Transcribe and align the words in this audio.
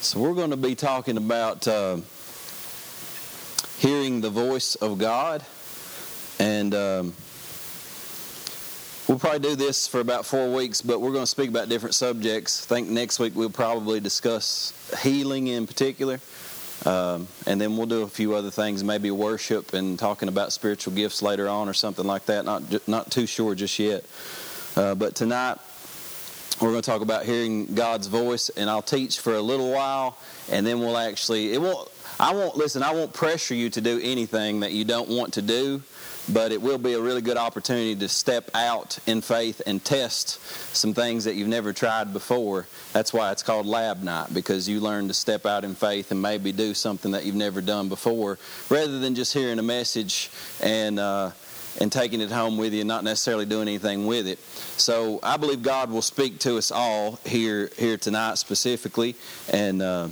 So, 0.00 0.20
we're 0.20 0.34
going 0.34 0.50
to 0.50 0.56
be 0.56 0.76
talking 0.76 1.16
about 1.16 1.66
uh, 1.66 1.96
hearing 3.78 4.20
the 4.20 4.30
voice 4.30 4.76
of 4.76 4.96
God. 4.96 5.44
And 6.38 6.72
um, 6.72 7.14
we'll 9.08 9.18
probably 9.18 9.40
do 9.40 9.56
this 9.56 9.88
for 9.88 9.98
about 9.98 10.24
four 10.24 10.54
weeks, 10.54 10.82
but 10.82 11.00
we're 11.00 11.10
going 11.10 11.24
to 11.24 11.26
speak 11.26 11.50
about 11.50 11.68
different 11.68 11.96
subjects. 11.96 12.64
I 12.64 12.76
think 12.76 12.88
next 12.88 13.18
week 13.18 13.34
we'll 13.34 13.50
probably 13.50 13.98
discuss 13.98 14.72
healing 15.02 15.48
in 15.48 15.66
particular. 15.66 16.20
Um, 16.86 17.26
and 17.48 17.60
then 17.60 17.76
we'll 17.76 17.86
do 17.86 18.02
a 18.02 18.08
few 18.08 18.34
other 18.34 18.52
things, 18.52 18.84
maybe 18.84 19.10
worship 19.10 19.74
and 19.74 19.98
talking 19.98 20.28
about 20.28 20.52
spiritual 20.52 20.94
gifts 20.94 21.22
later 21.22 21.48
on 21.48 21.68
or 21.68 21.74
something 21.74 22.06
like 22.06 22.26
that. 22.26 22.44
Not, 22.44 22.86
not 22.86 23.10
too 23.10 23.26
sure 23.26 23.56
just 23.56 23.76
yet. 23.80 24.04
Uh, 24.76 24.94
but 24.94 25.16
tonight, 25.16 25.58
we're 26.60 26.70
going 26.70 26.82
to 26.82 26.90
talk 26.90 27.02
about 27.02 27.24
hearing 27.24 27.74
God's 27.74 28.08
voice, 28.08 28.48
and 28.50 28.68
I'll 28.68 28.82
teach 28.82 29.20
for 29.20 29.34
a 29.34 29.40
little 29.40 29.70
while, 29.70 30.18
and 30.50 30.66
then 30.66 30.80
we'll 30.80 30.98
actually, 30.98 31.52
it 31.52 31.60
won't, 31.60 31.88
I 32.18 32.34
won't, 32.34 32.56
listen, 32.56 32.82
I 32.82 32.92
won't 32.92 33.12
pressure 33.12 33.54
you 33.54 33.70
to 33.70 33.80
do 33.80 34.00
anything 34.02 34.60
that 34.60 34.72
you 34.72 34.84
don't 34.84 35.08
want 35.08 35.34
to 35.34 35.42
do, 35.42 35.82
but 36.30 36.52
it 36.52 36.60
will 36.60 36.76
be 36.76 36.94
a 36.94 37.00
really 37.00 37.22
good 37.22 37.36
opportunity 37.36 37.94
to 37.96 38.08
step 38.08 38.50
out 38.54 38.98
in 39.06 39.20
faith 39.20 39.62
and 39.66 39.82
test 39.82 40.40
some 40.74 40.92
things 40.92 41.24
that 41.24 41.36
you've 41.36 41.48
never 41.48 41.72
tried 41.72 42.12
before. 42.12 42.66
That's 42.92 43.12
why 43.12 43.30
it's 43.30 43.42
called 43.42 43.64
Lab 43.64 44.02
Night, 44.02 44.34
because 44.34 44.68
you 44.68 44.80
learn 44.80 45.08
to 45.08 45.14
step 45.14 45.46
out 45.46 45.64
in 45.64 45.74
faith 45.74 46.10
and 46.10 46.20
maybe 46.20 46.50
do 46.50 46.74
something 46.74 47.12
that 47.12 47.24
you've 47.24 47.34
never 47.34 47.60
done 47.60 47.88
before, 47.88 48.38
rather 48.68 48.98
than 48.98 49.14
just 49.14 49.32
hearing 49.32 49.58
a 49.58 49.62
message 49.62 50.30
and, 50.60 50.98
uh, 50.98 51.30
and 51.80 51.90
taking 51.92 52.20
it 52.20 52.30
home 52.30 52.56
with 52.56 52.72
you 52.74 52.84
not 52.84 53.04
necessarily 53.04 53.46
doing 53.46 53.68
anything 53.68 54.06
with 54.06 54.26
it. 54.26 54.38
So 54.78 55.20
I 55.22 55.36
believe 55.36 55.62
God 55.62 55.90
will 55.90 56.02
speak 56.02 56.38
to 56.40 56.58
us 56.58 56.70
all 56.70 57.18
here 57.24 57.70
here 57.76 57.96
tonight 57.96 58.38
specifically, 58.38 59.14
and 59.52 59.82
uh, 59.82 60.08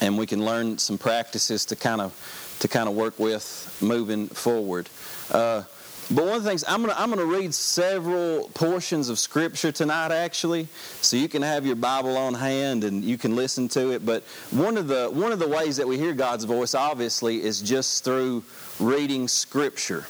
and 0.00 0.18
we 0.18 0.26
can 0.26 0.44
learn 0.44 0.78
some 0.78 0.98
practices 0.98 1.64
to 1.66 1.76
kind 1.76 2.00
of 2.00 2.56
to 2.60 2.68
kind 2.68 2.88
of 2.88 2.94
work 2.94 3.18
with 3.18 3.78
moving 3.80 4.28
forward. 4.28 4.88
Uh, 5.30 5.62
but 6.10 6.24
one 6.24 6.36
of 6.36 6.42
the 6.42 6.48
things 6.48 6.64
I'm 6.66 6.80
gonna 6.80 6.94
I'm 6.96 7.10
gonna 7.10 7.24
read 7.26 7.52
several 7.52 8.48
portions 8.54 9.10
of 9.10 9.18
Scripture 9.18 9.70
tonight, 9.70 10.10
actually, 10.10 10.68
so 11.02 11.18
you 11.18 11.28
can 11.28 11.42
have 11.42 11.66
your 11.66 11.76
Bible 11.76 12.16
on 12.16 12.32
hand 12.32 12.84
and 12.84 13.04
you 13.04 13.18
can 13.18 13.36
listen 13.36 13.68
to 13.70 13.92
it. 13.92 14.06
But 14.06 14.22
one 14.50 14.78
of 14.78 14.88
the 14.88 15.10
one 15.10 15.32
of 15.32 15.38
the 15.38 15.48
ways 15.48 15.76
that 15.76 15.86
we 15.86 15.98
hear 15.98 16.14
God's 16.14 16.44
voice, 16.44 16.74
obviously, 16.74 17.42
is 17.42 17.60
just 17.60 18.04
through 18.04 18.42
reading 18.80 19.28
Scripture. 19.28 20.06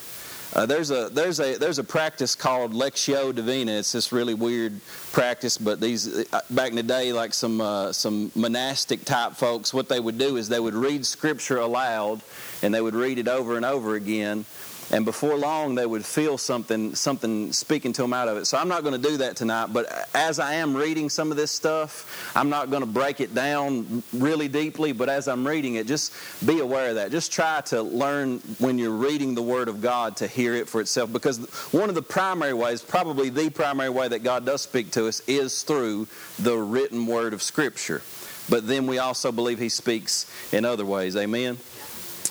Uh, 0.54 0.64
there's 0.64 0.90
a 0.90 1.10
there's 1.10 1.40
a 1.40 1.58
there's 1.58 1.78
a 1.78 1.84
practice 1.84 2.34
called 2.34 2.72
lectio 2.72 3.34
divina. 3.34 3.72
It's 3.72 3.92
this 3.92 4.12
really 4.12 4.32
weird 4.32 4.80
practice, 5.12 5.58
but 5.58 5.78
these 5.78 6.26
uh, 6.32 6.40
back 6.48 6.70
in 6.70 6.76
the 6.76 6.82
day, 6.82 7.12
like 7.12 7.34
some 7.34 7.60
uh, 7.60 7.92
some 7.92 8.32
monastic 8.34 9.04
type 9.04 9.34
folks, 9.34 9.74
what 9.74 9.90
they 9.90 10.00
would 10.00 10.16
do 10.16 10.36
is 10.36 10.48
they 10.48 10.60
would 10.60 10.74
read 10.74 11.04
scripture 11.04 11.58
aloud, 11.58 12.22
and 12.62 12.72
they 12.72 12.80
would 12.80 12.94
read 12.94 13.18
it 13.18 13.28
over 13.28 13.56
and 13.56 13.66
over 13.66 13.94
again, 13.94 14.46
and 14.90 15.04
before 15.04 15.36
long 15.36 15.74
they 15.74 15.86
would 15.86 16.04
feel 16.04 16.38
something 16.38 16.94
something 16.94 17.52
speaking 17.52 17.92
to 17.92 18.02
them 18.02 18.12
out 18.12 18.28
of 18.28 18.36
it. 18.36 18.44
So 18.46 18.58
i'm 18.58 18.68
not 18.68 18.82
going 18.82 19.00
to 19.00 19.08
do 19.08 19.16
that 19.18 19.36
tonight 19.36 19.66
but 19.72 20.08
as 20.14 20.38
i 20.38 20.54
am 20.54 20.74
reading 20.74 21.08
some 21.08 21.30
of 21.30 21.36
this 21.36 21.50
stuff 21.50 22.32
i'm 22.36 22.48
not 22.48 22.70
going 22.70 22.82
to 22.82 22.86
break 22.86 23.20
it 23.20 23.34
down 23.34 24.02
really 24.12 24.48
deeply 24.48 24.92
but 24.92 25.08
as 25.08 25.28
i'm 25.28 25.46
reading 25.46 25.74
it 25.74 25.86
just 25.86 26.12
be 26.44 26.60
aware 26.60 26.90
of 26.90 26.94
that. 26.96 27.10
Just 27.10 27.32
try 27.32 27.60
to 27.66 27.82
learn 27.82 28.38
when 28.58 28.78
you're 28.78 28.90
reading 28.90 29.34
the 29.34 29.42
word 29.42 29.68
of 29.68 29.80
god 29.80 30.16
to 30.18 30.26
hear 30.26 30.54
it 30.54 30.68
for 30.68 30.80
itself 30.80 31.12
because 31.12 31.38
one 31.72 31.88
of 31.88 31.94
the 31.94 32.02
primary 32.02 32.54
ways 32.54 32.82
probably 32.82 33.28
the 33.28 33.50
primary 33.50 33.90
way 33.90 34.08
that 34.08 34.20
god 34.20 34.46
does 34.46 34.62
speak 34.62 34.90
to 34.92 35.06
us 35.06 35.20
is 35.26 35.62
through 35.62 36.06
the 36.38 36.56
written 36.56 37.06
word 37.06 37.32
of 37.32 37.42
scripture. 37.42 38.02
But 38.50 38.66
then 38.66 38.86
we 38.86 38.98
also 38.98 39.30
believe 39.30 39.58
he 39.58 39.68
speaks 39.68 40.30
in 40.52 40.64
other 40.64 40.86
ways. 40.86 41.16
Amen 41.16 41.58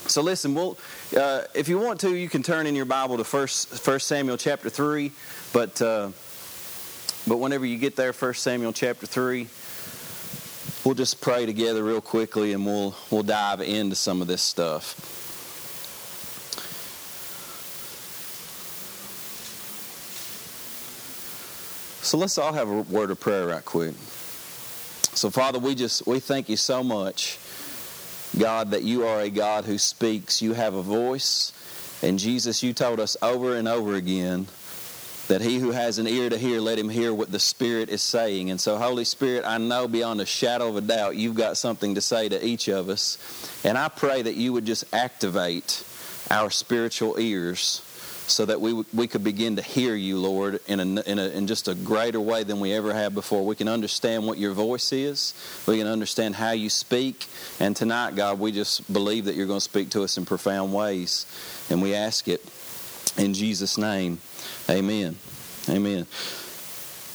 so 0.08 0.22
listen 0.22 0.56
we'll 0.56 0.78
uh, 1.16 1.44
if 1.54 1.70
you 1.70 1.80
want 1.80 2.02
to, 2.02 2.16
you 2.16 2.28
can 2.28 2.44
turn 2.44 2.68
in 2.68 2.76
your 2.76 2.86
Bible 2.86 3.18
to 3.18 3.24
First 3.24 3.80
First 3.80 4.08
Samuel 4.08 4.38
chapter 4.38 4.70
three, 4.70 5.12
but 5.54 5.82
uh, 5.82 6.10
but 7.28 7.38
whenever 7.38 7.66
you 7.66 7.78
get 7.78 7.96
there, 7.96 8.12
First 8.12 8.44
Samuel 8.44 8.74
chapter 8.74 9.06
three, 9.06 9.48
we'll 10.84 10.96
just 10.96 11.22
pray 11.22 11.46
together 11.46 11.84
real 11.84 12.02
quickly, 12.02 12.54
and 12.54 12.66
we'll 12.66 12.96
we'll 13.10 13.24
dive 13.24 13.62
into 13.62 13.96
some 13.96 14.22
of 14.22 14.28
this 14.28 14.42
stuff. 14.42 15.14
So 22.04 22.18
let's 22.18 22.38
all 22.38 22.54
have 22.54 22.70
a 22.70 22.82
word 22.84 23.12
of 23.12 23.20
prayer 23.20 23.48
right 23.48 23.64
quick. 23.64 23.94
So 25.14 25.30
Father, 25.30 25.60
we 25.60 25.74
just 25.74 26.06
we 26.06 26.20
thank 26.20 26.50
you 26.50 26.58
so 26.58 26.84
much 26.84 27.40
God, 28.38 28.72
that 28.72 28.84
you 28.84 29.06
are 29.06 29.22
a 29.22 29.30
God 29.30 29.66
who 29.66 29.78
speaks. 29.78 30.42
You 30.42 30.54
have 30.54 30.74
a 30.74 30.82
voice. 30.82 31.52
And 32.02 32.20
Jesus, 32.20 32.64
you 32.64 32.74
told 32.74 33.00
us 33.00 33.18
over 33.22 33.56
and 33.56 33.68
over 33.68 33.96
again 33.96 34.48
that 35.28 35.42
he 35.42 35.60
who 35.60 35.72
has 35.72 35.98
an 36.00 36.08
ear 36.08 36.30
to 36.30 36.38
hear, 36.38 36.60
let 36.60 36.80
him 36.80 36.90
hear 36.90 37.14
what 37.14 37.32
the 37.32 37.40
Spirit 37.40 37.90
is 37.90 38.02
saying. 38.02 38.50
And 38.50 38.60
so, 38.60 38.78
Holy 38.78 39.04
Spirit, 39.04 39.44
I 39.46 39.58
know 39.58 39.88
beyond 39.88 40.22
a 40.22 40.26
shadow 40.26 40.70
of 40.70 40.78
a 40.78 40.82
doubt 40.82 41.16
you've 41.16 41.36
got 41.36 41.58
something 41.58 41.96
to 41.96 42.02
say 42.02 42.30
to 42.30 42.46
each 42.46 42.68
of 42.70 42.90
us. 42.90 43.18
And 43.66 43.78
I 43.78 43.90
pray 43.90 44.22
that 44.22 44.36
you 44.36 44.54
would 44.54 44.66
just 44.66 44.86
activate 44.94 45.84
our 46.30 46.50
spiritual 46.50 47.20
ears 47.20 47.82
so 48.28 48.46
that 48.46 48.60
we, 48.60 48.74
we 48.94 49.08
could 49.08 49.24
begin 49.24 49.56
to 49.56 49.62
hear 49.62 49.96
you, 49.96 50.18
Lord, 50.18 50.60
in, 50.68 50.80
a, 50.80 51.02
in, 51.02 51.20
a, 51.20 51.30
in 51.30 51.48
just 51.48 51.68
a 51.68 51.76
greater 51.76 52.20
way 52.20 52.44
than 52.44 52.60
we 52.60 52.74
ever 52.74 52.94
have 52.94 53.14
before. 53.14 53.46
We 53.46 53.56
can 53.56 53.68
understand 53.68 54.26
what 54.26 54.38
your 54.38 54.54
voice 54.54 54.92
is, 54.92 55.34
we 55.68 55.78
can 55.78 55.88
understand 55.88 56.36
how 56.36 56.52
you 56.52 56.70
speak. 56.70 57.26
And 57.60 57.76
tonight, 57.76 58.16
God, 58.16 58.40
we 58.40 58.52
just 58.52 58.92
believe 58.92 59.26
that 59.26 59.36
you're 59.36 59.48
going 59.48 59.58
to 59.58 59.62
speak 59.62 59.90
to 59.92 60.04
us 60.04 60.18
in 60.18 60.26
profound 60.26 60.74
ways. 60.74 61.26
And 61.70 61.82
we 61.82 61.96
ask 61.96 62.28
it 62.28 62.42
in 63.18 63.34
Jesus' 63.34 63.78
name. 63.78 64.20
Amen. 64.70 65.16
Amen. 65.70 66.08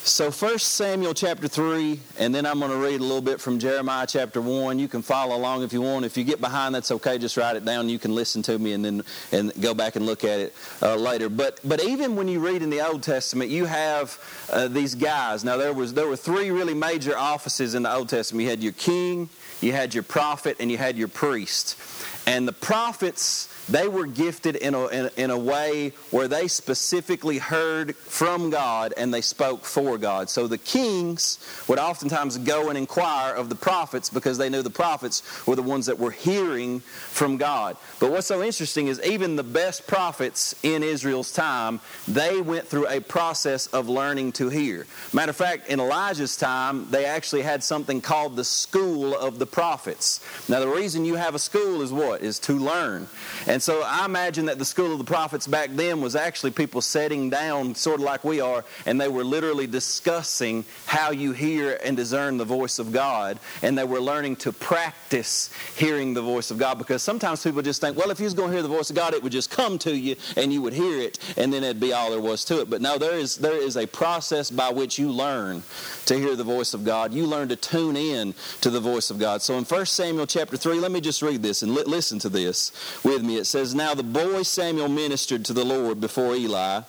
So, 0.05 0.33
First 0.33 0.73
Samuel 0.73 1.15
chapter 1.15 1.47
3, 1.47 2.01
and 2.19 2.35
then 2.35 2.45
I'm 2.45 2.59
going 2.59 2.73
to 2.73 2.77
read 2.77 2.99
a 2.99 3.05
little 3.05 3.21
bit 3.21 3.41
from 3.41 3.61
Jeremiah 3.61 4.05
chapter 4.05 4.41
1. 4.41 4.81
You 4.81 4.89
can 4.89 5.01
follow 5.01 5.37
along 5.37 5.63
if 5.63 5.73
you 5.73 5.81
want. 5.81 6.05
If 6.05 6.17
you 6.17 6.25
get 6.25 6.41
behind, 6.41 6.75
that's 6.75 6.91
okay. 6.91 7.19
Just 7.19 7.37
write 7.37 7.55
it 7.55 7.65
down. 7.65 7.89
You 7.89 8.01
can 8.01 8.13
listen 8.13 8.43
to 8.43 8.59
me 8.59 8.73
and 8.73 8.85
then 8.85 9.05
and 9.31 9.53
go 9.63 9.75
back 9.75 9.95
and 9.95 10.05
look 10.05 10.25
at 10.25 10.41
it 10.41 10.55
uh, 10.83 10.97
later. 10.97 11.29
But 11.29 11.61
but 11.63 11.85
even 11.85 12.17
when 12.17 12.27
you 12.27 12.41
read 12.41 12.63
in 12.63 12.71
the 12.71 12.85
Old 12.85 13.05
Testament, 13.05 13.53
you 13.53 13.65
have 13.67 14.19
uh, 14.51 14.67
these 14.67 14.97
guys. 14.97 15.45
Now, 15.45 15.57
there, 15.57 15.73
was, 15.73 15.95
there 15.95 16.09
were 16.09 16.17
three 16.17 16.51
really 16.51 16.75
major 16.75 17.17
offices 17.17 17.77
in 17.77 17.85
the 17.85 17.95
Old 17.95 18.09
Testament 18.09 18.43
you 18.43 18.51
had 18.51 18.61
your 18.61 18.73
king, 18.73 19.29
you 19.61 19.71
had 19.71 19.95
your 19.95 20.03
prophet, 20.03 20.57
and 20.59 20.69
you 20.69 20.79
had 20.79 20.97
your 20.99 21.09
priest. 21.09 21.79
And 22.27 22.47
the 22.47 22.53
prophets 22.53 23.49
they 23.69 23.87
were 23.87 24.07
gifted 24.07 24.57
in 24.57 24.75
a, 24.75 24.87
in, 24.89 25.11
in, 25.17 25.31
a 25.31 25.39
way 25.39 25.93
where 26.11 26.27
they 26.27 26.49
specifically 26.49 27.39
heard 27.39 27.95
from 27.97 28.51
God 28.51 28.93
and 28.97 29.15
they 29.15 29.21
spoke 29.21 29.65
for 29.65 29.99
God. 29.99 30.29
So 30.29 30.47
the 30.47 30.59
kings 30.59 31.39
would 31.69 31.79
oftentimes 31.79 32.39
go 32.39 32.69
and 32.69 32.77
inquire 32.77 33.35
of 33.35 33.49
the 33.49 33.55
prophets 33.55 34.11
because 34.11 34.37
they 34.37 34.49
knew 34.49 34.63
the 34.63 34.71
prophets 34.71 35.47
were 35.47 35.55
the 35.55 35.63
ones 35.63 35.87
that 35.87 35.99
were 35.99 36.11
hearing 36.11 36.81
from 36.81 37.37
God. 37.37 37.77
But 38.01 38.11
what's 38.11 38.27
so 38.27 38.43
interesting 38.43 38.89
is 38.89 39.01
even 39.05 39.37
the 39.37 39.45
best 39.45 39.87
prophets 39.87 40.57
in 40.65 40.83
Israel's 40.83 41.33
time, 41.33 41.81
they 42.09 42.41
went 42.41 42.67
through 42.67 42.89
a 42.89 43.01
process 43.01 43.69
of 43.69 43.89
learning 43.89 44.33
to 44.33 44.49
hear. 44.49 44.87
Matter 45.13 45.31
of 45.31 45.37
fact, 45.37 45.69
in 45.69 45.79
Elijah's 45.79 46.37
time, 46.37 46.91
they 46.91 47.05
actually 47.05 47.43
had 47.43 47.63
something 47.63 48.01
called 48.01 48.35
the 48.35 48.45
school 48.45 49.17
of 49.17 49.39
the 49.39 49.47
prophets. 49.47 50.21
Now, 50.49 50.59
the 50.61 50.69
reason 50.69 51.05
you 51.05 51.15
have 51.15 51.35
a 51.35 51.39
school 51.39 51.81
is 51.81 51.93
what? 51.93 52.12
Is 52.21 52.39
to 52.41 52.55
learn. 52.55 53.07
And 53.47 53.63
so 53.63 53.83
I 53.85 54.05
imagine 54.05 54.47
that 54.47 54.59
the 54.59 54.65
school 54.65 54.93
of 54.93 54.99
the 54.99 55.05
prophets 55.05 55.47
back 55.47 55.71
then 55.73 56.01
was 56.01 56.15
actually 56.17 56.51
people 56.51 56.81
sitting 56.81 57.31
down, 57.31 57.75
sort 57.75 58.01
of 58.01 58.05
like 58.05 58.25
we 58.25 58.41
are, 58.41 58.65
and 58.87 59.01
they 59.01 59.09
were 59.09 59.25
literally 59.25 59.67
discussing 59.67 60.65
how 60.87 61.11
you 61.11 61.33
hear 61.33 61.79
and 61.85 61.97
discern 61.97 62.37
the 62.37 62.45
voice 62.45 62.79
of 62.79 62.93
God. 62.93 63.39
And 63.63 63.77
they 63.77 63.85
were 63.85 64.01
learning 64.01 64.37
to 64.37 64.53
practice 64.53 65.51
hearing 65.77 66.15
the 66.15 66.23
voice 66.23 66.51
of 66.51 66.59
God 66.59 66.79
because 66.79 67.03
sometimes 67.03 67.43
people 67.43 67.63
just 67.63 67.81
think, 67.81 67.97
well, 67.97 68.11
if 68.11 68.21
you 68.21 68.25
was 68.25 68.35
going 68.35 68.51
to 68.51 68.55
hear 68.55 68.63
the 68.63 68.69
voice 68.69 68.91
of 68.91 68.97
God, 68.97 69.15
it 69.15 69.23
would 69.23 69.33
just 69.33 69.51
come 69.51 69.79
to 69.79 69.97
you 69.97 70.17
and 70.37 70.53
you 70.53 70.63
would 70.63 70.73
hear 70.73 71.01
it, 71.01 71.19
and 71.37 71.53
then 71.53 71.65
it'd 71.65 71.81
be 71.81 71.93
all 71.93 72.11
there 72.11 72.21
was 72.21 72.45
to 72.47 72.61
it. 72.61 72.71
But 72.71 72.81
no, 72.81 72.99
there 72.99 73.15
is, 73.15 73.37
there 73.37 73.57
is 73.57 73.77
a 73.77 73.87
process 73.87 74.51
by 74.51 74.71
which 74.71 74.99
you 74.99 75.11
learn 75.11 75.63
to 76.07 76.19
hear 76.19 76.37
the 76.37 76.45
voice 76.45 76.75
of 76.75 76.85
God. 76.85 77.13
You 77.13 77.27
learn 77.27 77.49
to 77.49 77.57
tune 77.57 77.97
in 77.97 78.35
to 78.61 78.71
the 78.71 78.81
voice 78.81 79.11
of 79.11 79.19
God. 79.19 79.43
So 79.43 79.57
in 79.57 79.65
1 79.65 79.87
Samuel 79.87 80.27
chapter 80.27 80.57
3, 80.57 80.79
let 80.79 80.91
me 80.91 81.01
just 81.01 81.23
read 81.23 81.43
this 81.43 81.63
and 81.63 81.75
li- 81.75 81.85
listen 82.03 82.19
to 82.19 82.29
this 82.29 82.73
with 83.05 83.23
me. 83.23 83.37
It 83.37 83.45
says, 83.45 83.77
Now 83.77 83.95
the 83.95 84.03
boy 84.03 84.43
Samuel 84.43 84.89
ministered 84.89 85.45
to 85.45 85.53
the 85.53 85.65
Lord 85.65 86.01
before 86.01 86.35
Eli, 86.35 86.81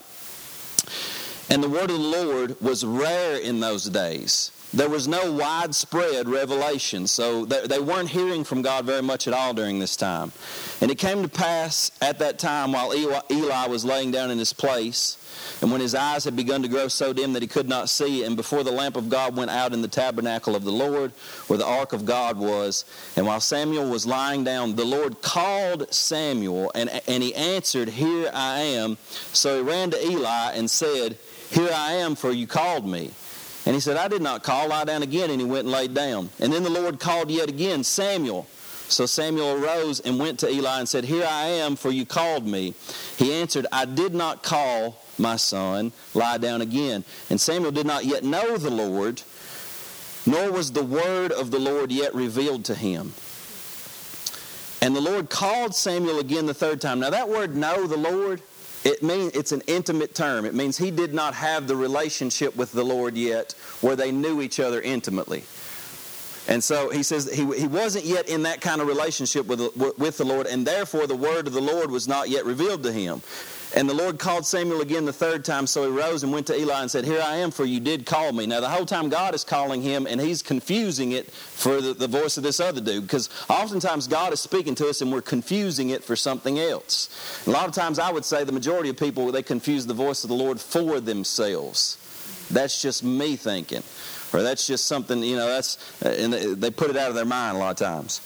and 1.52 1.62
the 1.62 1.70
word 1.70 1.92
of 1.92 2.00
the 2.00 2.04
Lord 2.04 2.60
was 2.60 2.84
rare 2.84 3.38
in 3.38 3.60
those 3.60 3.86
days. 3.86 4.50
There 4.74 4.90
was 4.90 5.08
no 5.08 5.32
widespread 5.32 6.28
revelation. 6.28 7.06
So 7.08 7.46
they 7.46 7.80
weren't 7.80 8.10
hearing 8.10 8.44
from 8.44 8.62
God 8.62 8.86
very 8.86 9.04
much 9.04 9.28
at 9.28 9.34
all 9.34 9.54
during 9.54 9.80
this 9.80 9.96
time. 9.96 10.32
And 10.82 10.90
it 10.90 10.98
came 10.98 11.22
to 11.22 11.30
pass 11.30 11.92
at 12.02 12.20
that 12.20 12.40
time 12.40 12.72
while 12.72 12.94
Eli 12.94 13.68
was 13.68 13.86
laying 13.86 14.12
down 14.12 14.32
in 14.32 14.40
his 14.40 14.52
place, 14.52 15.18
and 15.62 15.72
when 15.72 15.82
his 15.82 15.96
eyes 15.96 16.24
had 16.24 16.36
begun 16.36 16.62
to 16.62 16.68
grow 16.68 16.88
so 16.88 17.14
dim 17.14 17.34
that 17.34 17.42
he 17.42 17.48
could 17.48 17.68
not 17.68 17.90
see, 17.90 18.24
and 18.24 18.36
before 18.36 18.64
the 18.64 18.72
lamp 18.72 18.96
of 18.96 19.10
God 19.10 19.36
went 19.36 19.52
out 19.52 19.74
in 19.74 19.82
the 19.82 19.88
tabernacle 19.88 20.56
of 20.56 20.64
the 20.64 20.72
Lord, 20.72 21.12
where 21.48 21.58
the 21.58 21.66
ark 21.66 21.94
of 21.94 22.06
God 22.06 22.38
was, 22.38 22.86
and 23.16 23.26
while 23.26 23.40
Samuel 23.40 23.90
was 23.90 24.06
lying 24.06 24.44
down, 24.44 24.76
the 24.76 24.86
Lord 24.86 25.22
called 25.22 25.92
Samuel, 25.94 26.72
and, 26.76 26.90
and 27.08 27.24
he 27.24 27.34
answered, 27.36 27.90
Here 27.90 28.30
I 28.34 28.60
am. 28.60 28.98
So 29.34 29.58
he 29.58 29.70
ran 29.70 29.92
to 29.92 30.06
Eli 30.06 30.52
and 30.54 30.70
said, 30.70 31.18
Here 31.50 31.72
I 31.74 31.94
am, 31.94 32.16
for 32.16 32.32
you 32.32 32.48
called 32.48 32.88
me. 32.88 33.12
And 33.66 33.74
he 33.76 33.80
said, 33.80 33.98
I 33.98 34.08
did 34.08 34.22
not 34.22 34.44
call, 34.44 34.70
lie 34.70 34.84
down 34.84 35.04
again. 35.04 35.30
And 35.30 35.40
he 35.40 35.48
went 35.48 35.64
and 35.64 35.72
laid 35.72 35.94
down. 35.94 36.30
And 36.40 36.52
then 36.52 36.64
the 36.64 36.70
Lord 36.70 37.00
called 37.00 37.32
yet 37.32 37.50
again, 37.50 37.84
Samuel. 37.84 38.48
So 38.90 39.06
Samuel 39.06 39.64
arose 39.64 40.02
and 40.02 40.20
went 40.20 40.40
to 40.40 40.50
Eli 40.50 40.80
and 40.80 40.90
said, 40.90 41.06
Here 41.06 41.26
I 41.28 41.46
am, 41.46 41.76
for 41.76 41.90
you 41.90 42.06
called 42.06 42.46
me. 42.46 42.74
He 43.18 43.34
answered, 43.34 43.66
I 43.72 43.86
did 43.86 44.14
not 44.14 44.44
call, 44.44 45.02
my 45.18 45.38
son, 45.38 45.94
lie 46.14 46.38
down 46.38 46.62
again. 46.62 47.04
And 47.30 47.40
Samuel 47.40 47.72
did 47.72 47.86
not 47.86 48.06
yet 48.06 48.24
know 48.24 48.58
the 48.58 48.70
Lord, 48.70 49.22
nor 50.26 50.52
was 50.52 50.74
the 50.74 50.84
word 50.84 51.32
of 51.32 51.52
the 51.52 51.60
Lord 51.60 51.92
yet 51.92 52.14
revealed 52.14 52.66
to 52.66 52.76
him. 52.76 53.14
And 54.82 54.94
the 54.94 55.02
Lord 55.02 55.30
called 55.30 55.74
Samuel 55.74 56.20
again 56.20 56.46
the 56.46 56.54
third 56.54 56.82
time. 56.82 57.00
Now, 57.00 57.10
that 57.10 57.30
word 57.30 57.56
know 57.56 57.88
the 57.88 57.96
Lord, 57.96 58.42
it 58.84 59.02
means 59.02 59.34
it's 59.34 59.52
an 59.52 59.62
intimate 59.68 60.14
term. 60.14 60.46
It 60.46 60.54
means 60.54 60.78
he 60.78 60.92
did 60.92 61.14
not 61.14 61.34
have 61.34 61.68
the 61.68 61.76
relationship 61.76 62.56
with 62.56 62.72
the 62.72 62.84
Lord 62.84 63.16
yet 63.16 63.54
where 63.82 63.96
they 63.96 64.12
knew 64.12 64.42
each 64.42 64.60
other 64.60 64.82
intimately. 64.82 65.44
And 66.48 66.62
so 66.62 66.90
he 66.90 67.04
says 67.04 67.32
he, 67.32 67.46
he 67.58 67.68
wasn't 67.68 68.06
yet 68.06 68.28
in 68.28 68.44
that 68.44 68.60
kind 68.60 68.82
of 68.82 68.88
relationship 68.88 69.46
with, 69.46 69.62
with 69.98 70.18
the 70.18 70.26
Lord, 70.26 70.46
and 70.46 70.68
therefore 70.68 71.08
the 71.08 71.16
word 71.16 71.48
of 71.48 71.54
the 71.54 71.62
Lord 71.62 71.90
was 71.90 72.08
not 72.08 72.30
yet 72.30 72.46
revealed 72.46 72.84
to 72.84 72.92
him. 72.92 73.22
And 73.76 73.90
the 73.90 73.94
Lord 73.94 74.20
called 74.20 74.46
Samuel 74.46 74.82
again 74.82 75.06
the 75.06 75.14
third 75.14 75.44
time, 75.44 75.66
so 75.66 75.84
he 75.84 75.98
rose 75.98 76.22
and 76.22 76.32
went 76.32 76.46
to 76.48 76.56
Eli 76.56 76.82
and 76.82 76.92
said, 76.92 77.06
Here 77.06 77.22
I 77.22 77.38
am, 77.38 77.50
for 77.50 77.66
you 77.66 77.80
did 77.80 78.06
call 78.06 78.32
me. 78.32 78.46
Now, 78.46 78.60
the 78.60 78.70
whole 78.70 78.86
time 78.86 79.10
God 79.10 79.34
is 79.34 79.44
calling 79.44 79.82
him, 79.82 80.06
and 80.06 80.22
he's 80.22 80.44
confusing 80.44 81.14
it 81.14 81.32
for 81.32 81.82
the, 81.82 81.94
the 81.94 82.08
voice 82.08 82.38
of 82.38 82.44
this 82.44 82.60
other 82.60 82.82
dude, 82.82 83.04
because 83.04 83.30
oftentimes 83.50 84.08
God 84.08 84.32
is 84.32 84.42
speaking 84.42 84.76
to 84.76 84.90
us 84.90 85.02
and 85.02 85.12
we're 85.12 85.22
confusing 85.22 85.90
it 85.90 86.04
for 86.04 86.16
something 86.16 86.60
else. 86.60 87.44
a 87.48 87.52
lot 87.52 87.68
of 87.68 87.74
times 87.74 87.98
I 87.98 88.12
would 88.12 88.26
say 88.26 88.44
the 88.44 88.52
majority 88.52 88.90
of 88.90 88.98
people, 88.98 89.32
they 89.32 89.44
confuse 89.44 89.88
the 89.88 89.94
voice 89.96 90.24
of 90.24 90.30
the 90.30 90.36
Lord 90.36 90.60
for 90.60 91.00
themselves. 91.00 91.98
That's 92.52 92.80
just 92.80 93.04
me 93.04 93.36
thinking. 93.36 93.82
Or 94.34 94.42
that's 94.42 94.68
just 94.68 94.86
something, 94.86 95.22
you 95.24 95.36
know, 95.36 95.48
that's, 95.48 96.04
uh, 96.04 96.10
and 96.10 96.34
they 96.34 96.72
put 96.72 96.90
it 96.90 96.98
out 96.98 97.10
of 97.10 97.16
their 97.16 97.26
mind 97.26 97.58
a 97.58 97.60
lot 97.60 97.82
of 97.82 97.88
times. 97.88 98.22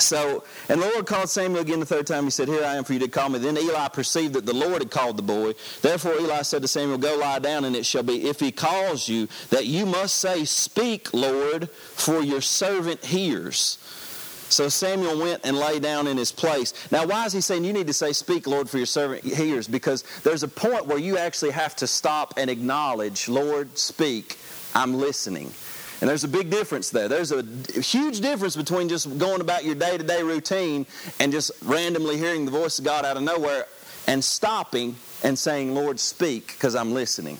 So, 0.00 0.44
and 0.68 0.80
the 0.80 0.86
Lord 0.86 1.06
called 1.06 1.28
Samuel 1.28 1.62
again 1.62 1.80
the 1.80 1.86
third 1.86 2.06
time. 2.06 2.24
He 2.24 2.30
said, 2.30 2.48
Here 2.48 2.64
I 2.64 2.76
am 2.76 2.84
for 2.84 2.92
you 2.92 2.98
to 3.00 3.08
call 3.08 3.28
me. 3.28 3.38
Then 3.38 3.56
Eli 3.56 3.88
perceived 3.88 4.34
that 4.34 4.46
the 4.46 4.54
Lord 4.54 4.82
had 4.82 4.90
called 4.90 5.16
the 5.16 5.22
boy. 5.22 5.54
Therefore 5.82 6.14
Eli 6.14 6.42
said 6.42 6.62
to 6.62 6.68
Samuel, 6.68 6.98
Go 6.98 7.16
lie 7.16 7.38
down, 7.38 7.64
and 7.64 7.76
it 7.76 7.86
shall 7.86 8.02
be, 8.02 8.28
if 8.28 8.40
he 8.40 8.52
calls 8.52 9.08
you, 9.08 9.28
that 9.50 9.66
you 9.66 9.86
must 9.86 10.16
say, 10.16 10.44
Speak, 10.44 11.12
Lord, 11.12 11.70
for 11.70 12.22
your 12.22 12.40
servant 12.40 13.04
hears. 13.04 13.78
So 14.50 14.68
Samuel 14.68 15.18
went 15.18 15.42
and 15.44 15.58
lay 15.58 15.78
down 15.78 16.06
in 16.06 16.16
his 16.16 16.32
place. 16.32 16.72
Now, 16.90 17.06
why 17.06 17.26
is 17.26 17.34
he 17.34 17.40
saying 17.40 17.64
you 17.64 17.72
need 17.72 17.86
to 17.86 17.92
say, 17.92 18.12
Speak, 18.12 18.46
Lord, 18.46 18.68
for 18.68 18.78
your 18.78 18.86
servant 18.86 19.24
hears? 19.24 19.68
Because 19.68 20.04
there's 20.22 20.42
a 20.42 20.48
point 20.48 20.86
where 20.86 20.98
you 20.98 21.18
actually 21.18 21.50
have 21.50 21.76
to 21.76 21.86
stop 21.86 22.34
and 22.36 22.48
acknowledge, 22.48 23.28
Lord, 23.28 23.76
speak, 23.76 24.38
I'm 24.74 24.94
listening. 24.94 25.52
And 26.00 26.08
there's 26.08 26.24
a 26.24 26.28
big 26.28 26.50
difference 26.50 26.90
there. 26.90 27.08
There's 27.08 27.32
a 27.32 27.42
huge 27.80 28.20
difference 28.20 28.54
between 28.54 28.88
just 28.88 29.18
going 29.18 29.40
about 29.40 29.64
your 29.64 29.74
day 29.74 29.98
to 29.98 30.04
day 30.04 30.22
routine 30.22 30.86
and 31.18 31.32
just 31.32 31.50
randomly 31.62 32.16
hearing 32.16 32.44
the 32.44 32.52
voice 32.52 32.78
of 32.78 32.84
God 32.84 33.04
out 33.04 33.16
of 33.16 33.22
nowhere 33.22 33.66
and 34.06 34.22
stopping 34.22 34.94
and 35.24 35.38
saying, 35.38 35.74
Lord, 35.74 35.98
speak, 35.98 36.48
because 36.48 36.76
I'm 36.76 36.92
listening. 36.92 37.38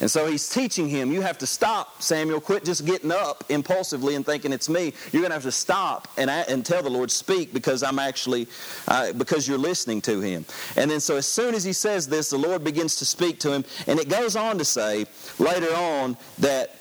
And 0.00 0.10
so 0.10 0.26
he's 0.26 0.48
teaching 0.48 0.88
him, 0.88 1.10
you 1.10 1.22
have 1.22 1.38
to 1.38 1.46
stop, 1.46 2.02
Samuel. 2.02 2.40
Quit 2.40 2.64
just 2.64 2.84
getting 2.84 3.10
up 3.10 3.44
impulsively 3.48 4.14
and 4.14 4.26
thinking 4.26 4.52
it's 4.52 4.68
me. 4.68 4.92
You're 5.10 5.22
going 5.22 5.30
to 5.30 5.36
have 5.36 5.42
to 5.44 5.52
stop 5.52 6.06
and, 6.18 6.28
and 6.28 6.66
tell 6.66 6.82
the 6.82 6.90
Lord, 6.90 7.10
speak, 7.10 7.54
because 7.54 7.82
I'm 7.82 7.98
actually, 7.98 8.46
uh, 8.88 9.14
because 9.14 9.48
you're 9.48 9.56
listening 9.56 10.02
to 10.02 10.20
him. 10.20 10.44
And 10.76 10.90
then 10.90 11.00
so 11.00 11.16
as 11.16 11.26
soon 11.26 11.54
as 11.54 11.64
he 11.64 11.72
says 11.72 12.06
this, 12.06 12.28
the 12.28 12.36
Lord 12.36 12.62
begins 12.62 12.96
to 12.96 13.06
speak 13.06 13.40
to 13.40 13.52
him. 13.52 13.64
And 13.86 13.98
it 13.98 14.10
goes 14.10 14.36
on 14.36 14.58
to 14.58 14.66
say 14.66 15.06
later 15.38 15.74
on 15.74 16.18
that 16.40 16.76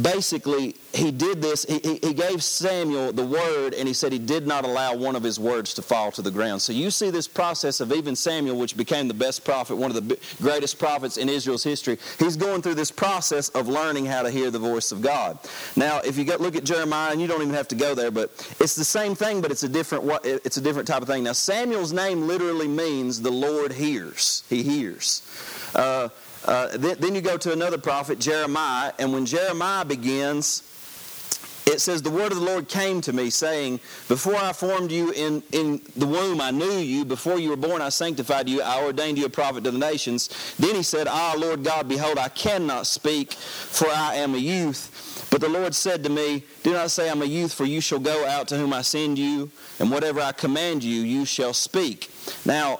basically 0.00 0.74
he 0.92 1.10
did 1.10 1.40
this. 1.42 1.64
He, 1.64 1.98
he 2.02 2.14
gave 2.14 2.42
samuel 2.42 3.12
the 3.12 3.24
word 3.24 3.74
and 3.74 3.86
he 3.88 3.94
said 3.94 4.12
he 4.12 4.18
did 4.18 4.46
not 4.46 4.64
allow 4.64 4.94
one 4.94 5.16
of 5.16 5.22
his 5.22 5.38
words 5.38 5.74
to 5.74 5.82
fall 5.82 6.10
to 6.12 6.22
the 6.22 6.30
ground. 6.30 6.62
So 6.62 6.72
you 6.72 6.90
see 6.90 7.10
this 7.10 7.28
process 7.28 7.80
of 7.80 7.92
even 7.92 8.16
samuel 8.16 8.58
which 8.58 8.76
became 8.76 9.08
the 9.08 9.14
best 9.14 9.44
prophet 9.44 9.76
one 9.76 9.94
of 9.94 10.08
the 10.08 10.18
greatest 10.40 10.78
prophets 10.78 11.16
in 11.16 11.28
israel's 11.28 11.62
history 11.62 11.98
he's 12.18 12.36
going 12.36 12.62
through 12.62 12.74
this 12.74 12.90
process 12.90 13.48
of 13.50 13.68
learning 13.68 14.06
how 14.06 14.22
to 14.22 14.30
hear 14.30 14.50
the 14.50 14.58
voice 14.58 14.92
of 14.92 15.02
god. 15.02 15.38
Now 15.76 16.00
if 16.00 16.16
you 16.18 16.24
look 16.24 16.56
at 16.56 16.64
jeremiah 16.64 17.12
and 17.12 17.20
you 17.20 17.26
don't 17.26 17.42
even 17.42 17.54
have 17.54 17.68
to 17.68 17.74
go 17.74 17.94
there 17.94 18.10
but 18.10 18.30
it's 18.60 18.74
the 18.74 18.84
same 18.84 19.14
thing 19.14 19.40
but 19.40 19.50
it's 19.50 19.62
a 19.62 19.68
different 19.68 20.04
it's 20.24 20.56
a 20.56 20.60
different 20.60 20.88
type 20.88 21.02
of 21.02 21.08
thing. 21.08 21.24
Now 21.24 21.32
samuel's 21.32 21.92
name 21.92 22.26
literally 22.26 22.68
means 22.68 23.20
the 23.20 23.30
lord 23.30 23.72
hears. 23.72 24.44
He 24.48 24.62
hears. 24.62 25.22
Uh, 25.74 26.08
uh, 26.46 26.76
then, 26.76 26.96
then 27.00 27.14
you 27.14 27.20
go 27.20 27.36
to 27.36 27.52
another 27.52 27.78
prophet, 27.78 28.18
Jeremiah, 28.18 28.92
and 28.98 29.12
when 29.12 29.26
Jeremiah 29.26 29.84
begins, 29.84 30.62
it 31.66 31.80
says, 31.80 32.00
The 32.00 32.10
word 32.10 32.30
of 32.30 32.38
the 32.38 32.44
Lord 32.44 32.68
came 32.68 33.00
to 33.02 33.12
me, 33.12 33.28
saying, 33.28 33.80
Before 34.06 34.36
I 34.36 34.52
formed 34.52 34.92
you 34.92 35.10
in, 35.10 35.42
in 35.50 35.82
the 35.96 36.06
womb, 36.06 36.40
I 36.40 36.52
knew 36.52 36.78
you. 36.78 37.04
Before 37.04 37.40
you 37.40 37.50
were 37.50 37.56
born, 37.56 37.82
I 37.82 37.88
sanctified 37.88 38.48
you. 38.48 38.62
I 38.62 38.84
ordained 38.84 39.18
you 39.18 39.26
a 39.26 39.28
prophet 39.28 39.64
to 39.64 39.72
the 39.72 39.78
nations. 39.78 40.54
Then 40.60 40.76
he 40.76 40.84
said, 40.84 41.08
Ah, 41.08 41.34
Lord 41.36 41.64
God, 41.64 41.88
behold, 41.88 42.18
I 42.18 42.28
cannot 42.28 42.86
speak, 42.86 43.32
for 43.32 43.88
I 43.88 44.14
am 44.14 44.36
a 44.36 44.38
youth. 44.38 45.26
But 45.28 45.40
the 45.40 45.48
Lord 45.48 45.74
said 45.74 46.04
to 46.04 46.08
me, 46.08 46.44
Do 46.62 46.72
not 46.72 46.92
say 46.92 47.10
I'm 47.10 47.22
a 47.22 47.26
youth, 47.26 47.52
for 47.52 47.64
you 47.64 47.80
shall 47.80 47.98
go 47.98 48.24
out 48.26 48.46
to 48.48 48.56
whom 48.56 48.72
I 48.72 48.82
send 48.82 49.18
you, 49.18 49.50
and 49.80 49.90
whatever 49.90 50.20
I 50.20 50.30
command 50.30 50.84
you, 50.84 51.02
you 51.02 51.24
shall 51.24 51.52
speak. 51.52 52.12
Now, 52.44 52.78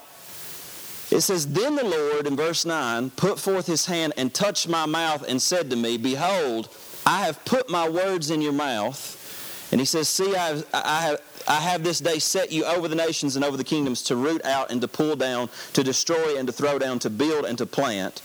it 1.11 1.20
says, 1.20 1.47
Then 1.47 1.76
the 1.76 1.85
Lord, 1.85 2.26
in 2.26 2.37
verse 2.37 2.64
9, 2.64 3.11
put 3.11 3.38
forth 3.38 3.67
his 3.67 3.87
hand 3.87 4.12
and 4.17 4.32
touched 4.32 4.69
my 4.69 4.87
mouth 4.87 5.25
and 5.29 5.41
said 5.41 5.70
to 5.70 5.76
me, 5.76 5.97
Behold, 5.97 6.69
I 7.05 7.26
have 7.26 7.44
put 7.44 7.70
my 7.70 7.88
words 7.88 8.31
in 8.31 8.43
your 8.43 8.53
mouth. 8.53 9.12
And 9.70 9.81
he 9.81 9.85
says, 9.85 10.08
See, 10.08 10.35
I 10.35 10.49
have, 10.49 10.67
I 10.73 11.00
have, 11.03 11.20
I 11.49 11.61
have 11.61 11.85
this 11.85 12.00
day 12.00 12.19
set 12.19 12.50
you 12.50 12.64
over 12.64 12.88
the 12.88 12.97
nations 12.97 13.37
and 13.37 13.44
over 13.44 13.56
the 13.56 13.64
kingdoms 13.64 14.03
to 14.05 14.17
root 14.17 14.44
out 14.44 14.70
and 14.70 14.81
to 14.81 14.88
pull 14.88 15.17
down, 15.17 15.49
to 15.75 15.85
destroy 15.85 16.37
and 16.38 16.47
to 16.49 16.53
throw 16.53 16.79
down, 16.79 16.99
to 17.00 17.11
build 17.11 17.44
and 17.44 17.56
to 17.59 17.67
plant. 17.67 18.23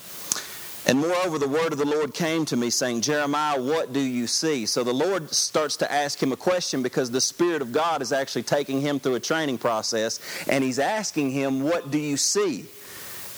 And 0.88 1.00
moreover, 1.00 1.38
the 1.38 1.48
word 1.48 1.74
of 1.74 1.78
the 1.78 1.86
Lord 1.86 2.14
came 2.16 2.44
to 2.46 2.58
me, 2.58 2.72
saying, 2.72 3.02
Jeremiah, 3.02 3.62
what 3.62 3.94
do 3.94 4.00
you 4.00 4.26
see? 4.26 4.66
So 4.66 4.84
the 4.84 4.94
Lord 4.94 5.32
starts 5.32 5.78
to 5.78 5.92
ask 5.92 6.22
him 6.22 6.32
a 6.32 6.36
question 6.36 6.82
because 6.82 7.12
the 7.12 7.22
Spirit 7.22 7.62
of 7.62 7.72
God 7.72 8.02
is 8.02 8.12
actually 8.12 8.44
taking 8.44 8.82
him 8.82 9.00
through 9.00 9.16
a 9.16 9.20
training 9.20 9.60
process, 9.60 10.20
and 10.48 10.64
he's 10.64 10.80
asking 10.80 11.30
him, 11.30 11.62
What 11.62 11.92
do 11.92 12.00
you 12.00 12.18
see? 12.18 12.66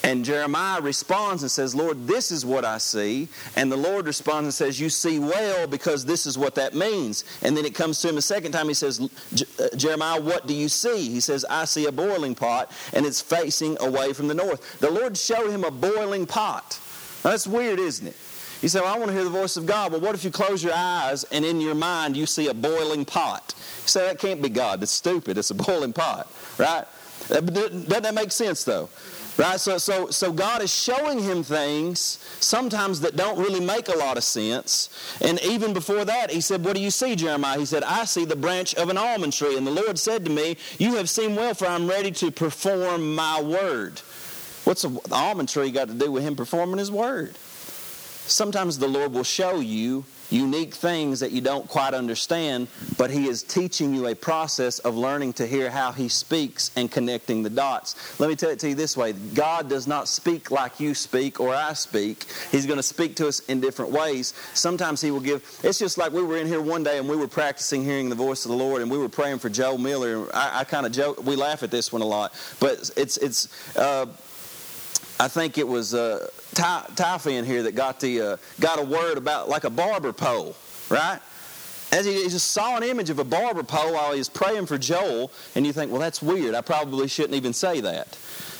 And 0.03 0.25
Jeremiah 0.25 0.81
responds 0.81 1.43
and 1.43 1.50
says, 1.50 1.74
Lord, 1.74 2.07
this 2.07 2.29
is 2.29 2.45
what 2.45 2.65
I 2.65 2.77
see. 2.77 3.29
And 3.55 3.72
the 3.72 3.77
Lord 3.77 4.05
responds 4.05 4.45
and 4.45 4.53
says, 4.53 4.77
You 4.77 4.89
see 4.89 5.17
well 5.17 5.65
because 5.65 6.03
this 6.03 6.25
is 6.25 6.38
what 6.38 6.55
that 6.55 6.75
means. 6.75 7.24
And 7.41 7.55
then 7.55 7.63
it 7.63 7.74
comes 7.74 8.01
to 8.01 8.10
him 8.10 8.17
a 8.17 8.22
second 8.22 8.51
time. 8.51 8.67
He 8.67 8.74
says, 8.74 9.00
uh, 9.00 9.75
Jeremiah, 9.77 10.19
what 10.19 10.45
do 10.45 10.53
you 10.53 10.67
see? 10.67 11.10
He 11.10 11.22
says, 11.22 11.45
I 11.50 11.63
see 11.63 11.86
a 11.86 11.91
boiling 11.91 12.36
pot 12.36 12.69
and 12.91 13.05
it's 13.05 13.22
facing 13.22 13.77
away 13.79 14.12
from 14.12 14.27
the 14.27 14.33
north. 14.33 14.79
The 14.79 14.91
Lord 14.91 15.17
showed 15.17 15.50
him 15.50 15.63
a 15.63 15.72
boiling 15.72 16.25
pot. 16.25 16.79
Now, 17.24 17.29
that's 17.29 17.48
weird, 17.48 17.79
isn't 17.79 18.05
it? 18.05 18.17
You 18.62 18.69
say, 18.69 18.81
well, 18.81 18.93
I 18.93 18.98
want 18.98 19.10
to 19.10 19.13
hear 19.13 19.24
the 19.24 19.29
voice 19.29 19.55
of 19.55 19.65
God. 19.65 19.91
Well, 19.91 20.01
what 20.01 20.15
if 20.15 20.24
you 20.24 20.31
close 20.31 20.63
your 20.63 20.74
eyes 20.74 21.24
and 21.25 21.45
in 21.45 21.62
your 21.62 21.75
mind 21.75 22.17
you 22.17 22.25
see 22.25 22.48
a 22.50 22.53
boiling 22.53 23.05
pot? 23.05 23.53
You 23.57 23.88
say, 23.88 24.07
that 24.07 24.19
can't 24.19 24.41
be 24.41 24.50
God. 24.50 24.81
That's 24.81 24.91
stupid. 24.91 25.38
It's 25.38 25.51
a 25.51 25.55
boiling 25.55 25.93
pot, 25.93 26.29
right? 26.57 26.86
Doesn't 27.29 27.88
that 27.88 28.13
make 28.13 28.31
sense, 28.31 28.63
though? 28.63 28.89
Right? 29.38 29.60
So, 29.60 29.78
so, 29.78 30.10
so 30.10 30.32
God 30.32 30.62
is 30.62 30.74
showing 30.74 31.20
him 31.20 31.44
things 31.44 32.20
sometimes 32.40 33.02
that 33.02 33.16
don't 33.16 33.40
really 33.40 33.60
make 33.60 33.88
a 33.88 33.98
lot 33.98 34.18
of 34.18 34.24
sense. 34.24 34.90
And 35.22 35.42
even 35.44 35.74
before 35.74 36.06
that, 36.06 36.30
he 36.30 36.40
said, 36.40 36.63
What 36.63 36.75
do 36.75 36.82
you 36.82 36.92
see, 36.92 37.16
Jeremiah? 37.16 37.58
He 37.58 37.66
said, 37.66 37.84
I 37.84 38.06
see 38.06 38.25
the 38.25 38.36
branch 38.36 38.75
of 38.75 38.90
an 38.90 38.98
almond 38.98 39.34
tree. 39.34 39.58
And 39.58 39.66
the 39.66 39.72
Lord 39.72 39.98
said 39.98 40.24
to 40.25 40.32
me, 40.32 40.58
You 40.78 40.96
have 40.96 41.10
seen 41.10 41.36
well, 41.36 41.54
for 41.54 41.66
I'm 41.66 41.88
ready 41.88 42.12
to 42.12 42.32
perform 42.32 43.16
my 43.16 43.42
word. 43.42 44.00
What's 44.66 44.84
the 44.84 45.00
almond 45.12 45.50
tree 45.50 45.72
got 45.72 45.88
to 45.88 45.94
do 45.94 46.12
with 46.12 46.24
him 46.24 46.36
performing 46.36 46.78
his 46.78 46.92
word? 46.92 47.36
sometimes 48.28 48.80
the 48.80 48.88
Lord 48.88 49.13
will 49.13 49.24
show 49.24 49.60
you 49.60 50.06
unique 50.30 50.74
things 50.74 51.20
that 51.20 51.32
you 51.32 51.42
don't 51.42 51.68
quite 51.68 51.94
understand, 51.94 52.68
but 52.98 53.12
He 53.12 53.27
is 53.27 53.44
teaching 53.44 53.94
you 53.94 54.08
a 54.08 54.15
process 54.15 54.80
of 54.80 54.96
learning 54.96 55.34
to 55.34 55.48
hear 55.48 55.70
how 55.70 55.92
He 55.92 56.10
speaks 56.10 56.72
and 56.75 56.92
connecting 56.92 57.44
the 57.44 57.50
dots. 57.50 58.20
Let 58.20 58.30
me 58.30 58.36
tell 58.36 58.50
it 58.50 58.60
to 58.60 58.70
you 58.70 58.75
this 58.75 58.98
way 58.98 59.13
God 59.13 59.70
does 59.70 59.88
not 59.88 60.08
speak 60.08 60.51
like 60.51 60.80
you 60.80 60.94
speak 60.94 61.39
or 61.39 61.53
I 61.53 61.74
speak. 61.74 62.25
He's 62.51 62.65
going 62.65 62.77
to 62.77 62.84
speak 62.84 63.15
to 63.18 63.27
us 63.27 63.39
in 63.42 63.62
different 63.62 63.92
ways. 63.92 64.34
Sometimes 64.53 65.01
He 65.01 65.12
will 65.12 65.20
give, 65.20 65.44
it's 65.63 65.80
just 65.80 65.98
like 65.98 66.12
we 66.12 66.24
were 66.24 66.38
in 66.38 66.48
here 66.48 66.62
one 66.62 66.84
day 66.84 66.98
and 66.98 67.08
we 67.08 67.15
were 67.15 67.27
practicing 67.27 67.84
hearing 67.84 68.10
the 68.10 68.15
voice 68.15 68.46
of 68.46 68.51
the 68.51 68.58
Lord 68.58 68.82
and 68.82 68.89
we 68.89 68.98
were 68.98 69.10
praying 69.10 69.39
for 69.39 69.50
Joe 69.50 69.77
Miller. 69.77 70.27
I, 70.34 70.62
I 70.62 70.63
kind 70.63 70.86
of 70.86 70.92
joke, 70.92 71.24
we 71.24 71.36
laugh 71.36 71.63
at 71.63 71.72
this 71.72 71.92
one 71.92 72.01
a 72.01 72.06
lot, 72.06 72.34
but 72.60 72.92
it's, 72.96 73.18
it's, 73.18 73.77
uh, 73.77 74.06
I 75.20 75.27
think 75.27 75.58
it 75.58 75.68
was 75.68 75.94
uh, 75.94 76.27
Ty 76.53 77.19
in 77.25 77.45
here 77.45 77.63
that 77.63 77.75
got 77.75 78.00
the 78.00 78.22
uh, 78.22 78.38
got 78.60 78.79
a 78.79 78.83
word 78.83 79.17
about 79.17 79.50
like 79.50 79.63
a 79.63 79.69
barber 79.69 80.13
pole, 80.13 80.55
right? 80.89 81.19
As 81.91 82.05
he, 82.05 82.24
he, 82.24 82.29
just 82.29 82.51
saw 82.51 82.75
an 82.75 82.83
image 82.83 83.12
of 83.12 83.19
a 83.19 83.24
barber 83.24 83.62
pole 83.62 83.93
while 83.93 84.13
he 84.13 84.17
was 84.17 84.29
praying 84.29 84.65
for 84.65 84.79
Joel, 84.79 85.31
and 85.53 85.65
you 85.65 85.74
think, 85.74 85.91
well, 85.91 86.01
that's 86.01 86.24
weird. 86.24 86.55
I 86.55 86.62
probably 86.62 87.07
shouldn't 87.07 87.36
even 87.36 87.53
say 87.53 87.81
that. 87.81 88.17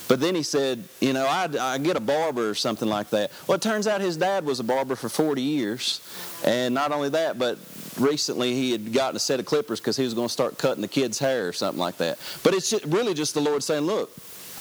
But 0.08 0.20
then 0.20 0.36
he 0.36 0.44
said, 0.44 0.84
you 1.00 1.14
know, 1.14 1.26
I, 1.26 1.50
I 1.60 1.78
get 1.78 1.96
a 1.96 2.02
barber 2.02 2.50
or 2.50 2.56
something 2.56 2.90
like 2.90 3.10
that. 3.12 3.32
Well, 3.48 3.56
it 3.56 3.62
turns 3.62 3.88
out 3.88 4.02
his 4.02 4.18
dad 4.18 4.46
was 4.46 4.60
a 4.60 4.64
barber 4.64 4.96
for 4.96 5.10
40 5.10 5.42
years. 5.42 6.02
And 6.44 6.76
not 6.76 6.92
only 6.92 7.10
that, 7.10 7.40
but 7.40 7.58
recently 7.98 8.54
he 8.54 8.72
had 8.74 8.92
gotten 8.92 9.16
a 9.16 9.20
set 9.20 9.40
of 9.40 9.46
clippers 9.46 9.80
because 9.80 9.96
he 9.96 10.04
was 10.04 10.14
going 10.14 10.28
to 10.28 10.34
start 10.34 10.58
cutting 10.58 10.82
the 10.82 10.88
kids' 10.88 11.20
hair 11.20 11.48
or 11.48 11.54
something 11.54 11.80
like 11.80 11.98
that. 11.98 12.20
But 12.44 12.54
it's 12.54 12.74
really 12.86 13.14
just 13.14 13.34
the 13.34 13.42
Lord 13.42 13.64
saying, 13.64 13.84
look, 13.86 14.12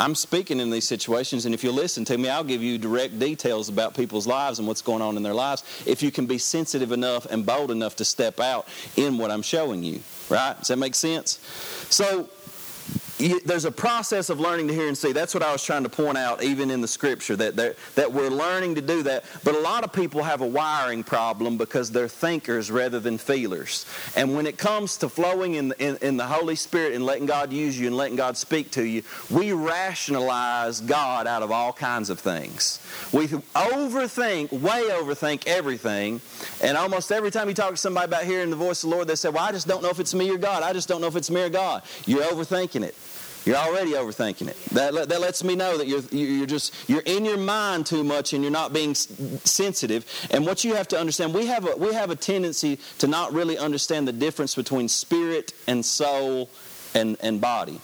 I'm 0.00 0.14
speaking 0.14 0.58
in 0.58 0.70
these 0.70 0.86
situations, 0.86 1.46
and 1.46 1.54
if 1.54 1.62
you 1.62 1.70
listen 1.70 2.04
to 2.06 2.18
me, 2.18 2.28
I'll 2.28 2.44
give 2.44 2.62
you 2.62 2.78
direct 2.78 3.18
details 3.18 3.68
about 3.68 3.94
people's 3.94 4.26
lives 4.26 4.58
and 4.58 4.66
what's 4.66 4.82
going 4.82 5.02
on 5.02 5.16
in 5.16 5.22
their 5.22 5.34
lives 5.34 5.62
if 5.86 6.02
you 6.02 6.10
can 6.10 6.26
be 6.26 6.38
sensitive 6.38 6.92
enough 6.92 7.26
and 7.26 7.44
bold 7.46 7.70
enough 7.70 7.96
to 7.96 8.04
step 8.04 8.40
out 8.40 8.66
in 8.96 9.18
what 9.18 9.30
I'm 9.30 9.42
showing 9.42 9.82
you. 9.82 10.00
Right? 10.28 10.58
Does 10.58 10.68
that 10.68 10.78
make 10.78 10.94
sense? 10.94 11.38
So, 11.90 12.28
there's 13.18 13.64
a 13.64 13.70
process 13.70 14.30
of 14.30 14.40
learning 14.40 14.68
to 14.68 14.74
hear 14.74 14.88
and 14.88 14.96
see. 14.96 15.12
That's 15.12 15.34
what 15.34 15.42
I 15.42 15.52
was 15.52 15.62
trying 15.62 15.84
to 15.84 15.88
point 15.88 16.18
out, 16.18 16.42
even 16.42 16.70
in 16.70 16.80
the 16.80 16.88
scripture, 16.88 17.36
that, 17.36 17.76
that 17.94 18.12
we're 18.12 18.30
learning 18.30 18.74
to 18.76 18.82
do 18.82 19.02
that. 19.04 19.24
But 19.44 19.54
a 19.54 19.60
lot 19.60 19.84
of 19.84 19.92
people 19.92 20.22
have 20.22 20.40
a 20.40 20.46
wiring 20.46 21.04
problem 21.04 21.56
because 21.56 21.90
they're 21.90 22.08
thinkers 22.08 22.70
rather 22.70 23.00
than 23.00 23.18
feelers. 23.18 23.86
And 24.16 24.34
when 24.34 24.46
it 24.46 24.58
comes 24.58 24.96
to 24.98 25.08
flowing 25.08 25.54
in, 25.54 25.72
in, 25.78 25.98
in 26.02 26.16
the 26.16 26.26
Holy 26.26 26.56
Spirit 26.56 26.94
and 26.94 27.04
letting 27.04 27.26
God 27.26 27.52
use 27.52 27.78
you 27.78 27.86
and 27.86 27.96
letting 27.96 28.16
God 28.16 28.36
speak 28.36 28.70
to 28.72 28.84
you, 28.84 29.02
we 29.30 29.52
rationalize 29.52 30.80
God 30.80 31.26
out 31.26 31.42
of 31.42 31.50
all 31.50 31.72
kinds 31.72 32.10
of 32.10 32.18
things. 32.18 32.80
We 33.12 33.28
overthink, 33.28 34.52
way 34.52 34.88
overthink 34.90 35.46
everything. 35.46 36.20
And 36.60 36.76
almost 36.76 37.12
every 37.12 37.30
time 37.30 37.48
you 37.48 37.54
talk 37.54 37.70
to 37.70 37.76
somebody 37.76 38.06
about 38.06 38.24
hearing 38.24 38.50
the 38.50 38.56
voice 38.56 38.82
of 38.82 38.90
the 38.90 38.96
Lord, 38.96 39.08
they 39.08 39.14
say, 39.14 39.28
Well, 39.28 39.44
I 39.44 39.52
just 39.52 39.68
don't 39.68 39.82
know 39.82 39.90
if 39.90 40.00
it's 40.00 40.14
me 40.14 40.30
or 40.30 40.38
God. 40.38 40.62
I 40.62 40.72
just 40.72 40.88
don't 40.88 41.00
know 41.00 41.06
if 41.06 41.16
it's 41.16 41.30
me 41.30 41.42
or 41.42 41.48
God. 41.48 41.82
You're 42.06 42.22
overthinking 42.24 42.82
it. 42.82 42.96
You're 43.44 43.56
already 43.56 43.92
overthinking 43.92 44.48
it. 44.48 44.56
That, 44.66 45.08
that 45.08 45.20
lets 45.20 45.42
me 45.42 45.56
know 45.56 45.76
that 45.76 45.88
you're, 45.88 46.02
you're 46.10 46.46
just, 46.46 46.88
you're 46.88 47.02
in 47.02 47.24
your 47.24 47.38
mind 47.38 47.86
too 47.86 48.04
much 48.04 48.32
and 48.32 48.42
you're 48.42 48.52
not 48.52 48.72
being 48.72 48.94
sensitive. 48.94 50.04
And 50.30 50.46
what 50.46 50.64
you 50.64 50.74
have 50.74 50.88
to 50.88 50.98
understand, 50.98 51.34
we 51.34 51.46
have 51.46 51.66
a, 51.66 51.76
we 51.76 51.92
have 51.92 52.10
a 52.10 52.16
tendency 52.16 52.78
to 52.98 53.08
not 53.08 53.32
really 53.32 53.58
understand 53.58 54.06
the 54.06 54.12
difference 54.12 54.54
between 54.54 54.88
spirit 54.88 55.54
and 55.66 55.84
soul 55.84 56.50
and, 56.94 57.16
and 57.20 57.40
body. 57.40 57.80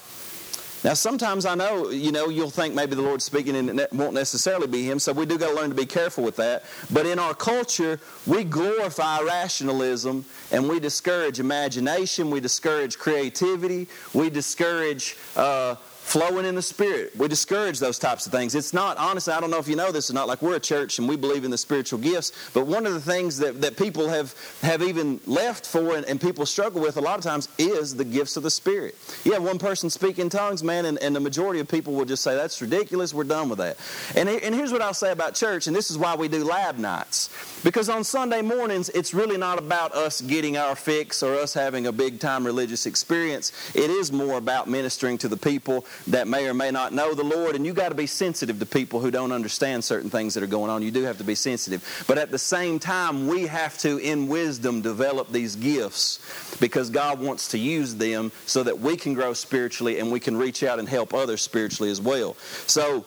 Now, 0.84 0.94
sometimes 0.94 1.44
I 1.44 1.56
know, 1.56 1.90
you 1.90 2.12
know, 2.12 2.28
you'll 2.28 2.50
think 2.50 2.74
maybe 2.74 2.94
the 2.94 3.02
Lord's 3.02 3.24
speaking 3.24 3.56
and 3.56 3.80
it 3.80 3.92
won't 3.92 4.14
necessarily 4.14 4.68
be 4.68 4.84
Him, 4.84 4.98
so 5.00 5.12
we 5.12 5.26
do 5.26 5.36
got 5.36 5.48
to 5.48 5.54
learn 5.54 5.70
to 5.70 5.76
be 5.76 5.86
careful 5.86 6.22
with 6.22 6.36
that. 6.36 6.64
But 6.92 7.04
in 7.04 7.18
our 7.18 7.34
culture, 7.34 7.98
we 8.26 8.44
glorify 8.44 9.20
rationalism 9.20 10.24
and 10.52 10.68
we 10.68 10.78
discourage 10.78 11.40
imagination, 11.40 12.30
we 12.30 12.40
discourage 12.40 12.96
creativity, 12.96 13.88
we 14.14 14.30
discourage 14.30 15.16
uh, 15.36 15.74
flowing 16.08 16.46
in 16.46 16.54
the 16.54 16.62
Spirit. 16.62 17.14
We 17.18 17.28
discourage 17.28 17.78
those 17.78 17.98
types 17.98 18.24
of 18.24 18.32
things. 18.32 18.54
It's 18.54 18.72
not, 18.72 18.96
honestly, 18.96 19.34
I 19.34 19.40
don't 19.40 19.50
know 19.50 19.58
if 19.58 19.68
you 19.68 19.76
know 19.76 19.92
this 19.92 20.10
or 20.10 20.14
not, 20.14 20.26
like 20.26 20.40
we're 20.40 20.56
a 20.56 20.60
church 20.60 20.98
and 20.98 21.06
we 21.06 21.16
believe 21.16 21.44
in 21.44 21.50
the 21.50 21.58
spiritual 21.58 21.98
gifts, 21.98 22.32
but 22.54 22.66
one 22.66 22.86
of 22.86 22.94
the 22.94 23.00
things 23.00 23.36
that, 23.38 23.60
that 23.60 23.76
people 23.76 24.08
have, 24.08 24.34
have 24.62 24.82
even 24.82 25.20
left 25.26 25.66
for 25.66 25.96
and, 25.96 26.06
and 26.06 26.18
people 26.18 26.46
struggle 26.46 26.80
with 26.80 26.96
a 26.96 27.00
lot 27.02 27.18
of 27.18 27.24
times 27.24 27.50
is 27.58 27.94
the 27.94 28.06
gifts 28.06 28.38
of 28.38 28.42
the 28.42 28.50
Spirit. 28.50 28.96
You 29.24 29.32
have 29.32 29.42
one 29.42 29.58
person 29.58 29.90
speak 29.90 30.18
in 30.18 30.30
tongues, 30.30 30.64
man, 30.64 30.86
and, 30.86 30.98
and 31.00 31.14
the 31.14 31.20
majority 31.20 31.60
of 31.60 31.68
people 31.68 31.92
will 31.92 32.06
just 32.06 32.22
say, 32.22 32.34
that's 32.34 32.62
ridiculous, 32.62 33.12
we're 33.12 33.24
done 33.24 33.50
with 33.50 33.58
that. 33.58 33.76
And, 34.16 34.30
and 34.30 34.54
here's 34.54 34.72
what 34.72 34.80
I'll 34.80 34.94
say 34.94 35.12
about 35.12 35.34
church, 35.34 35.66
and 35.66 35.76
this 35.76 35.90
is 35.90 35.98
why 35.98 36.16
we 36.16 36.26
do 36.26 36.42
lab 36.42 36.78
nights. 36.78 37.28
Because 37.62 37.90
on 37.90 38.02
Sunday 38.02 38.40
mornings, 38.40 38.88
it's 38.90 39.12
really 39.12 39.36
not 39.36 39.58
about 39.58 39.94
us 39.94 40.22
getting 40.22 40.56
our 40.56 40.74
fix 40.74 41.22
or 41.22 41.34
us 41.34 41.52
having 41.52 41.86
a 41.86 41.92
big 41.92 42.18
time 42.18 42.46
religious 42.46 42.86
experience. 42.86 43.52
It 43.74 43.90
is 43.90 44.10
more 44.10 44.38
about 44.38 44.68
ministering 44.68 45.18
to 45.18 45.28
the 45.28 45.36
people 45.36 45.84
that 46.06 46.28
may 46.28 46.48
or 46.48 46.54
may 46.54 46.70
not 46.70 46.92
know 46.92 47.14
the 47.14 47.24
Lord, 47.24 47.56
and 47.56 47.66
you 47.66 47.72
got 47.72 47.90
to 47.90 47.94
be 47.94 48.06
sensitive 48.06 48.58
to 48.58 48.66
people 48.66 49.00
who 49.00 49.10
don't 49.10 49.32
understand 49.32 49.84
certain 49.84 50.10
things 50.10 50.34
that 50.34 50.42
are 50.42 50.48
going 50.48 50.70
on. 50.70 50.82
You 50.82 50.90
do 50.90 51.02
have 51.02 51.18
to 51.18 51.24
be 51.24 51.34
sensitive. 51.34 52.04
But 52.06 52.18
at 52.18 52.30
the 52.30 52.38
same 52.38 52.78
time, 52.78 53.26
we 53.26 53.46
have 53.46 53.76
to, 53.78 53.98
in 53.98 54.28
wisdom, 54.28 54.80
develop 54.80 55.30
these 55.30 55.56
gifts 55.56 56.56
because 56.60 56.90
God 56.90 57.20
wants 57.20 57.48
to 57.48 57.58
use 57.58 57.96
them 57.96 58.32
so 58.46 58.62
that 58.62 58.78
we 58.78 58.96
can 58.96 59.14
grow 59.14 59.32
spiritually 59.32 59.98
and 59.98 60.10
we 60.10 60.20
can 60.20 60.36
reach 60.36 60.62
out 60.62 60.78
and 60.78 60.88
help 60.88 61.12
others 61.12 61.42
spiritually 61.42 61.90
as 61.90 62.00
well. 62.00 62.34
So, 62.66 63.04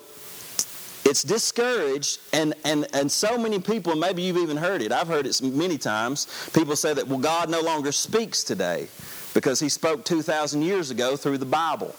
it's 1.03 1.23
discouraged 1.23 2.19
and, 2.31 2.53
and, 2.63 2.87
and 2.93 3.11
so 3.11 3.37
many 3.37 3.59
people 3.59 3.95
maybe 3.95 4.21
you've 4.21 4.37
even 4.37 4.57
heard 4.57 4.81
it 4.81 4.91
i've 4.91 5.07
heard 5.07 5.25
it 5.25 5.41
many 5.41 5.77
times 5.77 6.27
people 6.53 6.75
say 6.75 6.93
that 6.93 7.07
well 7.07 7.19
god 7.19 7.49
no 7.49 7.61
longer 7.61 7.91
speaks 7.91 8.43
today 8.43 8.87
because 9.33 9.59
he 9.59 9.67
spoke 9.69 10.05
2000 10.05 10.61
years 10.61 10.91
ago 10.91 11.15
through 11.15 11.37
the 11.37 11.45
bible 11.45 11.95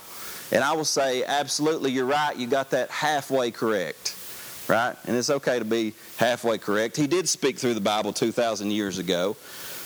and 0.53 0.63
I 0.63 0.75
will 0.75 0.85
say, 0.85 1.25
absolutely, 1.25 1.91
you're 1.91 2.05
right. 2.05 2.37
You 2.37 2.47
got 2.47 2.71
that 2.71 2.91
halfway 2.91 3.51
correct, 3.51 4.15
right? 4.69 4.95
And 5.07 5.17
it's 5.17 5.31
okay 5.31 5.59
to 5.59 5.65
be 5.65 5.95
halfway 6.19 6.59
correct. 6.59 6.97
He 6.97 7.07
did 7.07 7.29
speak 7.29 7.59
through 7.59 7.75
the 7.75 7.81
Bible 7.81 8.13
2,000 8.13 8.71
years 8.71 8.99
ago. 8.99 9.37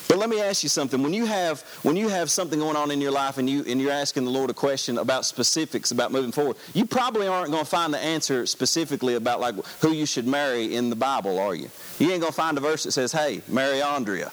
But 0.09 0.19
let 0.19 0.29
me 0.29 0.41
ask 0.41 0.63
you 0.63 0.69
something. 0.69 1.03
When 1.03 1.13
you 1.13 1.27
have 1.27 1.63
when 1.83 1.97
you 1.97 2.09
have 2.09 2.31
something 2.31 2.61
going 2.61 2.77
on 2.77 2.93
in 2.93 3.01
your 3.01 3.11
life 3.11 3.39
and 3.39 3.51
you 3.51 3.65
and 3.67 3.81
you're 3.81 3.91
asking 3.91 4.25
the 4.25 4.31
Lord 4.31 4.51
a 4.51 4.55
question 4.55 4.99
about 4.99 5.25
specifics 5.25 5.91
about 5.91 6.13
moving 6.13 6.31
forward, 6.31 6.57
you 6.75 6.87
probably 6.87 7.27
aren't 7.27 7.51
going 7.51 7.65
to 7.65 7.71
find 7.71 7.93
the 7.93 7.99
answer 7.99 8.47
specifically 8.47 9.15
about 9.15 9.41
like 9.41 9.57
who 9.81 9.91
you 9.91 10.07
should 10.07 10.27
marry 10.27 10.77
in 10.77 10.91
the 10.91 10.97
Bible, 10.97 11.41
are 11.41 11.57
you? 11.57 11.69
You 11.99 12.13
ain't 12.13 12.21
going 12.21 12.33
to 12.33 12.37
find 12.37 12.57
a 12.57 12.61
verse 12.61 12.85
that 12.85 12.93
says, 12.93 13.11
"Hey, 13.11 13.43
marry 13.49 13.83
Andrea." 13.83 14.31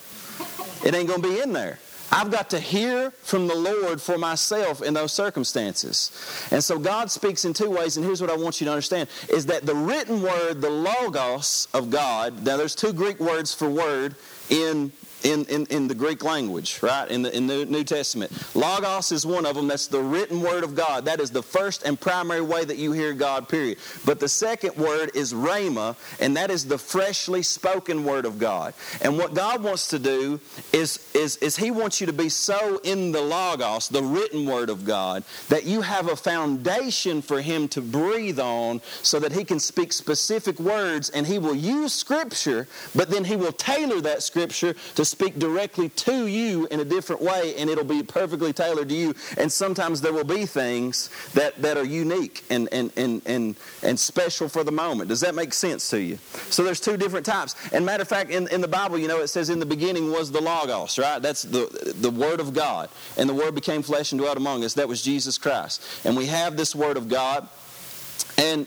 It 0.86 0.94
ain't 0.94 1.08
going 1.08 1.22
to 1.22 1.28
be 1.28 1.40
in 1.40 1.54
there. 1.54 1.80
I've 2.14 2.30
got 2.30 2.52
to 2.52 2.60
hear 2.60 3.10
from 3.10 3.48
the 3.48 3.56
Lord 3.56 4.00
for 4.00 4.20
myself 4.20 4.84
in 4.84 4.94
those 4.94 5.12
circumstances. 5.12 6.12
And 6.52 6.64
so 6.64 6.78
God 6.78 7.10
speaks 7.10 7.44
in 7.44 7.54
two 7.54 7.72
ways, 7.72 7.98
and 7.98 8.06
here's 8.06 8.22
what 8.22 8.30
I 8.30 8.36
want 8.36 8.62
you 8.62 8.66
to 8.66 8.72
understand 8.72 9.10
is 9.30 9.48
that 9.48 9.66
the 9.66 9.74
written 9.74 10.22
word, 10.22 10.62
the 10.62 10.70
logos 10.70 11.68
of 11.74 11.90
God, 11.90 12.46
now 12.46 12.56
there's 12.56 12.76
two 12.76 12.94
Greek 12.94 13.20
words 13.20 13.52
for 13.52 13.68
word 13.68 14.14
in 14.52 14.92
in, 15.24 15.46
in, 15.46 15.66
in 15.68 15.88
the 15.88 15.96
Greek 15.96 16.24
language, 16.24 16.80
right? 16.82 17.10
In 17.10 17.22
the, 17.22 17.36
in 17.36 17.48
the 17.48 17.66
New 17.66 17.84
Testament. 17.84 18.32
Logos 18.56 19.12
is 19.12 19.26
one 19.26 19.46
of 19.46 19.56
them. 19.56 19.68
That's 19.68 19.88
the 19.88 20.02
written 20.02 20.42
word 20.42 20.64
of 20.64 20.76
God. 20.76 21.06
That 21.06 21.20
is 21.20 21.32
the 21.32 21.42
first 21.42 21.84
and 21.84 22.00
primary 22.00 22.42
way 22.42 22.66
that 22.66 22.78
you 22.78 22.92
hear 22.92 23.14
God, 23.14 23.48
period. 23.48 23.78
But 24.06 24.20
the 24.20 24.28
second 24.28 24.76
word 24.76 25.12
is 25.16 25.34
rhema, 25.34 25.96
and 26.20 26.36
that 26.38 26.52
is 26.52 26.66
the 26.66 26.78
freshly 26.78 27.42
spoken 27.42 28.04
word 28.04 28.26
of 28.26 28.38
God. 28.38 28.74
And 29.02 29.18
what 29.18 29.34
God 29.34 29.64
wants 29.64 29.88
to 29.90 30.00
do 30.00 30.40
is, 30.72 31.10
is, 31.14 31.38
is 31.38 31.56
He 31.56 31.72
wants 31.72 32.02
you 32.02 32.08
to 32.08 32.14
be 32.14 32.30
so 32.30 32.80
in 32.84 33.12
the 33.12 33.22
Logos, 33.22 33.88
the 33.88 34.04
written 34.04 34.46
word 34.46 34.70
of 34.70 34.86
God, 34.86 35.24
that 35.50 35.66
you 35.66 35.82
have 35.82 36.10
a 36.10 36.16
foundation 36.16 37.22
for 37.22 37.42
Him 37.42 37.68
to 37.70 37.82
breathe 37.82 38.40
on 38.40 38.82
so 39.02 39.20
that 39.20 39.32
He 39.32 39.44
can 39.44 39.60
speak 39.60 39.94
specific 39.94 40.60
words 40.60 41.10
and 41.12 41.26
He 41.26 41.40
will 41.40 41.56
use 41.56 41.94
Scripture, 41.94 42.68
but 42.94 43.10
then 43.10 43.24
He 43.24 43.36
will 43.36 43.54
tailor 43.54 44.02
that 44.02 44.22
Scripture 44.22 44.74
to 44.96 45.06
speak 45.14 45.38
directly 45.38 45.90
to 45.90 46.26
you 46.26 46.68
in 46.72 46.80
a 46.80 46.86
different 46.86 47.22
way 47.22 47.54
and 47.58 47.70
it'll 47.70 47.84
be 47.84 48.02
perfectly 48.02 48.52
tailored 48.52 48.90
to 48.90 48.96
you. 48.96 49.14
And 49.38 49.52
sometimes 49.52 50.02
there 50.02 50.12
will 50.12 50.24
be 50.24 50.48
things 50.48 51.12
that, 51.34 51.62
that 51.62 51.78
are 51.78 51.86
unique 51.86 52.44
and, 52.50 52.68
and, 52.72 52.92
and, 52.98 53.22
and, 53.28 53.56
and 53.84 54.00
special 54.00 54.50
for 54.50 54.64
the 54.64 54.72
moment. 54.72 55.10
Does 55.10 55.22
that 55.22 55.36
make 55.36 55.54
sense 55.54 55.88
to 55.92 56.02
you? 56.02 56.18
So 56.50 56.64
there's 56.64 56.80
two 56.80 56.98
different 56.98 57.28
types. 57.28 57.56
And 57.72 57.86
matter 57.86 58.02
of 58.02 58.08
fact, 58.08 58.32
in, 58.32 58.48
in 58.48 58.60
the 58.60 58.68
Bible, 58.68 58.98
you 58.98 59.08
know, 59.08 59.22
it 59.22 59.28
says 59.28 59.52
in 59.52 59.60
the 59.60 59.68
beginning 59.68 60.12
was 60.12 60.32
the 60.32 60.42
Logos, 60.42 60.98
right? 60.98 61.22
That's 61.22 61.44
the, 61.44 61.94
the 62.02 62.10
Word 62.10 62.40
of 62.40 62.56
God. 62.56 62.90
And 63.16 63.30
the 63.30 63.36
Word 63.36 63.54
became 63.54 63.84
flesh 63.84 64.14
and 64.14 64.20
dwelt 64.20 64.38
among 64.38 64.64
us. 64.64 64.74
That 64.74 64.88
was 64.88 65.04
Jesus 65.04 65.38
Christ. 65.38 65.84
And 66.06 66.18
we 66.18 66.26
have 66.26 66.58
this 66.58 66.74
Word 66.74 66.98
of 66.98 67.08
God. 67.08 67.48
And 68.40 68.66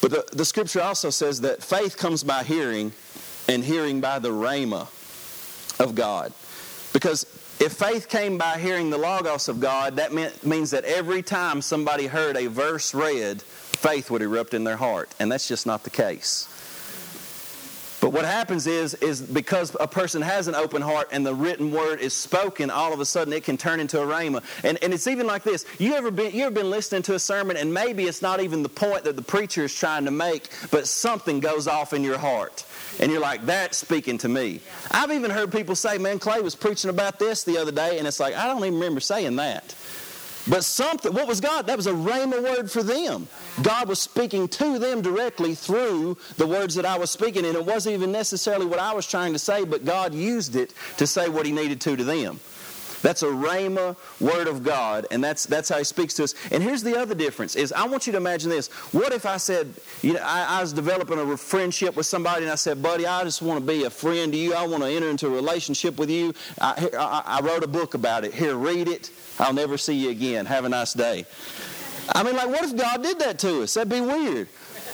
but 0.00 0.12
the, 0.12 0.24
the 0.32 0.44
scripture 0.44 0.80
also 0.80 1.10
says 1.10 1.42
that 1.42 1.62
faith 1.62 1.98
comes 1.98 2.24
by 2.24 2.42
hearing, 2.42 2.92
and 3.48 3.62
hearing 3.62 4.00
by 4.00 4.18
the 4.18 4.30
rhema 4.30 4.86
of 5.80 5.94
God. 5.94 6.32
Because 6.92 7.24
if 7.60 7.72
faith 7.72 8.08
came 8.08 8.38
by 8.38 8.58
hearing 8.58 8.90
the 8.90 8.98
Logos 8.98 9.48
of 9.48 9.60
God, 9.60 9.96
that 9.96 10.12
meant, 10.12 10.46
means 10.46 10.70
that 10.70 10.84
every 10.84 11.22
time 11.22 11.60
somebody 11.62 12.06
heard 12.06 12.36
a 12.36 12.46
verse 12.46 12.94
read, 12.94 13.42
faith 13.42 14.10
would 14.10 14.22
erupt 14.22 14.54
in 14.54 14.64
their 14.64 14.76
heart. 14.76 15.10
And 15.18 15.30
that's 15.30 15.48
just 15.48 15.66
not 15.66 15.84
the 15.84 15.90
case. 15.90 16.46
But 18.00 18.12
what 18.12 18.24
happens 18.24 18.66
is, 18.66 18.94
is 18.94 19.20
because 19.20 19.76
a 19.78 19.86
person 19.86 20.22
has 20.22 20.48
an 20.48 20.54
open 20.54 20.80
heart 20.80 21.08
and 21.12 21.24
the 21.24 21.34
written 21.34 21.70
word 21.70 22.00
is 22.00 22.14
spoken, 22.14 22.70
all 22.70 22.92
of 22.92 23.00
a 23.00 23.04
sudden 23.04 23.32
it 23.32 23.44
can 23.44 23.56
turn 23.56 23.78
into 23.78 24.00
a 24.00 24.06
rhema. 24.06 24.42
And, 24.64 24.78
and 24.82 24.94
it's 24.94 25.06
even 25.06 25.26
like 25.26 25.42
this. 25.42 25.66
You 25.78 25.94
ever 25.94 26.10
been 26.10 26.34
you 26.34 26.44
ever 26.44 26.54
been 26.54 26.70
listening 26.70 27.02
to 27.02 27.14
a 27.14 27.18
sermon 27.18 27.56
and 27.56 27.72
maybe 27.72 28.04
it's 28.04 28.22
not 28.22 28.40
even 28.40 28.62
the 28.62 28.68
point 28.68 29.04
that 29.04 29.16
the 29.16 29.22
preacher 29.22 29.64
is 29.64 29.74
trying 29.74 30.06
to 30.06 30.10
make, 30.10 30.48
but 30.70 30.86
something 30.88 31.40
goes 31.40 31.66
off 31.66 31.92
in 31.92 32.02
your 32.02 32.18
heart. 32.18 32.64
And 32.98 33.10
you're 33.10 33.20
like, 33.20 33.46
that's 33.46 33.78
speaking 33.78 34.18
to 34.18 34.28
me. 34.28 34.60
I've 34.90 35.12
even 35.12 35.30
heard 35.30 35.52
people 35.52 35.74
say, 35.74 35.98
man, 35.98 36.18
Clay 36.18 36.40
was 36.40 36.54
preaching 36.54 36.90
about 36.90 37.18
this 37.18 37.44
the 37.44 37.56
other 37.56 37.72
day, 37.72 37.98
and 37.98 38.06
it's 38.06 38.20
like, 38.20 38.34
I 38.34 38.46
don't 38.46 38.58
even 38.58 38.74
remember 38.74 39.00
saying 39.00 39.36
that. 39.36 39.74
But 40.48 40.64
something, 40.64 41.12
what 41.12 41.26
was 41.26 41.40
God? 41.40 41.66
That 41.66 41.76
was 41.76 41.86
a 41.86 41.92
rhema 41.92 42.42
word 42.42 42.70
for 42.70 42.82
them. 42.82 43.28
God 43.62 43.88
was 43.88 43.98
speaking 43.98 44.48
to 44.48 44.78
them 44.78 45.02
directly 45.02 45.54
through 45.54 46.16
the 46.36 46.46
words 46.46 46.74
that 46.76 46.86
I 46.86 46.98
was 46.98 47.10
speaking, 47.10 47.44
and 47.44 47.54
it 47.54 47.64
wasn't 47.64 47.94
even 47.94 48.10
necessarily 48.10 48.66
what 48.66 48.78
I 48.78 48.94
was 48.94 49.06
trying 49.06 49.32
to 49.34 49.38
say, 49.38 49.64
but 49.64 49.84
God 49.84 50.14
used 50.14 50.56
it 50.56 50.72
to 50.96 51.06
say 51.06 51.28
what 51.28 51.46
He 51.46 51.52
needed 51.52 51.80
to 51.82 51.96
to 51.96 52.04
them. 52.04 52.40
That's 53.02 53.22
a 53.22 53.28
rhema 53.28 53.96
word 54.20 54.46
of 54.46 54.62
God, 54.62 55.06
and 55.10 55.24
that's 55.24 55.44
that's 55.46 55.68
how 55.68 55.78
He 55.78 55.84
speaks 55.84 56.14
to 56.14 56.24
us. 56.24 56.34
And 56.50 56.62
here's 56.62 56.82
the 56.82 56.98
other 56.98 57.14
difference: 57.14 57.56
is 57.56 57.72
I 57.72 57.86
want 57.86 58.06
you 58.06 58.12
to 58.12 58.18
imagine 58.18 58.50
this. 58.50 58.68
What 58.92 59.12
if 59.12 59.26
I 59.26 59.38
said, 59.38 59.72
you 60.02 60.14
know, 60.14 60.20
I, 60.22 60.58
I 60.58 60.60
was 60.60 60.72
developing 60.72 61.18
a 61.18 61.36
friendship 61.36 61.96
with 61.96 62.06
somebody, 62.06 62.42
and 62.42 62.52
I 62.52 62.56
said, 62.56 62.82
buddy, 62.82 63.06
I 63.06 63.24
just 63.24 63.42
want 63.42 63.60
to 63.60 63.66
be 63.66 63.84
a 63.84 63.90
friend 63.90 64.32
to 64.32 64.38
you. 64.38 64.54
I 64.54 64.66
want 64.66 64.82
to 64.82 64.88
enter 64.90 65.08
into 65.08 65.28
a 65.28 65.30
relationship 65.30 65.98
with 65.98 66.10
you. 66.10 66.34
I, 66.60 66.90
I, 66.98 67.38
I 67.38 67.40
wrote 67.40 67.64
a 67.64 67.68
book 67.68 67.94
about 67.94 68.24
it. 68.24 68.34
Here, 68.34 68.54
read 68.54 68.88
it. 68.88 69.10
I'll 69.38 69.54
never 69.54 69.78
see 69.78 69.94
you 69.94 70.10
again. 70.10 70.46
Have 70.46 70.64
a 70.64 70.68
nice 70.68 70.92
day. 70.92 71.24
I 72.14 72.22
mean, 72.22 72.36
like, 72.36 72.48
what 72.48 72.64
if 72.64 72.76
God 72.76 73.02
did 73.02 73.18
that 73.20 73.38
to 73.40 73.62
us? 73.62 73.74
That'd 73.74 73.88
be 73.88 74.00
weird. 74.00 74.48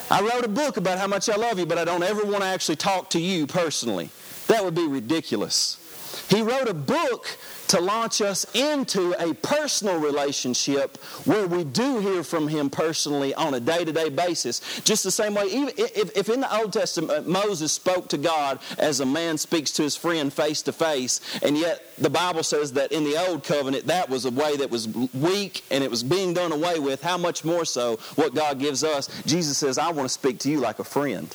I 0.09 0.21
wrote 0.21 0.45
a 0.45 0.49
book 0.49 0.77
about 0.77 0.99
how 0.99 1.07
much 1.07 1.27
I 1.27 1.35
love 1.35 1.59
you, 1.59 1.65
but 1.65 1.77
I 1.77 1.83
don't 1.83 2.03
ever 2.03 2.23
want 2.23 2.37
to 2.37 2.45
actually 2.45 2.77
talk 2.77 3.09
to 3.11 3.19
you 3.19 3.45
personally. 3.47 4.09
That 4.47 4.63
would 4.63 4.75
be 4.75 4.87
ridiculous. 4.87 5.77
He 6.29 6.41
wrote 6.41 6.67
a 6.67 6.73
book 6.73 7.37
to 7.69 7.81
launch 7.81 8.21
us 8.21 8.45
into 8.55 9.13
a 9.19 9.33
personal 9.35 9.99
relationship 9.99 10.97
where 11.25 11.47
we 11.47 11.63
do 11.63 11.99
hear 11.99 12.23
from 12.23 12.47
Him 12.47 12.69
personally 12.69 13.33
on 13.33 13.53
a 13.53 13.59
day 13.59 13.83
to 13.83 13.91
day 13.91 14.09
basis. 14.09 14.81
Just 14.83 15.03
the 15.03 15.11
same 15.11 15.35
way, 15.35 15.45
even 15.45 15.69
if, 15.77 16.15
if 16.15 16.29
in 16.29 16.41
the 16.41 16.57
Old 16.57 16.73
Testament 16.73 17.11
uh, 17.11 17.21
Moses 17.29 17.71
spoke 17.71 18.09
to 18.09 18.17
God 18.17 18.59
as 18.77 18.99
a 18.99 19.05
man 19.05 19.37
speaks 19.37 19.71
to 19.73 19.83
his 19.83 19.95
friend 19.95 20.31
face 20.31 20.61
to 20.63 20.73
face, 20.73 21.21
and 21.43 21.57
yet 21.57 21.83
the 21.97 22.09
Bible 22.09 22.43
says 22.43 22.73
that 22.73 22.91
in 22.91 23.03
the 23.03 23.17
Old 23.27 23.43
Covenant 23.43 23.87
that 23.87 24.09
was 24.09 24.25
a 24.25 24.31
way 24.31 24.55
that 24.57 24.69
was 24.69 24.87
weak 24.87 25.63
and 25.71 25.83
it 25.83 25.91
was 25.91 26.03
being 26.03 26.33
done 26.33 26.51
away 26.51 26.79
with, 26.79 27.01
how 27.01 27.17
much 27.17 27.43
more 27.43 27.65
so 27.65 27.97
what 28.15 28.33
God 28.33 28.59
gives 28.59 28.83
us? 28.83 29.09
Jesus 29.23 29.57
says, 29.57 29.77
I 29.77 29.91
want 29.91 30.07
to 30.07 30.13
speak 30.13 30.39
to 30.39 30.49
you 30.49 30.59
like 30.59 30.79
a 30.79 30.83
friend. 30.83 31.33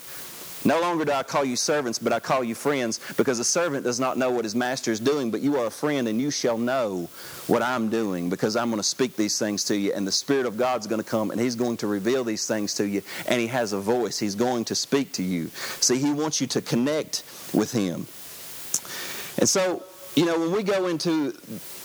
No 0.64 0.81
longer 0.81 1.04
do 1.04 1.12
I 1.12 1.23
call 1.23 1.45
you 1.45 1.57
servants, 1.57 1.99
but 1.99 2.12
I 2.12 2.21
call 2.21 2.45
you 2.45 2.54
friends, 2.54 3.00
because 3.16 3.38
a 3.38 3.45
servant 3.45 3.85
does 3.85 3.99
not 3.99 4.16
know 4.16 4.31
what 4.31 4.45
his 4.45 4.54
master 4.54 4.92
is 4.92 5.00
doing, 5.00 5.31
but 5.31 5.40
you 5.40 5.57
are 5.59 5.66
a 5.66 5.71
friend, 5.71 6.07
and 6.07 6.21
you 6.21 6.31
shall 6.31 6.57
know 6.57 7.09
what 7.47 7.62
I'm 7.62 7.88
doing, 7.88 8.28
because 8.31 8.54
I'm 8.54 8.71
going 8.71 8.81
to 8.81 8.88
speak 8.88 9.16
these 9.16 9.38
things 9.38 9.64
to 9.64 9.76
you, 9.76 9.92
and 9.92 10.07
the 10.07 10.12
Spirit 10.12 10.47
of 10.47 10.57
God's 10.57 10.87
going 10.87 11.02
to 11.02 11.09
come, 11.09 11.31
and 11.31 11.40
He's 11.40 11.57
going 11.57 11.76
to 11.78 11.87
reveal 11.87 12.23
these 12.23 12.47
things 12.47 12.75
to 12.75 12.87
you, 12.87 13.02
and 13.26 13.40
He 13.40 13.49
has 13.49 13.73
a 13.73 13.81
voice. 13.81 14.19
He's 14.19 14.37
going 14.37 14.64
to 14.66 14.75
speak 14.75 15.12
to 15.14 15.23
you. 15.23 15.49
See, 15.81 15.99
He 15.99 16.12
wants 16.12 16.40
you 16.40 16.47
to 16.49 16.62
connect 16.62 17.25
with 17.52 17.73
Him. 17.73 18.07
And 19.38 19.49
so, 19.49 19.83
you 20.14 20.26
know, 20.26 20.38
when 20.38 20.52
we 20.52 20.62
go 20.62 20.87
into 20.87 21.35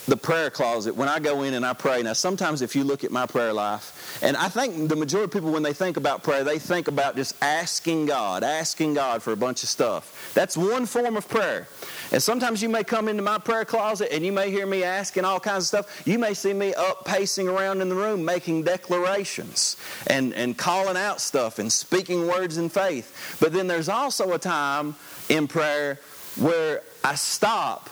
the 0.08 0.16
prayer 0.16 0.48
closet 0.48 0.96
when 0.96 1.06
I 1.06 1.18
go 1.18 1.42
in 1.42 1.52
and 1.52 1.64
I 1.64 1.74
pray. 1.74 2.02
Now, 2.02 2.14
sometimes 2.14 2.62
if 2.62 2.74
you 2.74 2.82
look 2.82 3.04
at 3.04 3.10
my 3.10 3.26
prayer 3.26 3.52
life, 3.52 4.18
and 4.22 4.36
I 4.36 4.48
think 4.48 4.88
the 4.88 4.96
majority 4.96 5.26
of 5.26 5.30
people, 5.32 5.52
when 5.52 5.62
they 5.62 5.74
think 5.74 5.98
about 5.98 6.22
prayer, 6.22 6.44
they 6.44 6.58
think 6.58 6.88
about 6.88 7.14
just 7.14 7.36
asking 7.42 8.06
God, 8.06 8.42
asking 8.42 8.94
God 8.94 9.22
for 9.22 9.32
a 9.32 9.36
bunch 9.36 9.62
of 9.62 9.68
stuff. 9.68 10.32
That's 10.34 10.56
one 10.56 10.86
form 10.86 11.16
of 11.16 11.28
prayer. 11.28 11.68
And 12.10 12.22
sometimes 12.22 12.62
you 12.62 12.70
may 12.70 12.84
come 12.84 13.06
into 13.06 13.22
my 13.22 13.36
prayer 13.36 13.66
closet 13.66 14.08
and 14.10 14.24
you 14.24 14.32
may 14.32 14.50
hear 14.50 14.66
me 14.66 14.82
asking 14.82 15.26
all 15.26 15.38
kinds 15.38 15.64
of 15.64 15.84
stuff. 15.84 16.06
You 16.06 16.18
may 16.18 16.32
see 16.32 16.54
me 16.54 16.72
up 16.72 17.04
pacing 17.04 17.46
around 17.46 17.82
in 17.82 17.90
the 17.90 17.94
room 17.94 18.24
making 18.24 18.62
declarations 18.62 19.76
and, 20.06 20.32
and 20.32 20.56
calling 20.56 20.96
out 20.96 21.20
stuff 21.20 21.58
and 21.58 21.70
speaking 21.70 22.26
words 22.26 22.56
in 22.56 22.70
faith. 22.70 23.36
But 23.40 23.52
then 23.52 23.66
there's 23.66 23.90
also 23.90 24.32
a 24.32 24.38
time 24.38 24.96
in 25.28 25.46
prayer 25.46 26.00
where 26.36 26.82
I 27.04 27.14
stop 27.14 27.90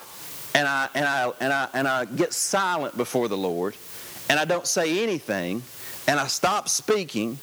and 0.57 0.67
I, 0.67 0.89
and 0.95 1.05
I, 1.05 1.33
and 1.39 1.53
I, 1.53 1.69
and 1.75 1.87
I 1.87 2.05
get 2.07 2.33
silent 2.33 2.97
before 2.97 3.29
the 3.29 3.37
Lord, 3.37 3.77
and 4.31 4.41
I 4.41 4.47
don't 4.47 4.67
say 4.67 5.03
anything, 5.03 5.63
and 6.09 6.19
I 6.19 6.29
stop 6.29 6.71
speaking, 6.71 7.39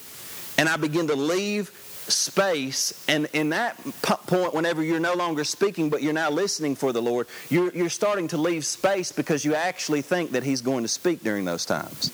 and 0.57 0.67
I 0.67 0.77
begin 0.77 1.05
to 1.07 1.15
leave 1.15 1.69
space. 2.07 3.05
And 3.07 3.27
in 3.33 3.49
that 3.49 3.77
point, 4.01 4.55
whenever 4.55 4.81
you're 4.81 4.99
no 4.99 5.13
longer 5.13 5.43
speaking, 5.43 5.91
but 5.91 6.01
you're 6.01 6.11
now 6.11 6.31
listening 6.31 6.75
for 6.75 6.91
the 6.91 7.03
Lord, 7.03 7.27
you're, 7.49 7.71
you're 7.73 7.89
starting 7.91 8.27
to 8.29 8.37
leave 8.37 8.65
space 8.65 9.11
because 9.11 9.45
you 9.45 9.53
actually 9.53 10.01
think 10.01 10.31
that 10.31 10.41
He's 10.41 10.61
going 10.61 10.81
to 10.81 10.89
speak 10.89 11.21
during 11.21 11.45
those 11.45 11.67
times. 11.67 12.11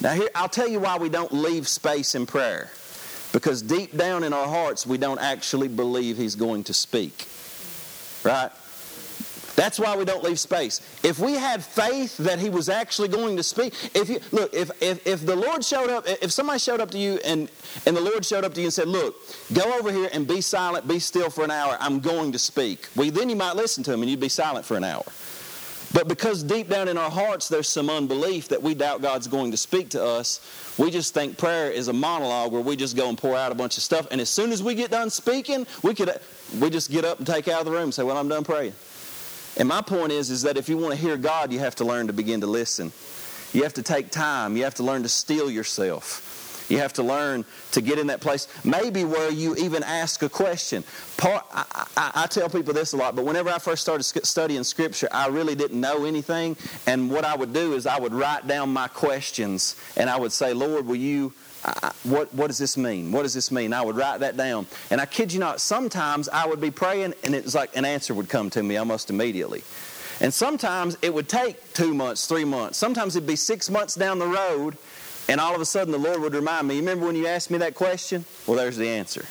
Now, 0.00 0.14
here, 0.14 0.30
I'll 0.34 0.48
tell 0.48 0.68
you 0.68 0.80
why 0.80 0.96
we 0.96 1.10
don't 1.10 1.32
leave 1.32 1.68
space 1.68 2.14
in 2.14 2.24
prayer. 2.24 2.70
Because 3.32 3.60
deep 3.60 3.94
down 3.94 4.24
in 4.24 4.32
our 4.32 4.48
hearts, 4.48 4.86
we 4.86 4.96
don't 4.96 5.20
actually 5.20 5.68
believe 5.68 6.16
He's 6.16 6.34
going 6.34 6.64
to 6.64 6.72
speak. 6.72 7.28
Right? 8.24 8.50
That's 9.56 9.78
why 9.78 9.96
we 9.96 10.04
don't 10.04 10.22
leave 10.22 10.38
space. 10.38 10.80
If 11.02 11.18
we 11.18 11.34
had 11.34 11.62
faith 11.62 12.16
that 12.18 12.38
he 12.38 12.48
was 12.50 12.68
actually 12.68 13.08
going 13.08 13.36
to 13.36 13.42
speak, 13.42 13.74
if 13.94 14.08
you 14.08 14.20
look, 14.32 14.54
if 14.54 14.70
if, 14.82 15.06
if 15.06 15.26
the 15.26 15.36
Lord 15.36 15.64
showed 15.64 15.90
up, 15.90 16.06
if 16.06 16.32
somebody 16.32 16.58
showed 16.58 16.80
up 16.80 16.90
to 16.92 16.98
you 16.98 17.18
and 17.24 17.50
and 17.86 17.96
the 17.96 18.00
Lord 18.00 18.24
showed 18.24 18.44
up 18.44 18.54
to 18.54 18.60
you 18.60 18.66
and 18.66 18.74
said, 18.74 18.88
"Look, 18.88 19.16
go 19.52 19.78
over 19.78 19.92
here 19.92 20.08
and 20.12 20.26
be 20.26 20.40
silent, 20.40 20.88
be 20.88 20.98
still 20.98 21.30
for 21.30 21.44
an 21.44 21.50
hour. 21.50 21.76
I'm 21.80 22.00
going 22.00 22.32
to 22.32 22.38
speak." 22.38 22.88
Well, 22.96 23.10
then 23.10 23.28
you 23.28 23.36
might 23.36 23.56
listen 23.56 23.84
to 23.84 23.92
him 23.92 24.02
and 24.02 24.10
you'd 24.10 24.20
be 24.20 24.28
silent 24.28 24.64
for 24.64 24.76
an 24.76 24.84
hour. 24.84 25.04
But 25.92 26.06
because 26.06 26.44
deep 26.44 26.68
down 26.68 26.86
in 26.86 26.96
our 26.96 27.10
hearts 27.10 27.48
there's 27.48 27.68
some 27.68 27.90
unbelief 27.90 28.48
that 28.48 28.62
we 28.62 28.74
doubt 28.74 29.02
God's 29.02 29.26
going 29.26 29.50
to 29.50 29.56
speak 29.56 29.90
to 29.90 30.04
us, 30.04 30.40
we 30.78 30.90
just 30.90 31.12
think 31.14 31.36
prayer 31.36 31.70
is 31.70 31.88
a 31.88 31.92
monologue 31.92 32.52
where 32.52 32.62
we 32.62 32.76
just 32.76 32.96
go 32.96 33.08
and 33.08 33.18
pour 33.18 33.36
out 33.36 33.50
a 33.50 33.56
bunch 33.56 33.76
of 33.76 33.82
stuff. 33.82 34.06
And 34.12 34.20
as 34.20 34.30
soon 34.30 34.52
as 34.52 34.62
we 34.62 34.76
get 34.76 34.92
done 34.92 35.10
speaking, 35.10 35.66
we 35.82 35.94
could 35.94 36.12
we 36.60 36.70
just 36.70 36.90
get 36.92 37.04
up 37.04 37.18
and 37.18 37.26
take 37.26 37.48
out 37.48 37.60
of 37.60 37.66
the 37.66 37.72
room 37.72 37.84
and 37.84 37.94
say, 37.94 38.04
"Well, 38.04 38.16
I'm 38.16 38.28
done 38.28 38.44
praying." 38.44 38.72
And 39.56 39.68
my 39.68 39.82
point 39.82 40.12
is, 40.12 40.30
is 40.30 40.42
that 40.42 40.56
if 40.56 40.68
you 40.68 40.76
want 40.78 40.94
to 40.94 41.00
hear 41.00 41.16
God, 41.16 41.52
you 41.52 41.58
have 41.58 41.74
to 41.76 41.84
learn 41.84 42.06
to 42.06 42.12
begin 42.12 42.40
to 42.40 42.46
listen. 42.46 42.92
You 43.52 43.64
have 43.64 43.74
to 43.74 43.82
take 43.82 44.10
time. 44.10 44.56
You 44.56 44.64
have 44.64 44.76
to 44.76 44.82
learn 44.82 45.02
to 45.02 45.08
still 45.08 45.50
yourself. 45.50 46.26
You 46.70 46.78
have 46.78 46.92
to 46.94 47.02
learn 47.02 47.44
to 47.72 47.80
get 47.80 47.98
in 47.98 48.06
that 48.06 48.20
place, 48.20 48.46
maybe 48.64 49.04
where 49.04 49.30
you 49.30 49.56
even 49.56 49.82
ask 49.82 50.22
a 50.22 50.28
question. 50.28 50.84
Part, 51.16 51.44
I, 51.52 51.64
I, 51.96 52.10
I, 52.14 52.26
tell 52.28 52.48
people 52.48 52.72
this 52.72 52.92
a 52.92 52.96
lot, 52.96 53.16
but 53.16 53.24
whenever 53.24 53.50
I 53.50 53.58
first 53.58 53.82
started 53.82 54.04
studying 54.04 54.62
Scripture, 54.62 55.08
I 55.10 55.26
really 55.26 55.56
didn't 55.56 55.80
know 55.80 56.04
anything. 56.04 56.56
And 56.86 57.10
what 57.10 57.24
I 57.24 57.34
would 57.34 57.52
do 57.52 57.72
is 57.72 57.86
I 57.86 57.98
would 57.98 58.14
write 58.14 58.46
down 58.46 58.72
my 58.72 58.86
questions 58.86 59.74
and 59.96 60.08
I 60.08 60.16
would 60.16 60.30
say, 60.30 60.52
Lord, 60.52 60.86
will 60.86 60.94
you 60.94 61.32
I, 61.64 61.92
what, 62.04 62.32
what 62.34 62.46
does 62.46 62.58
this 62.58 62.76
mean? 62.76 63.12
What 63.12 63.22
does 63.22 63.34
this 63.34 63.50
mean? 63.50 63.72
I 63.72 63.82
would 63.82 63.96
write 63.96 64.20
that 64.20 64.36
down. 64.36 64.66
And 64.90 65.00
I 65.00 65.06
kid 65.06 65.32
you 65.32 65.40
not, 65.40 65.60
sometimes 65.60 66.28
I 66.28 66.46
would 66.46 66.60
be 66.60 66.70
praying 66.70 67.14
and 67.24 67.34
it's 67.34 67.54
like 67.54 67.76
an 67.76 67.84
answer 67.84 68.14
would 68.14 68.28
come 68.28 68.50
to 68.50 68.62
me 68.62 68.76
almost 68.76 69.10
immediately. 69.10 69.62
And 70.20 70.32
sometimes 70.32 70.98
it 71.00 71.12
would 71.12 71.28
take 71.28 71.72
two 71.72 71.94
months, 71.94 72.26
three 72.26 72.44
months. 72.44 72.78
Sometimes 72.78 73.16
it'd 73.16 73.26
be 73.26 73.36
six 73.36 73.70
months 73.70 73.94
down 73.94 74.18
the 74.18 74.26
road, 74.26 74.76
and 75.28 75.40
all 75.40 75.54
of 75.54 75.60
a 75.60 75.64
sudden 75.64 75.92
the 75.92 75.98
Lord 75.98 76.20
would 76.20 76.34
remind 76.34 76.68
me, 76.68 76.74
You 76.74 76.80
remember 76.80 77.06
when 77.06 77.16
you 77.16 77.26
asked 77.26 77.50
me 77.50 77.58
that 77.58 77.74
question? 77.74 78.26
Well, 78.46 78.56
there's 78.56 78.76
the 78.76 78.88
answer. 78.88 79.24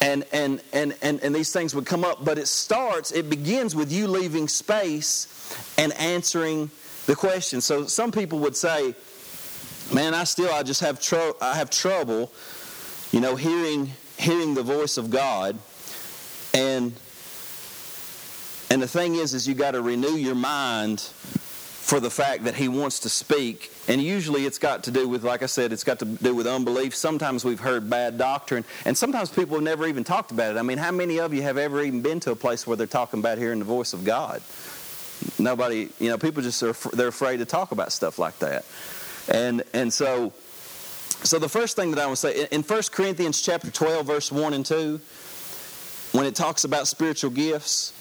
And, 0.00 0.24
and, 0.32 0.60
and, 0.72 0.96
and, 1.00 1.22
and 1.22 1.34
these 1.34 1.52
things 1.52 1.74
would 1.74 1.86
come 1.86 2.04
up, 2.04 2.24
but 2.24 2.38
it 2.38 2.48
starts, 2.48 3.12
it 3.12 3.30
begins 3.30 3.74
with 3.74 3.90
you 3.90 4.08
leaving 4.08 4.48
space 4.48 5.28
and 5.78 5.92
answering 5.94 6.70
the 7.06 7.14
question. 7.14 7.60
So 7.60 7.86
some 7.86 8.12
people 8.12 8.40
would 8.40 8.56
say, 8.56 8.94
man, 9.92 10.14
I 10.14 10.24
still 10.24 10.52
I 10.52 10.62
just 10.62 10.80
have 10.80 11.00
trouble. 11.00 11.36
I 11.40 11.54
have 11.54 11.70
trouble, 11.70 12.32
you 13.12 13.20
know, 13.20 13.36
hearing 13.36 13.92
hearing 14.18 14.54
the 14.54 14.62
voice 14.62 14.96
of 14.96 15.10
God, 15.10 15.58
and 16.54 16.92
and 18.70 18.82
the 18.82 18.88
thing 18.88 19.14
is, 19.14 19.34
is 19.34 19.46
you 19.46 19.54
got 19.54 19.72
to 19.72 19.82
renew 19.82 20.16
your 20.16 20.34
mind 20.34 21.00
for 21.00 22.00
the 22.00 22.10
fact 22.10 22.44
that 22.44 22.54
He 22.56 22.66
wants 22.66 23.00
to 23.00 23.08
speak, 23.08 23.70
and 23.86 24.02
usually 24.02 24.44
it's 24.44 24.58
got 24.58 24.84
to 24.84 24.90
do 24.90 25.08
with, 25.08 25.22
like 25.22 25.44
I 25.44 25.46
said, 25.46 25.72
it's 25.72 25.84
got 25.84 26.00
to 26.00 26.04
do 26.04 26.34
with 26.34 26.46
unbelief. 26.46 26.96
Sometimes 26.96 27.44
we've 27.44 27.60
heard 27.60 27.88
bad 27.88 28.18
doctrine, 28.18 28.64
and 28.84 28.98
sometimes 28.98 29.30
people 29.30 29.54
have 29.54 29.62
never 29.64 29.86
even 29.86 30.02
talked 30.02 30.32
about 30.32 30.56
it. 30.56 30.58
I 30.58 30.62
mean, 30.62 30.78
how 30.78 30.90
many 30.90 31.20
of 31.20 31.32
you 31.32 31.42
have 31.42 31.58
ever 31.58 31.80
even 31.82 32.02
been 32.02 32.18
to 32.20 32.32
a 32.32 32.36
place 32.36 32.66
where 32.66 32.76
they're 32.76 32.88
talking 32.88 33.20
about 33.20 33.38
hearing 33.38 33.60
the 33.60 33.64
voice 33.64 33.92
of 33.92 34.04
God? 34.04 34.42
Nobody, 35.38 35.88
you 36.00 36.10
know, 36.10 36.18
people 36.18 36.42
just 36.42 36.60
are 36.62 36.72
they're 36.90 37.08
afraid 37.08 37.38
to 37.38 37.44
talk 37.44 37.70
about 37.70 37.92
stuff 37.92 38.18
like 38.18 38.38
that. 38.40 38.64
And, 39.28 39.62
and 39.72 39.92
so, 39.92 40.32
so 41.22 41.38
the 41.38 41.48
first 41.48 41.76
thing 41.76 41.90
that 41.92 42.00
I 42.00 42.06
want 42.06 42.18
to 42.18 42.28
say, 42.28 42.46
in 42.50 42.62
1 42.62 42.82
Corinthians 42.92 43.42
chapter 43.42 43.70
12, 43.70 44.06
verse 44.06 44.32
1 44.32 44.54
and 44.54 44.64
2, 44.64 45.00
when 46.12 46.26
it 46.26 46.34
talks 46.34 46.64
about 46.64 46.86
spiritual 46.86 47.30
gifts, 47.30 47.92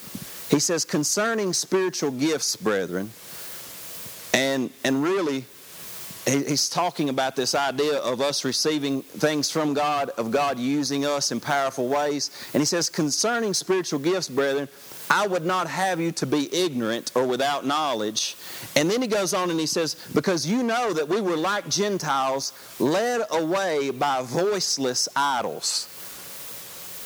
he 0.50 0.60
says, 0.60 0.86
concerning 0.86 1.54
spiritual 1.54 2.12
gifts, 2.12 2.56
brethren, 2.56 3.10
and, 4.34 4.70
and 4.84 5.04
really, 5.04 5.46
he's 6.26 6.70
talking 6.70 7.10
about 7.10 7.36
this 7.36 7.54
idea 7.54 7.98
of 8.00 8.22
us 8.22 8.44
receiving 8.44 9.02
things 9.04 9.52
from 9.52 9.74
God, 9.74 10.10
of 10.12 10.32
God 10.32 10.58
using 10.58 11.06
us 11.06 11.32
in 11.32 11.40
powerful 11.40 11.88
ways. 11.88 12.32
And 12.54 12.62
he 12.62 12.66
says, 12.66 12.90
concerning 12.90 13.54
spiritual 13.54 14.00
gifts, 14.00 14.28
brethren, 14.28 14.68
I 15.10 15.28
would 15.28 15.46
not 15.46 15.68
have 15.68 16.00
you 16.00 16.12
to 16.14 16.26
be 16.26 16.54
ignorant 16.54 17.12
or 17.14 17.28
without 17.28 17.66
knowledge. 17.66 18.36
And 18.76 18.90
then 18.90 19.02
he 19.02 19.08
goes 19.08 19.34
on 19.34 19.52
and 19.52 19.60
he 19.60 19.68
says, 19.68 19.96
Because 20.14 20.48
you 20.48 20.64
know 20.64 20.94
that 20.94 21.08
we 21.08 21.22
were 21.22 21.38
like 21.38 21.70
Gentiles, 21.70 22.54
led 22.80 23.22
away 23.30 23.92
by 23.92 24.24
voiceless 24.24 25.08
idols. 25.16 25.92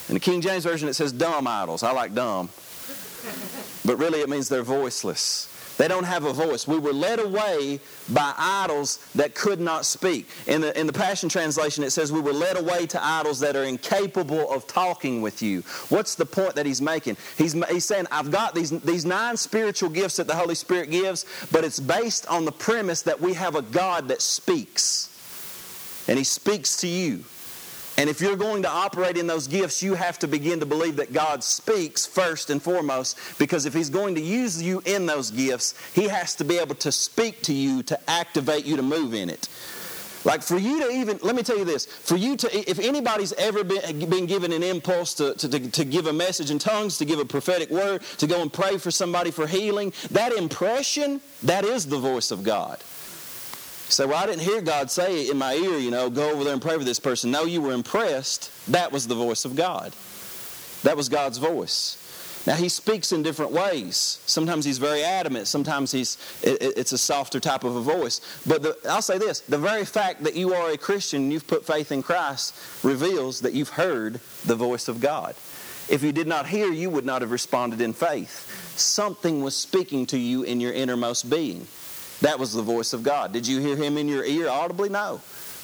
In 0.07 0.13
the 0.13 0.19
King 0.19 0.41
James 0.41 0.63
Version, 0.63 0.87
it 0.87 0.93
says 0.93 1.11
dumb 1.11 1.45
idols. 1.45 1.83
I 1.83 1.91
like 1.91 2.15
dumb. 2.15 2.49
But 3.83 3.97
really, 3.97 4.21
it 4.21 4.29
means 4.29 4.49
they're 4.49 4.63
voiceless. 4.63 5.48
They 5.79 5.87
don't 5.87 6.03
have 6.03 6.25
a 6.25 6.33
voice. 6.33 6.67
We 6.67 6.77
were 6.77 6.91
led 6.91 7.19
away 7.19 7.79
by 8.09 8.33
idols 8.37 8.97
that 9.15 9.33
could 9.33 9.61
not 9.61 9.85
speak. 9.85 10.27
In 10.45 10.59
the, 10.59 10.77
in 10.77 10.87
the 10.87 10.93
Passion 10.93 11.29
Translation, 11.29 11.85
it 11.85 11.91
says 11.91 12.11
we 12.11 12.19
were 12.19 12.33
led 12.33 12.57
away 12.57 12.85
to 12.87 13.01
idols 13.01 13.39
that 13.39 13.55
are 13.55 13.63
incapable 13.63 14.51
of 14.51 14.67
talking 14.67 15.21
with 15.21 15.41
you. 15.41 15.61
What's 15.87 16.15
the 16.15 16.25
point 16.25 16.55
that 16.55 16.65
he's 16.65 16.81
making? 16.81 17.15
He's, 17.37 17.53
he's 17.69 17.85
saying, 17.85 18.07
I've 18.11 18.29
got 18.29 18.53
these, 18.53 18.71
these 18.81 19.05
nine 19.05 19.37
spiritual 19.37 19.89
gifts 19.89 20.17
that 20.17 20.27
the 20.27 20.35
Holy 20.35 20.53
Spirit 20.53 20.91
gives, 20.91 21.25
but 21.49 21.63
it's 21.63 21.79
based 21.79 22.27
on 22.27 22.43
the 22.43 22.51
premise 22.51 23.03
that 23.03 23.21
we 23.21 23.33
have 23.35 23.55
a 23.55 23.61
God 23.61 24.09
that 24.09 24.21
speaks. 24.21 26.03
And 26.09 26.17
he 26.17 26.25
speaks 26.25 26.75
to 26.81 26.89
you. 26.89 27.23
And 27.99 28.09
if 28.09 28.21
you're 28.21 28.37
going 28.37 28.61
to 28.61 28.69
operate 28.69 29.17
in 29.17 29.27
those 29.27 29.45
gifts, 29.45 29.83
you 29.83 29.93
have 29.93 30.17
to 30.19 30.27
begin 30.29 30.61
to 30.61 30.65
believe 30.65 30.95
that 30.95 31.11
God 31.11 31.43
speaks 31.43 32.05
first 32.05 32.49
and 32.49 32.63
foremost, 32.63 33.19
because 33.37 33.65
if 33.65 33.73
He's 33.73 33.89
going 33.89 34.15
to 34.15 34.21
use 34.21 34.63
you 34.63 34.81
in 34.85 35.05
those 35.05 35.31
gifts, 35.31 35.75
He 35.93 36.07
has 36.07 36.33
to 36.35 36.45
be 36.45 36.59
able 36.59 36.75
to 36.75 36.93
speak 36.93 37.41
to 37.41 37.53
you 37.53 37.83
to 37.83 37.99
activate 38.09 38.63
you 38.63 38.77
to 38.77 38.81
move 38.81 39.13
in 39.13 39.29
it. 39.29 39.49
Like 40.23 40.43
for 40.43 40.57
you 40.57 40.79
to 40.79 40.89
even, 40.89 41.19
let 41.23 41.35
me 41.35 41.43
tell 41.43 41.57
you 41.57 41.65
this, 41.65 41.87
for 41.87 42.15
you 42.15 42.37
to, 42.37 42.69
if 42.69 42.79
anybody's 42.79 43.33
ever 43.33 43.65
been, 43.65 44.09
been 44.09 44.27
given 44.27 44.53
an 44.53 44.63
impulse 44.63 45.13
to, 45.15 45.33
to, 45.33 45.49
to, 45.49 45.69
to 45.71 45.83
give 45.83 46.07
a 46.07 46.13
message 46.13 46.51
in 46.51 46.57
tongues, 46.57 46.99
to 46.99 47.05
give 47.05 47.19
a 47.19 47.25
prophetic 47.25 47.69
word, 47.69 48.01
to 48.19 48.27
go 48.27 48.41
and 48.41 48.53
pray 48.53 48.77
for 48.77 48.91
somebody 48.91 49.29
for 49.29 49.45
healing, 49.45 49.91
that 50.11 50.31
impression, 50.31 51.19
that 51.43 51.65
is 51.65 51.85
the 51.85 51.99
voice 51.99 52.31
of 52.31 52.45
God 52.45 52.81
say, 53.89 54.05
Well, 54.05 54.17
I 54.17 54.25
didn't 54.25 54.41
hear 54.41 54.61
God 54.61 54.91
say 54.91 55.25
it 55.25 55.31
in 55.31 55.37
my 55.37 55.53
ear, 55.53 55.77
you 55.77 55.91
know, 55.91 56.09
go 56.09 56.31
over 56.31 56.43
there 56.43 56.53
and 56.53 56.61
pray 56.61 56.77
for 56.77 56.83
this 56.83 56.99
person. 56.99 57.31
No, 57.31 57.45
you 57.45 57.61
were 57.61 57.73
impressed. 57.73 58.51
That 58.71 58.91
was 58.91 59.07
the 59.07 59.15
voice 59.15 59.45
of 59.45 59.55
God. 59.55 59.93
That 60.83 60.95
was 60.95 61.09
God's 61.09 61.37
voice. 61.37 61.99
Now, 62.47 62.55
he 62.55 62.69
speaks 62.69 63.11
in 63.11 63.21
different 63.21 63.51
ways. 63.51 64.21
Sometimes 64.25 64.63
he's 64.63 64.77
very 64.77 65.03
adamant. 65.03 65.47
Sometimes 65.47 65.91
he's, 65.91 66.17
it's 66.41 66.93
a 66.93 66.97
softer 66.97 67.39
type 67.39 67.63
of 67.63 67.75
a 67.75 67.81
voice. 67.81 68.21
But 68.47 68.63
the, 68.63 68.77
I'll 68.89 69.01
say 69.01 69.17
this 69.17 69.41
the 69.41 69.57
very 69.57 69.85
fact 69.85 70.23
that 70.23 70.35
you 70.35 70.53
are 70.53 70.71
a 70.71 70.77
Christian 70.77 71.23
and 71.23 71.33
you've 71.33 71.47
put 71.47 71.65
faith 71.65 71.91
in 71.91 72.01
Christ 72.01 72.55
reveals 72.83 73.41
that 73.41 73.53
you've 73.53 73.69
heard 73.69 74.21
the 74.45 74.55
voice 74.55 74.87
of 74.87 75.01
God. 75.01 75.35
If 75.89 76.01
you 76.03 76.11
did 76.11 76.27
not 76.27 76.47
hear, 76.47 76.71
you 76.71 76.89
would 76.89 77.05
not 77.05 77.21
have 77.21 77.31
responded 77.31 77.81
in 77.81 77.93
faith. 77.93 78.77
Something 78.77 79.41
was 79.41 79.55
speaking 79.55 80.05
to 80.07 80.17
you 80.17 80.43
in 80.43 80.61
your 80.61 80.71
innermost 80.71 81.29
being. 81.29 81.67
That 82.21 82.39
was 82.39 82.53
the 82.53 82.61
voice 82.61 82.93
of 82.93 83.03
God. 83.03 83.31
Did 83.31 83.47
you 83.47 83.59
hear 83.59 83.75
him 83.75 83.97
in 83.97 84.07
your 84.07 84.25
ear 84.25 84.49
audibly? 84.49 84.89
No. 84.89 85.21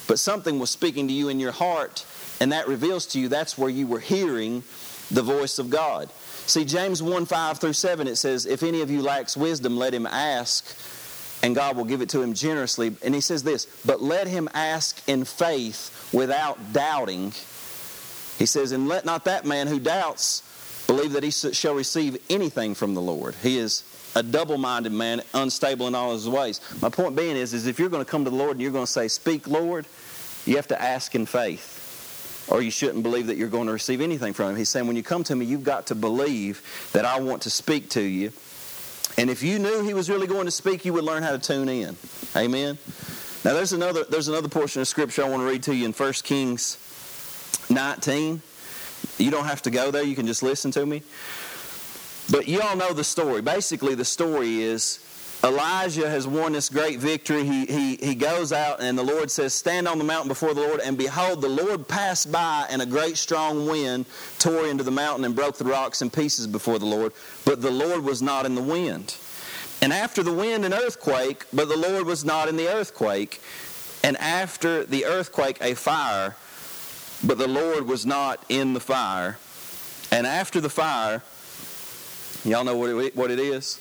But 0.08 0.20
something 0.20 0.60
was 0.60 0.70
speaking 0.70 1.08
to 1.08 1.14
you 1.14 1.30
in 1.30 1.40
your 1.40 1.52
heart, 1.52 2.06
and 2.40 2.52
that 2.52 2.68
reveals 2.68 3.06
to 3.08 3.20
you 3.20 3.28
that's 3.28 3.58
where 3.58 3.70
you 3.70 3.88
were 3.88 4.00
hearing 4.00 4.64
the 5.12 5.24
voice 5.24 5.60
of 5.60 5.70
God. 5.70 6.10
See, 6.48 6.64
James 6.64 7.02
1 7.02 7.26
5 7.26 7.60
through 7.60 7.74
7, 7.74 8.08
it 8.08 8.16
says, 8.16 8.46
If 8.46 8.64
any 8.64 8.82
of 8.82 8.92
you 8.92 9.02
lacks 9.02 9.36
wisdom, 9.36 9.78
let 9.78 9.94
him 9.94 10.06
ask, 10.06 10.66
and 11.44 11.56
God 11.56 11.76
will 11.76 11.86
give 11.86 12.02
it 12.02 12.10
to 12.10 12.22
him 12.22 12.34
generously. 12.34 12.96
And 13.04 13.16
he 13.16 13.22
says 13.22 13.44
this, 13.44 13.66
But 13.84 14.02
let 14.02 14.28
him 14.28 14.48
ask 14.54 15.08
in 15.10 15.26
faith 15.26 16.10
without 16.14 16.72
doubting. 16.72 17.32
He 18.38 18.46
says, 18.46 18.72
And 18.72 18.88
let 18.88 19.06
not 19.06 19.26
that 19.26 19.46
man 19.46 19.68
who 19.68 19.80
doubts 19.80 20.44
believe 20.88 21.14
that 21.14 21.24
he 21.24 21.32
shall 21.32 21.74
receive 21.74 22.18
anything 22.30 22.76
from 22.76 22.94
the 22.94 23.02
Lord. 23.02 23.34
He 23.42 23.58
is 23.58 23.84
a 24.16 24.24
double-minded 24.24 24.92
man, 24.92 25.22
unstable 25.34 25.88
in 25.88 25.96
all 25.96 26.14
his 26.14 26.28
ways. 26.28 26.62
My 26.82 26.90
point 26.90 27.16
being 27.16 27.36
is, 27.36 27.54
is 27.54 27.68
if 27.68 27.80
you're 27.80 27.90
going 27.90 28.04
to 28.04 28.10
come 28.10 28.24
to 28.24 28.30
the 28.30 28.36
Lord 28.36 28.52
and 28.52 28.62
you're 28.62 28.72
going 28.72 28.86
to 28.86 28.92
say, 28.92 29.08
"Speak, 29.08 29.48
Lord," 29.48 29.86
you 30.46 30.56
have 30.56 30.68
to 30.68 30.82
ask 30.82 31.16
in 31.16 31.26
faith, 31.26 32.48
or 32.50 32.62
you 32.62 32.72
shouldn't 32.72 33.04
believe 33.04 33.28
that 33.28 33.38
you're 33.38 33.50
going 33.50 33.68
to 33.68 33.74
receive 33.74 34.02
anything 34.02 34.34
from 34.34 34.52
Him. 34.52 34.56
He's 34.56 34.70
saying, 34.70 34.88
when 34.88 34.96
you 34.96 35.04
come 35.04 35.24
to 35.26 35.36
me, 35.36 35.46
you've 35.46 35.64
got 35.64 35.88
to 35.88 35.96
believe 35.96 36.62
that 36.94 37.06
I 37.06 37.20
want 37.20 37.42
to 37.44 37.50
speak 37.50 37.90
to 37.92 38.02
you. 38.02 38.32
And 39.18 39.30
if 39.30 39.42
you 39.42 39.60
knew 39.60 39.84
He 39.84 39.94
was 39.94 40.10
really 40.10 40.28
going 40.28 40.46
to 40.46 40.52
speak, 40.52 40.86
you 40.86 40.94
would 40.94 41.04
learn 41.04 41.24
how 41.24 41.32
to 41.32 41.40
tune 41.40 41.70
in. 41.70 41.98
Amen. 42.36 42.78
Now, 43.44 43.54
there's 43.54 43.74
another 43.74 44.04
there's 44.06 44.28
another 44.28 44.50
portion 44.50 44.82
of 44.82 44.88
Scripture 44.88 45.24
I 45.24 45.30
want 45.30 45.42
to 45.42 45.48
read 45.48 45.64
to 45.64 45.76
you 45.76 45.86
in 45.86 45.94
1 45.94 46.14
Kings 46.24 46.78
19. 47.70 48.42
You 49.18 49.32
don't 49.32 49.46
have 49.46 49.62
to 49.64 49.72
go 49.72 49.92
there; 49.92 50.04
you 50.04 50.16
can 50.16 50.28
just 50.28 50.44
listen 50.44 50.72
to 50.72 50.86
me. 50.86 51.04
But 52.30 52.48
you 52.48 52.62
all 52.62 52.76
know 52.76 52.94
the 52.94 53.04
story. 53.04 53.42
Basically, 53.42 53.96
the 53.96 54.06
story 54.06 54.62
is 54.62 55.00
Elijah 55.44 56.10
has 56.10 56.28
won 56.28 56.54
this 56.54 56.70
great 56.70 57.00
victory. 57.00 57.44
He, 57.44 57.66
he, 57.66 57.96
he 57.98 58.16
goes 58.16 58.52
out, 58.52 58.82
and 58.82 58.98
the 58.98 59.04
Lord 59.04 59.30
says, 59.30 59.54
Stand 59.54 59.88
on 59.88 60.00
the 60.00 60.04
mountain 60.04 60.28
before 60.28 60.56
the 60.56 60.62
Lord. 60.62 60.80
And 60.80 60.98
behold, 60.98 61.42
the 61.42 61.50
Lord 61.50 61.88
passed 61.88 62.32
by, 62.32 62.66
and 62.70 62.82
a 62.82 62.86
great 62.86 63.18
strong 63.18 63.68
wind 63.68 64.06
tore 64.40 64.66
into 64.66 64.84
the 64.84 64.92
mountain 64.92 65.24
and 65.24 65.36
broke 65.36 65.58
the 65.58 65.66
rocks 65.66 66.02
in 66.02 66.10
pieces 66.10 66.48
before 66.48 66.80
the 66.80 66.86
Lord. 66.86 67.14
But 67.46 67.62
the 67.62 67.70
Lord 67.70 68.04
was 68.04 68.24
not 68.24 68.46
in 68.46 68.56
the 68.56 68.62
wind. 68.62 69.18
And 69.82 69.94
after 69.94 70.24
the 70.24 70.34
wind, 70.34 70.66
an 70.66 70.74
earthquake, 70.74 71.46
but 71.54 71.68
the 71.68 71.78
Lord 71.78 72.06
was 72.06 72.26
not 72.26 72.50
in 72.50 72.58
the 72.58 72.68
earthquake. 72.68 73.40
And 74.04 74.18
after 74.18 74.84
the 74.84 75.06
earthquake, 75.06 75.58
a 75.62 75.76
fire, 75.76 76.36
but 77.24 77.38
the 77.38 77.48
Lord 77.48 77.88
was 77.88 78.06
not 78.06 78.44
in 78.50 78.74
the 78.74 78.80
fire. 78.80 79.38
And 80.12 80.26
after 80.26 80.60
the 80.60 80.70
fire, 80.70 81.22
Y'all 82.46 82.64
know 82.64 82.78
what 82.78 82.90
it, 82.92 83.16
what 83.16 83.32
it 83.32 83.40
is? 83.40 83.80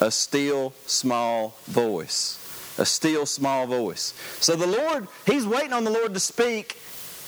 A 0.00 0.10
still 0.10 0.74
small 0.86 1.56
voice. 1.64 2.38
A 2.78 2.84
still 2.84 3.24
small 3.24 3.66
voice. 3.66 4.14
So 4.38 4.54
the 4.54 4.66
Lord, 4.66 5.08
he's 5.26 5.46
waiting 5.46 5.72
on 5.72 5.84
the 5.84 5.90
Lord 5.90 6.12
to 6.14 6.20
speak, 6.20 6.76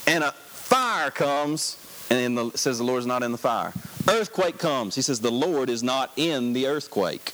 and 0.06 0.22
a 0.22 0.32
fire 0.32 1.10
comes, 1.10 1.78
and 2.10 2.36
the, 2.36 2.50
says 2.56 2.78
the 2.78 2.84
Lord's 2.84 3.06
not 3.06 3.22
in 3.22 3.32
the 3.32 3.38
fire. 3.38 3.72
Earthquake 4.08 4.58
comes. 4.58 4.94
He 4.94 5.02
says 5.02 5.20
the 5.20 5.32
Lord 5.32 5.70
is 5.70 5.82
not 5.82 6.12
in 6.16 6.52
the 6.52 6.66
earthquake. 6.66 7.32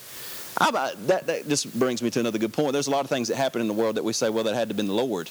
About, 0.57 1.07
that, 1.07 1.27
that 1.27 1.47
just 1.47 1.77
brings 1.77 2.01
me 2.01 2.09
to 2.11 2.19
another 2.19 2.37
good 2.37 2.53
point. 2.53 2.73
There's 2.73 2.87
a 2.87 2.91
lot 2.91 3.03
of 3.03 3.09
things 3.09 3.27
that 3.27 3.35
happen 3.35 3.61
in 3.61 3.67
the 3.67 3.73
world 3.73 3.95
that 3.95 4.03
we 4.03 4.13
say, 4.13 4.29
well, 4.29 4.43
that 4.45 4.53
had 4.53 4.69
to 4.69 4.73
have 4.73 4.77
been 4.77 4.87
the 4.87 4.93
Lord. 4.93 5.29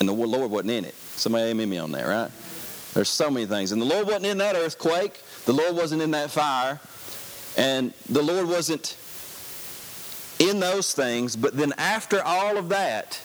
And 0.00 0.08
the 0.08 0.12
Lord 0.12 0.50
wasn't 0.50 0.70
in 0.70 0.84
it. 0.84 0.94
Somebody 0.94 1.50
amen 1.50 1.68
me 1.68 1.78
on 1.78 1.92
that, 1.92 2.06
right? 2.06 2.30
There's 2.94 3.08
so 3.08 3.30
many 3.30 3.46
things. 3.46 3.72
And 3.72 3.82
the 3.82 3.86
Lord 3.86 4.06
wasn't 4.06 4.26
in 4.26 4.38
that 4.38 4.54
earthquake. 4.54 5.20
The 5.44 5.52
Lord 5.52 5.74
wasn't 5.74 6.02
in 6.02 6.12
that 6.12 6.30
fire. 6.30 6.80
And 7.58 7.92
the 8.08 8.22
Lord 8.22 8.48
wasn't 8.48 8.96
in 10.38 10.60
those 10.60 10.94
things, 10.94 11.34
but 11.34 11.56
then 11.56 11.74
after 11.76 12.22
all 12.22 12.56
of 12.56 12.68
that, 12.68 13.20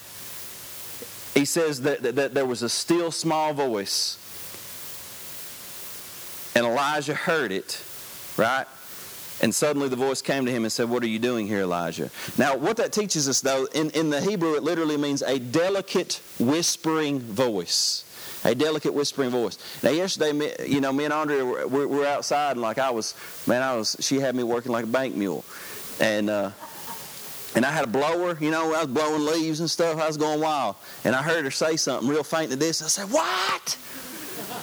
he 1.34 1.44
says 1.44 1.82
that, 1.82 2.02
that, 2.02 2.16
that, 2.16 2.34
there 2.34 2.44
was 2.44 2.62
a 2.62 2.68
still 2.68 3.12
small 3.12 3.54
voice. 3.54 4.18
And 6.56 6.66
Elijah 6.66 7.14
heard 7.14 7.52
it, 7.52 7.80
right? 8.36 8.66
And 9.40 9.54
suddenly 9.54 9.88
the 9.88 9.96
voice 9.96 10.20
came 10.20 10.46
to 10.46 10.52
him 10.52 10.64
and 10.64 10.72
said, 10.72 10.88
What 10.88 11.02
are 11.04 11.08
you 11.08 11.18
doing 11.20 11.46
here, 11.46 11.60
Elijah? 11.60 12.10
Now, 12.36 12.56
what 12.56 12.76
that 12.78 12.92
teaches 12.92 13.28
us, 13.28 13.40
though, 13.40 13.66
in, 13.74 13.90
in 13.90 14.10
the 14.10 14.20
Hebrew, 14.20 14.54
it 14.54 14.62
literally 14.64 14.96
means 14.96 15.22
a 15.22 15.38
delicate 15.38 16.20
whispering 16.38 17.20
voice 17.20 18.04
a 18.44 18.54
delicate 18.54 18.92
whispering 18.92 19.30
voice. 19.30 19.58
Now, 19.82 19.90
yesterday, 19.90 20.54
you 20.66 20.80
know, 20.80 20.92
me 20.92 21.04
and 21.04 21.12
Andrea 21.12 21.44
were, 21.44 21.88
were 21.88 22.06
outside, 22.06 22.52
and 22.52 22.60
like 22.60 22.78
I 22.78 22.90
was, 22.90 23.14
man, 23.46 23.62
I 23.62 23.74
was. 23.74 23.96
She 24.00 24.20
had 24.20 24.34
me 24.34 24.42
working 24.42 24.72
like 24.72 24.84
a 24.84 24.88
bank 24.88 25.14
mule, 25.14 25.44
and 26.00 26.30
uh, 26.30 26.50
and 27.54 27.64
I 27.64 27.70
had 27.70 27.84
a 27.84 27.88
blower. 27.88 28.36
You 28.40 28.50
know, 28.50 28.74
I 28.74 28.84
was 28.84 28.88
blowing 28.88 29.24
leaves 29.24 29.60
and 29.60 29.70
stuff. 29.70 29.98
I 29.98 30.06
was 30.06 30.16
going 30.16 30.40
wild, 30.40 30.76
and 31.04 31.14
I 31.14 31.22
heard 31.22 31.44
her 31.44 31.50
say 31.50 31.76
something 31.76 32.08
real 32.08 32.24
faint 32.24 32.50
to 32.50 32.56
this. 32.56 32.82
I 32.82 32.86
said, 32.86 33.10
"What?" 33.10 33.78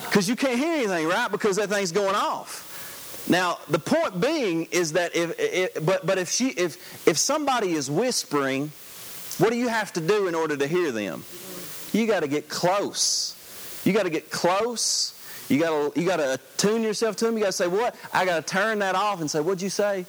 Because 0.05 0.27
you 0.29 0.35
can't 0.35 0.59
hear 0.59 0.73
anything, 0.73 1.07
right? 1.07 1.31
Because 1.31 1.55
that 1.55 1.69
thing's 1.69 1.91
going 1.91 2.15
off. 2.15 2.67
Now, 3.29 3.59
the 3.69 3.79
point 3.79 4.19
being 4.19 4.65
is 4.71 4.93
that 4.93 5.15
if, 5.15 5.39
if 5.39 5.85
but 5.85 6.05
but 6.05 6.17
if 6.17 6.29
she 6.29 6.49
if 6.49 7.07
if 7.07 7.17
somebody 7.17 7.73
is 7.73 7.89
whispering, 7.89 8.71
what 9.37 9.51
do 9.51 9.57
you 9.57 9.67
have 9.69 9.93
to 9.93 10.01
do 10.01 10.27
in 10.27 10.35
order 10.35 10.57
to 10.57 10.67
hear 10.67 10.91
them? 10.91 11.23
You 11.93 12.07
got 12.07 12.21
to 12.21 12.27
get 12.27 12.49
close. 12.49 13.35
You 13.83 13.93
got 13.93 14.03
to 14.03 14.09
get 14.09 14.29
close. 14.29 15.17
You 15.49 15.59
got 15.59 15.93
to 15.93 15.99
you 15.99 16.07
got 16.07 16.17
to 16.17 16.35
attune 16.35 16.83
yourself 16.83 17.15
to 17.17 17.25
them. 17.25 17.35
You 17.35 17.41
got 17.41 17.47
to 17.47 17.53
say, 17.53 17.67
"What? 17.67 17.95
I 18.13 18.25
got 18.25 18.35
to 18.35 18.41
turn 18.53 18.79
that 18.79 18.95
off 18.95 19.21
and 19.21 19.29
say, 19.29 19.39
"What'd 19.39 19.61
you 19.61 19.69
say?" 19.69 20.05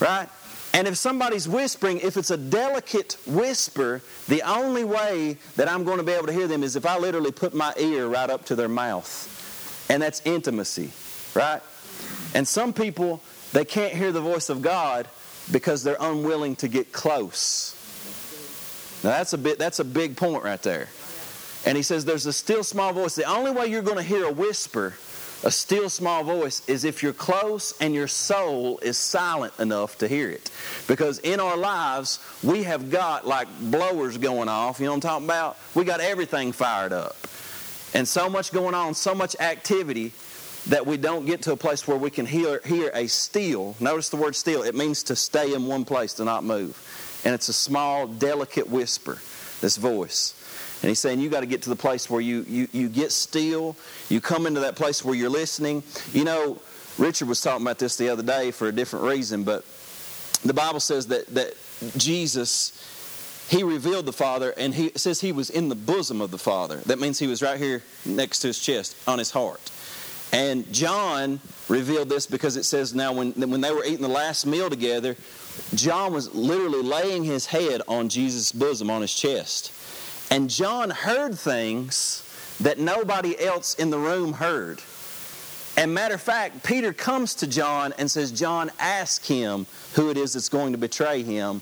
Right? 0.00 0.28
And 0.74 0.88
if 0.88 0.96
somebody's 0.96 1.46
whispering, 1.46 2.00
if 2.00 2.16
it's 2.16 2.30
a 2.30 2.36
delicate 2.36 3.18
whisper, 3.26 4.00
the 4.28 4.42
only 4.42 4.84
way 4.84 5.36
that 5.56 5.68
I'm 5.68 5.84
going 5.84 5.98
to 5.98 6.02
be 6.02 6.12
able 6.12 6.26
to 6.28 6.32
hear 6.32 6.46
them 6.46 6.62
is 6.62 6.76
if 6.76 6.86
I 6.86 6.98
literally 6.98 7.30
put 7.30 7.52
my 7.52 7.74
ear 7.76 8.06
right 8.06 8.30
up 8.30 8.46
to 8.46 8.56
their 8.56 8.70
mouth. 8.70 9.28
And 9.90 10.02
that's 10.02 10.22
intimacy, 10.24 10.90
right? 11.38 11.60
And 12.34 12.48
some 12.48 12.72
people, 12.72 13.22
they 13.52 13.66
can't 13.66 13.92
hear 13.92 14.12
the 14.12 14.22
voice 14.22 14.48
of 14.48 14.62
God 14.62 15.08
because 15.50 15.82
they're 15.82 15.98
unwilling 16.00 16.56
to 16.56 16.68
get 16.68 16.92
close. 16.92 17.76
Now 19.04 19.10
that's 19.10 19.32
a 19.34 19.38
bit 19.38 19.58
that's 19.58 19.80
a 19.80 19.84
big 19.84 20.16
point 20.16 20.44
right 20.44 20.62
there. 20.62 20.88
And 21.64 21.76
he 21.76 21.82
says 21.82 22.04
there's 22.04 22.26
a 22.26 22.32
still 22.32 22.64
small 22.64 22.92
voice. 22.92 23.14
The 23.14 23.24
only 23.24 23.50
way 23.50 23.66
you're 23.66 23.82
going 23.82 23.96
to 23.96 24.02
hear 24.02 24.26
a 24.26 24.32
whisper, 24.32 24.94
a 25.44 25.50
still 25.50 25.88
small 25.88 26.24
voice, 26.24 26.66
is 26.68 26.84
if 26.84 27.02
you're 27.02 27.12
close 27.12 27.74
and 27.80 27.94
your 27.94 28.08
soul 28.08 28.78
is 28.80 28.98
silent 28.98 29.52
enough 29.60 29.98
to 29.98 30.08
hear 30.08 30.28
it. 30.30 30.50
Because 30.88 31.18
in 31.20 31.40
our 31.40 31.56
lives, 31.56 32.18
we 32.42 32.64
have 32.64 32.90
got 32.90 33.26
like 33.26 33.48
blowers 33.60 34.18
going 34.18 34.48
off. 34.48 34.80
You 34.80 34.86
know 34.86 34.92
what 34.92 34.96
I'm 34.96 35.00
talking 35.02 35.26
about? 35.26 35.58
We 35.74 35.84
got 35.84 36.00
everything 36.00 36.52
fired 36.52 36.92
up. 36.92 37.16
And 37.94 38.08
so 38.08 38.28
much 38.28 38.52
going 38.52 38.74
on, 38.74 38.94
so 38.94 39.14
much 39.14 39.36
activity 39.38 40.12
that 40.68 40.86
we 40.86 40.96
don't 40.96 41.26
get 41.26 41.42
to 41.42 41.52
a 41.52 41.56
place 41.56 41.86
where 41.86 41.96
we 41.96 42.10
can 42.10 42.24
hear, 42.24 42.60
hear 42.64 42.90
a 42.94 43.06
still. 43.06 43.76
Notice 43.80 44.08
the 44.08 44.16
word 44.16 44.36
still. 44.36 44.62
It 44.62 44.74
means 44.74 45.02
to 45.04 45.16
stay 45.16 45.54
in 45.54 45.66
one 45.66 45.84
place, 45.84 46.14
to 46.14 46.24
not 46.24 46.44
move. 46.44 47.20
And 47.24 47.34
it's 47.34 47.48
a 47.48 47.52
small, 47.52 48.06
delicate 48.06 48.68
whisper, 48.68 49.18
this 49.60 49.76
voice. 49.76 50.34
And 50.82 50.88
he's 50.88 50.98
saying 50.98 51.20
you 51.20 51.30
got 51.30 51.40
to 51.40 51.46
get 51.46 51.62
to 51.62 51.70
the 51.70 51.76
place 51.76 52.10
where 52.10 52.20
you, 52.20 52.44
you, 52.48 52.68
you 52.72 52.88
get 52.88 53.12
still. 53.12 53.76
You 54.08 54.20
come 54.20 54.46
into 54.46 54.60
that 54.60 54.74
place 54.74 55.04
where 55.04 55.14
you're 55.14 55.30
listening. 55.30 55.84
You 56.12 56.24
know, 56.24 56.60
Richard 56.98 57.28
was 57.28 57.40
talking 57.40 57.64
about 57.64 57.78
this 57.78 57.96
the 57.96 58.08
other 58.08 58.24
day 58.24 58.50
for 58.50 58.66
a 58.66 58.72
different 58.72 59.04
reason, 59.04 59.44
but 59.44 59.64
the 60.44 60.52
Bible 60.52 60.80
says 60.80 61.06
that, 61.06 61.28
that 61.28 61.54
Jesus, 61.96 63.46
he 63.48 63.62
revealed 63.62 64.06
the 64.06 64.12
Father, 64.12 64.52
and 64.56 64.74
he 64.74 64.90
says 64.96 65.20
he 65.20 65.30
was 65.30 65.50
in 65.50 65.68
the 65.68 65.76
bosom 65.76 66.20
of 66.20 66.32
the 66.32 66.38
Father. 66.38 66.78
That 66.86 66.98
means 66.98 67.18
he 67.18 67.28
was 67.28 67.42
right 67.42 67.58
here 67.58 67.82
next 68.04 68.40
to 68.40 68.48
his 68.48 68.58
chest, 68.58 68.96
on 69.06 69.20
his 69.20 69.30
heart. 69.30 69.70
And 70.32 70.70
John 70.72 71.38
revealed 71.68 72.08
this 72.08 72.26
because 72.26 72.56
it 72.56 72.64
says 72.64 72.94
now 72.94 73.12
when, 73.12 73.32
when 73.32 73.60
they 73.60 73.70
were 73.70 73.84
eating 73.84 74.00
the 74.00 74.08
last 74.08 74.46
meal 74.46 74.70
together, 74.70 75.14
John 75.74 76.12
was 76.12 76.34
literally 76.34 76.82
laying 76.82 77.22
his 77.22 77.46
head 77.46 77.82
on 77.86 78.08
Jesus' 78.08 78.50
bosom, 78.50 78.90
on 78.90 79.02
his 79.02 79.14
chest. 79.14 79.72
And 80.32 80.48
John 80.48 80.88
heard 80.88 81.38
things 81.38 82.24
that 82.62 82.78
nobody 82.78 83.38
else 83.38 83.74
in 83.74 83.90
the 83.90 83.98
room 83.98 84.32
heard. 84.32 84.80
And 85.76 85.92
matter 85.92 86.14
of 86.14 86.22
fact, 86.22 86.64
Peter 86.64 86.94
comes 86.94 87.34
to 87.34 87.46
John 87.46 87.92
and 87.98 88.10
says, 88.10 88.32
John, 88.32 88.70
ask 88.78 89.22
him 89.26 89.66
who 89.92 90.08
it 90.08 90.16
is 90.16 90.32
that's 90.32 90.48
going 90.48 90.72
to 90.72 90.78
betray 90.78 91.22
him. 91.22 91.60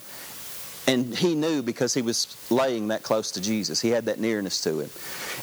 And 0.87 1.13
he 1.13 1.35
knew 1.35 1.61
because 1.61 1.93
he 1.93 2.01
was 2.01 2.37
laying 2.49 2.87
that 2.87 3.03
close 3.03 3.31
to 3.31 3.41
Jesus. 3.41 3.81
He 3.81 3.89
had 3.89 4.05
that 4.05 4.21
nearness 4.21 4.61
to 4.63 4.79
him. 4.79 4.89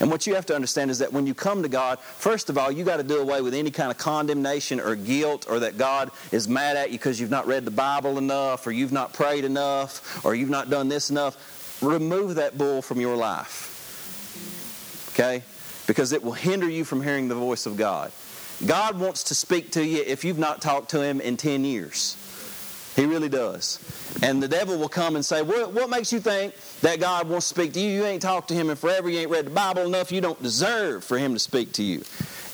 And 0.01 0.11
what 0.11 0.27
you 0.27 0.35
have 0.35 0.47
to 0.47 0.55
understand 0.55 0.91
is 0.91 0.99
that 1.01 1.12
when 1.12 1.27
you 1.27 1.35
come 1.35 1.62
to 1.62 1.69
God, 1.69 1.99
first 2.01 2.49
of 2.49 2.57
all, 2.57 2.73
you 2.73 2.83
got 2.83 2.97
to 2.97 3.03
do 3.03 3.21
away 3.21 3.43
with 3.43 3.53
any 3.53 3.71
kind 3.71 3.91
of 3.91 3.99
condemnation 3.99 4.81
or 4.81 4.97
guilt 4.97 5.47
or 5.51 5.61
that 5.61 5.77
God 5.77 6.12
is 6.33 6.49
mad 6.49 6.79
at 6.79 6.91
you 6.91 6.99
because 6.99 7.21
you've 7.21 7.31
not 7.31 7.47
read 7.47 7.67
the 7.67 7.71
Bible 7.71 8.17
enough 8.17 8.67
or 8.67 8.73
you've 8.73 8.91
not 8.91 9.12
prayed 9.12 9.45
enough 9.45 10.25
or 10.25 10.35
you've 10.35 10.49
not 10.49 10.71
done 10.71 10.88
this 10.88 11.11
enough. 11.11 11.58
Remove 11.81 12.37
that 12.37 12.59
bull 12.59 12.83
from 12.83 13.01
your 13.01 13.17
life. 13.17 13.75
Okay? 15.14 15.43
Because 15.87 16.12
it 16.12 16.23
will 16.23 16.33
hinder 16.33 16.69
you 16.69 16.85
from 16.85 17.03
hearing 17.03 17.29
the 17.29 17.35
voice 17.35 17.67
of 17.67 17.77
God. 17.77 18.12
God 18.67 18.99
wants 18.99 19.25
to 19.25 19.35
speak 19.35 19.71
to 19.73 19.85
you 19.85 20.03
if 20.07 20.25
you've 20.25 20.38
not 20.38 20.61
talked 20.61 20.91
to 20.91 21.03
Him 21.03 21.21
in 21.21 21.37
10 21.37 21.64
years. 21.64 22.17
He 22.99 23.05
really 23.05 23.29
does. 23.29 23.79
And 24.25 24.43
the 24.43 24.49
devil 24.49 24.77
will 24.77 24.88
come 24.88 25.14
and 25.14 25.25
say, 25.25 25.41
what, 25.41 25.73
what 25.73 25.88
makes 25.88 26.12
you 26.12 26.19
think 26.19 26.53
that 26.81 26.99
God 26.99 27.29
wants 27.29 27.49
to 27.49 27.55
speak 27.55 27.73
to 27.75 27.81
you? 27.81 27.91
You 27.91 28.05
ain't 28.05 28.21
talked 28.21 28.49
to 28.49 28.55
him 28.55 28.71
in 28.71 28.77
forever. 28.77 29.09
You 29.09 29.21
ain't 29.21 29.31
read 29.31 29.47
the 29.47 29.51
Bible 29.51 29.83
enough. 29.83 30.11
You 30.11 30.21
don't 30.21 30.43
deserve 30.43 31.05
for 31.05 31.17
him 31.17 31.33
to 31.33 31.38
speak 31.38 31.73
to 31.75 31.85
you. 31.85 32.03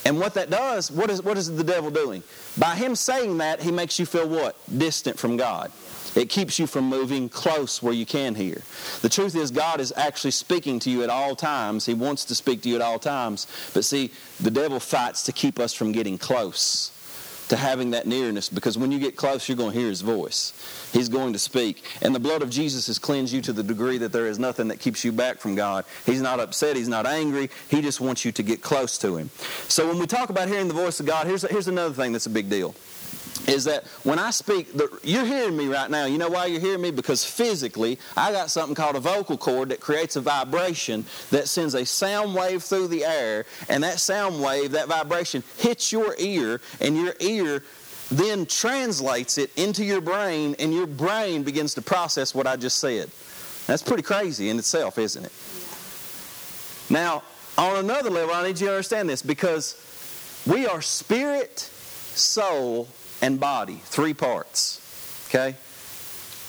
And 0.04 0.20
what 0.20 0.34
that 0.34 0.50
does, 0.50 0.90
what 0.90 1.08
is, 1.08 1.22
what 1.22 1.38
is 1.38 1.54
the 1.56 1.64
devil 1.64 1.90
doing? 1.90 2.22
By 2.58 2.74
him 2.74 2.94
saying 2.94 3.38
that, 3.38 3.62
he 3.62 3.72
makes 3.72 3.98
you 3.98 4.04
feel 4.04 4.28
what? 4.28 4.56
Distant 4.78 5.18
from 5.18 5.38
God. 5.38 5.72
It 6.14 6.28
keeps 6.28 6.58
you 6.58 6.66
from 6.66 6.84
moving 6.84 7.28
close 7.28 7.82
where 7.82 7.92
you 7.92 8.06
can 8.06 8.34
hear. 8.34 8.62
The 9.02 9.08
truth 9.08 9.34
is, 9.34 9.50
God 9.50 9.80
is 9.80 9.92
actually 9.96 10.30
speaking 10.30 10.78
to 10.80 10.90
you 10.90 11.02
at 11.02 11.10
all 11.10 11.34
times. 11.34 11.86
He 11.86 11.94
wants 11.94 12.24
to 12.26 12.34
speak 12.34 12.62
to 12.62 12.68
you 12.68 12.76
at 12.76 12.82
all 12.82 12.98
times. 12.98 13.46
But 13.74 13.84
see, 13.84 14.10
the 14.40 14.50
devil 14.50 14.80
fights 14.80 15.24
to 15.24 15.32
keep 15.32 15.58
us 15.58 15.74
from 15.74 15.92
getting 15.92 16.18
close 16.18 16.92
to 17.48 17.56
having 17.56 17.90
that 17.90 18.06
nearness 18.06 18.48
because 18.48 18.78
when 18.78 18.90
you 18.90 18.98
get 18.98 19.16
close, 19.16 19.48
you're 19.48 19.56
going 19.56 19.72
to 19.72 19.78
hear 19.78 19.88
his 19.88 20.00
voice. 20.00 20.90
He's 20.92 21.08
going 21.08 21.32
to 21.34 21.38
speak. 21.38 21.82
And 22.02 22.14
the 22.14 22.20
blood 22.20 22.42
of 22.42 22.50
Jesus 22.50 22.86
has 22.86 22.98
cleansed 22.98 23.32
you 23.32 23.42
to 23.42 23.52
the 23.52 23.62
degree 23.62 23.98
that 23.98 24.12
there 24.12 24.26
is 24.26 24.38
nothing 24.38 24.68
that 24.68 24.80
keeps 24.80 25.04
you 25.04 25.12
back 25.12 25.38
from 25.38 25.54
God. 25.54 25.84
He's 26.06 26.22
not 26.22 26.40
upset. 26.40 26.76
He's 26.76 26.88
not 26.88 27.06
angry. 27.06 27.50
He 27.68 27.82
just 27.82 28.00
wants 28.00 28.24
you 28.24 28.32
to 28.32 28.42
get 28.42 28.62
close 28.62 28.96
to 28.98 29.16
him. 29.16 29.30
So 29.68 29.86
when 29.86 29.98
we 29.98 30.06
talk 30.06 30.30
about 30.30 30.48
hearing 30.48 30.68
the 30.68 30.74
voice 30.74 31.00
of 31.00 31.06
God, 31.06 31.26
here's, 31.26 31.42
here's 31.42 31.68
another 31.68 31.94
thing 31.94 32.12
that's 32.12 32.26
a 32.26 32.30
big 32.30 32.48
deal 32.48 32.74
is 33.46 33.64
that 33.64 33.84
when 34.04 34.18
I 34.18 34.30
speak, 34.30 34.68
you're 35.02 35.24
hearing 35.24 35.56
me 35.56 35.66
right 35.66 35.90
now. 35.90 36.06
You 36.06 36.18
know 36.18 36.28
why 36.28 36.46
you're 36.46 36.60
hearing 36.60 36.80
me? 36.80 36.90
Because 36.90 37.24
physically, 37.24 37.98
I 38.16 38.32
got 38.32 38.50
something 38.50 38.74
called 38.74 38.96
a 38.96 39.00
vocal 39.00 39.36
cord 39.36 39.68
that 39.68 39.80
creates 39.80 40.16
a 40.16 40.20
vibration 40.20 41.04
that 41.30 41.48
sends 41.48 41.74
a 41.74 41.84
sound 41.84 42.34
wave 42.34 42.62
through 42.62 42.88
the 42.88 43.04
air, 43.04 43.44
and 43.68 43.82
that 43.84 44.00
sound 44.00 44.42
wave, 44.42 44.72
that 44.72 44.88
vibration, 44.88 45.42
hits 45.58 45.92
your 45.92 46.14
ear, 46.18 46.60
and 46.80 46.96
your 46.96 47.14
ear 47.20 47.62
then 48.10 48.46
translates 48.46 49.38
it 49.38 49.50
into 49.58 49.84
your 49.84 50.00
brain, 50.00 50.54
and 50.58 50.74
your 50.74 50.86
brain 50.86 51.42
begins 51.42 51.74
to 51.74 51.82
process 51.82 52.34
what 52.34 52.46
I 52.46 52.56
just 52.56 52.78
said. 52.78 53.10
That's 53.66 53.82
pretty 53.82 54.02
crazy 54.02 54.50
in 54.50 54.58
itself, 54.58 54.98
isn't 54.98 55.24
it? 55.24 55.32
Now, 56.92 57.22
on 57.56 57.76
another 57.76 58.10
level, 58.10 58.34
I 58.34 58.46
need 58.46 58.60
you 58.60 58.66
to 58.66 58.72
understand 58.72 59.08
this 59.08 59.22
because 59.22 59.80
we 60.46 60.66
are 60.66 60.82
spirit, 60.82 61.60
soul, 61.60 62.88
and 63.24 63.40
body, 63.40 63.80
three 63.84 64.12
parts. 64.12 65.26
Okay? 65.30 65.56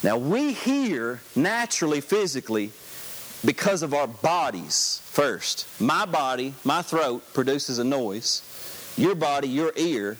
Now 0.04 0.18
we 0.18 0.52
hear 0.52 1.22
naturally, 1.34 2.02
physically, 2.02 2.72
because 3.46 3.82
of 3.82 3.94
our 3.94 4.08
bodies 4.08 5.00
first. 5.06 5.68
My 5.80 6.06
body, 6.06 6.54
my 6.66 6.82
throat 6.82 7.24
produces 7.34 7.80
a 7.80 7.86
noise. 7.86 8.42
Your 8.98 9.16
body, 9.16 9.48
your 9.48 9.72
ear, 9.78 10.18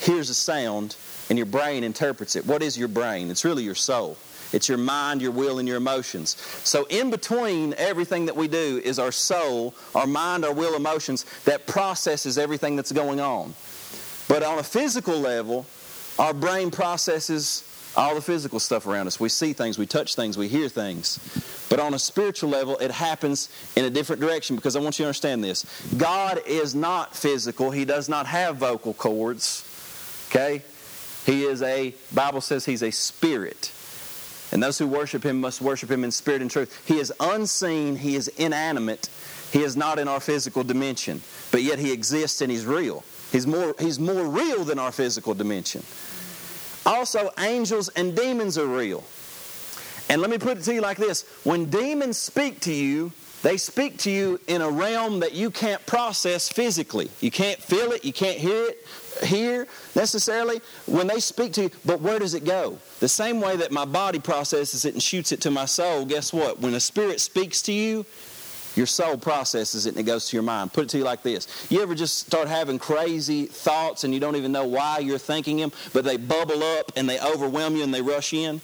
hears 0.00 0.30
a 0.30 0.34
sound, 0.34 0.96
and 1.30 1.38
your 1.38 1.46
brain 1.46 1.84
interprets 1.84 2.34
it. 2.34 2.44
What 2.44 2.60
is 2.60 2.76
your 2.76 2.88
brain? 2.88 3.30
It's 3.30 3.44
really 3.44 3.62
your 3.62 3.76
soul. 3.76 4.16
It's 4.52 4.68
your 4.68 4.78
mind, 4.78 5.22
your 5.22 5.30
will, 5.30 5.60
and 5.60 5.68
your 5.68 5.76
emotions. 5.76 6.30
So, 6.64 6.86
in 6.90 7.10
between 7.10 7.74
everything 7.74 8.26
that 8.26 8.34
we 8.34 8.48
do 8.48 8.80
is 8.82 8.98
our 8.98 9.12
soul, 9.12 9.74
our 9.94 10.06
mind, 10.06 10.44
our 10.44 10.52
will, 10.52 10.74
emotions 10.74 11.24
that 11.44 11.68
processes 11.68 12.36
everything 12.36 12.74
that's 12.74 12.90
going 12.90 13.20
on. 13.20 13.54
But 14.28 14.42
on 14.42 14.58
a 14.58 14.62
physical 14.62 15.18
level, 15.18 15.66
our 16.18 16.34
brain 16.34 16.70
processes 16.70 17.64
all 17.96 18.14
the 18.14 18.20
physical 18.20 18.60
stuff 18.60 18.86
around 18.86 19.08
us. 19.08 19.18
We 19.18 19.28
see 19.28 19.52
things, 19.52 19.76
we 19.76 19.86
touch 19.86 20.14
things, 20.14 20.38
we 20.38 20.46
hear 20.46 20.68
things. 20.68 21.66
But 21.68 21.80
on 21.80 21.94
a 21.94 21.98
spiritual 21.98 22.50
level, 22.50 22.76
it 22.78 22.90
happens 22.90 23.48
in 23.76 23.84
a 23.84 23.90
different 23.90 24.20
direction 24.20 24.56
because 24.56 24.76
I 24.76 24.80
want 24.80 24.98
you 24.98 25.04
to 25.04 25.08
understand 25.08 25.42
this. 25.42 25.64
God 25.96 26.40
is 26.46 26.74
not 26.74 27.16
physical. 27.16 27.70
He 27.70 27.84
does 27.84 28.08
not 28.08 28.26
have 28.26 28.56
vocal 28.56 28.94
cords. 28.94 29.64
Okay? 30.30 30.62
He 31.26 31.44
is 31.44 31.62
a 31.62 31.94
Bible 32.14 32.40
says 32.40 32.64
he's 32.64 32.82
a 32.82 32.92
spirit. 32.92 33.72
And 34.52 34.62
those 34.62 34.78
who 34.78 34.86
worship 34.86 35.24
him 35.24 35.40
must 35.40 35.60
worship 35.60 35.90
him 35.90 36.04
in 36.04 36.10
spirit 36.10 36.40
and 36.40 36.50
truth. 36.50 36.86
He 36.86 36.98
is 36.98 37.12
unseen, 37.20 37.96
he 37.96 38.16
is 38.16 38.28
inanimate. 38.28 39.10
He 39.52 39.62
is 39.62 39.76
not 39.76 39.98
in 39.98 40.08
our 40.08 40.20
physical 40.20 40.62
dimension, 40.62 41.22
but 41.50 41.62
yet 41.62 41.78
he 41.78 41.92
exists 41.92 42.40
and 42.42 42.50
he's 42.50 42.64
real. 42.64 43.02
He's 43.32 43.46
more, 43.46 43.74
he's 43.78 43.98
more 43.98 44.24
real 44.24 44.64
than 44.64 44.78
our 44.78 44.92
physical 44.92 45.34
dimension. 45.34 45.82
Also, 46.86 47.30
angels 47.38 47.88
and 47.90 48.16
demons 48.16 48.56
are 48.56 48.66
real. 48.66 49.04
And 50.08 50.22
let 50.22 50.30
me 50.30 50.38
put 50.38 50.56
it 50.58 50.64
to 50.64 50.74
you 50.74 50.80
like 50.80 50.96
this 50.96 51.28
when 51.44 51.66
demons 51.66 52.16
speak 52.16 52.60
to 52.60 52.72
you, 52.72 53.12
they 53.42 53.56
speak 53.56 53.98
to 53.98 54.10
you 54.10 54.40
in 54.48 54.62
a 54.62 54.70
realm 54.70 55.20
that 55.20 55.32
you 55.32 55.50
can't 55.50 55.84
process 55.86 56.48
physically. 56.48 57.10
You 57.20 57.30
can't 57.30 57.58
feel 57.58 57.92
it, 57.92 58.04
you 58.04 58.12
can't 58.12 58.38
hear 58.38 58.70
it 58.70 58.86
here 59.22 59.66
necessarily 59.94 60.60
when 60.86 61.06
they 61.06 61.20
speak 61.20 61.52
to 61.54 61.64
you, 61.64 61.70
but 61.84 62.00
where 62.00 62.18
does 62.18 62.34
it 62.34 62.44
go? 62.44 62.78
The 63.00 63.08
same 63.08 63.40
way 63.40 63.56
that 63.56 63.70
my 63.70 63.84
body 63.84 64.18
processes 64.18 64.84
it 64.84 64.94
and 64.94 65.02
shoots 65.02 65.30
it 65.30 65.40
to 65.42 65.50
my 65.50 65.66
soul, 65.66 66.04
guess 66.04 66.32
what? 66.32 66.60
When 66.60 66.74
a 66.74 66.80
spirit 66.80 67.20
speaks 67.20 67.62
to 67.62 67.72
you, 67.72 68.06
your 68.78 68.86
soul 68.86 69.18
processes 69.18 69.86
it 69.86 69.90
and 69.90 69.98
it 69.98 70.04
goes 70.04 70.28
to 70.28 70.36
your 70.36 70.44
mind. 70.44 70.72
Put 70.72 70.84
it 70.84 70.90
to 70.90 70.98
you 70.98 71.04
like 71.04 71.24
this. 71.24 71.66
You 71.68 71.82
ever 71.82 71.96
just 71.96 72.18
start 72.20 72.46
having 72.46 72.78
crazy 72.78 73.46
thoughts 73.46 74.04
and 74.04 74.14
you 74.14 74.20
don't 74.20 74.36
even 74.36 74.52
know 74.52 74.66
why 74.66 75.00
you're 75.00 75.18
thinking 75.18 75.56
them, 75.56 75.72
but 75.92 76.04
they 76.04 76.16
bubble 76.16 76.62
up 76.62 76.92
and 76.96 77.08
they 77.08 77.20
overwhelm 77.20 77.76
you 77.76 77.82
and 77.82 77.92
they 77.92 78.00
rush 78.00 78.32
in? 78.32 78.60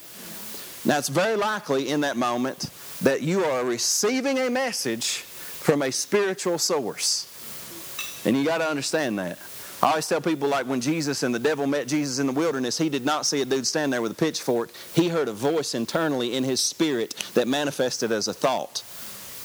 Now, 0.85 0.99
it's 0.99 1.09
very 1.09 1.37
likely 1.37 1.89
in 1.89 2.03
that 2.03 2.17
moment 2.17 2.71
that 3.03 3.23
you 3.23 3.45
are 3.45 3.65
receiving 3.65 4.39
a 4.39 4.49
message 4.51 5.07
from 5.07 5.83
a 5.83 5.91
spiritual 5.91 6.59
source. 6.59 8.23
And 8.25 8.37
you 8.37 8.45
got 8.45 8.59
to 8.59 8.69
understand 8.69 9.19
that. 9.19 9.39
I 9.83 9.91
always 9.91 10.07
tell 10.07 10.21
people 10.21 10.49
like 10.49 10.67
when 10.67 10.81
Jesus 10.81 11.25
and 11.25 11.35
the 11.35 11.39
devil 11.39 11.67
met 11.67 11.89
Jesus 11.89 12.19
in 12.19 12.27
the 12.27 12.33
wilderness, 12.33 12.79
he 12.79 12.89
did 12.89 13.05
not 13.05 13.27
see 13.27 13.43
a 13.43 13.45
dude 13.45 13.67
stand 13.67 13.93
there 13.93 14.01
with 14.01 14.13
a 14.13 14.15
pitchfork. 14.15 14.71
He 14.95 15.09
heard 15.09 15.29
a 15.29 15.33
voice 15.33 15.75
internally 15.75 16.37
in 16.37 16.45
his 16.45 16.61
spirit 16.61 17.15
that 17.35 17.49
manifested 17.49 18.13
as 18.13 18.29
a 18.29 18.33
thought 18.33 18.83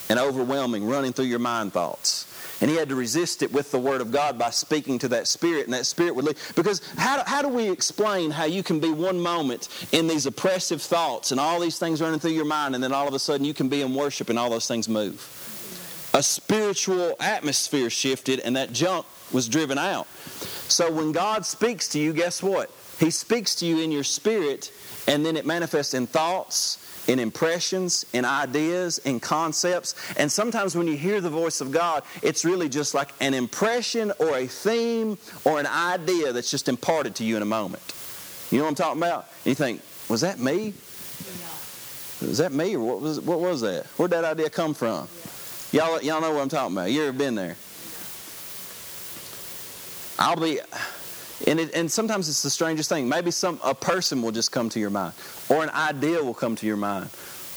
and 0.09 0.19
overwhelming, 0.19 0.87
running 0.87 1.13
through 1.13 1.25
your 1.25 1.39
mind 1.39 1.71
thoughts. 1.71 2.25
And 2.61 2.69
he 2.69 2.75
had 2.75 2.89
to 2.89 2.95
resist 2.95 3.41
it 3.41 3.53
with 3.53 3.71
the 3.71 3.79
Word 3.79 4.01
of 4.01 4.11
God 4.11 4.37
by 4.37 4.49
speaking 4.49 4.99
to 4.99 5.07
that 5.09 5.27
Spirit, 5.27 5.65
and 5.65 5.73
that 5.73 5.85
Spirit 5.85 6.15
would 6.15 6.25
leave. 6.25 6.53
Because 6.55 6.81
how 6.97 7.17
do, 7.17 7.23
how 7.25 7.41
do 7.41 7.47
we 7.47 7.69
explain 7.69 8.31
how 8.31 8.43
you 8.43 8.63
can 8.63 8.81
be 8.81 8.91
one 8.91 9.19
moment 9.19 9.69
in 9.93 10.07
these 10.07 10.25
oppressive 10.25 10.81
thoughts 10.81 11.31
and 11.31 11.39
all 11.39 11.59
these 11.59 11.79
things 11.79 12.01
running 12.01 12.19
through 12.19 12.31
your 12.31 12.45
mind, 12.45 12.75
and 12.75 12.83
then 12.83 12.91
all 12.91 13.07
of 13.07 13.13
a 13.13 13.19
sudden 13.19 13.45
you 13.45 13.53
can 13.53 13.69
be 13.69 13.81
in 13.81 13.95
worship 13.95 14.29
and 14.29 14.37
all 14.37 14.49
those 14.49 14.67
things 14.67 14.89
move? 14.89 15.35
A 16.13 16.23
spiritual 16.23 17.15
atmosphere 17.19 17.89
shifted, 17.89 18.41
and 18.41 18.57
that 18.57 18.73
junk 18.73 19.05
was 19.31 19.47
driven 19.47 19.77
out. 19.77 20.07
So 20.67 20.91
when 20.91 21.11
God 21.11 21.45
speaks 21.45 21.87
to 21.89 21.99
you, 21.99 22.11
guess 22.13 22.43
what? 22.43 22.71
He 22.99 23.11
speaks 23.11 23.55
to 23.55 23.65
you 23.65 23.79
in 23.79 23.91
your 23.91 24.03
spirit, 24.03 24.73
and 25.07 25.25
then 25.25 25.37
it 25.37 25.45
manifests 25.45 25.93
in 25.93 26.07
thoughts, 26.07 26.77
in 27.09 27.17
impressions, 27.17 28.05
in 28.13 28.23
ideas, 28.23 28.99
in 28.99 29.19
concepts. 29.19 29.95
And 30.15 30.31
sometimes 30.31 30.75
when 30.75 30.87
you 30.87 30.95
hear 30.95 31.19
the 31.21 31.29
voice 31.29 31.59
of 31.59 31.71
God, 31.71 32.03
it's 32.21 32.45
really 32.45 32.69
just 32.69 32.93
like 32.93 33.09
an 33.19 33.33
impression 33.33 34.13
or 34.19 34.37
a 34.37 34.45
theme 34.45 35.17
or 35.43 35.59
an 35.59 35.65
idea 35.65 36.31
that's 36.31 36.51
just 36.51 36.69
imparted 36.69 37.15
to 37.15 37.23
you 37.23 37.35
in 37.35 37.41
a 37.41 37.47
moment. 37.47 37.81
You 38.51 38.59
know 38.59 38.65
what 38.65 38.69
I'm 38.69 38.75
talking 38.75 39.01
about? 39.01 39.27
You 39.43 39.55
think, 39.55 39.81
was 40.07 40.21
that 40.21 40.37
me? 40.39 40.75
Was 42.21 42.37
that 42.37 42.51
me 42.51 42.75
or 42.75 42.83
what 42.83 43.01
was 43.01 43.19
what 43.21 43.39
was 43.39 43.61
that? 43.61 43.85
Where'd 43.97 44.11
that 44.11 44.25
idea 44.25 44.49
come 44.49 44.73
from? 44.73 45.07
Y'all 45.71 46.01
y'all 46.01 46.21
know 46.21 46.33
what 46.33 46.41
I'm 46.41 46.49
talking 46.49 46.75
about. 46.75 46.91
You 46.91 47.03
ever 47.03 47.17
been 47.17 47.35
there? 47.35 47.55
I'll 50.19 50.35
be 50.35 50.59
and, 51.47 51.59
it, 51.59 51.73
and 51.73 51.91
sometimes 51.91 52.27
it's 52.29 52.43
the 52.43 52.49
strangest 52.49 52.89
thing. 52.89 53.07
Maybe 53.07 53.31
some 53.31 53.59
a 53.63 53.73
person 53.73 54.21
will 54.21 54.31
just 54.31 54.51
come 54.51 54.69
to 54.69 54.79
your 54.79 54.89
mind, 54.89 55.13
or 55.49 55.63
an 55.63 55.69
idea 55.69 56.23
will 56.23 56.33
come 56.33 56.55
to 56.57 56.65
your 56.65 56.77
mind, 56.77 57.09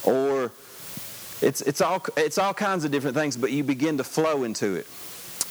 or 0.03 0.51
it's 1.41 1.61
it's 1.61 1.81
all 1.81 2.03
it's 2.15 2.37
all 2.37 2.53
kinds 2.53 2.85
of 2.85 2.91
different 2.91 3.15
things. 3.15 3.35
But 3.35 3.51
you 3.51 3.63
begin 3.63 3.97
to 3.97 4.03
flow 4.03 4.43
into 4.43 4.75
it, 4.75 4.87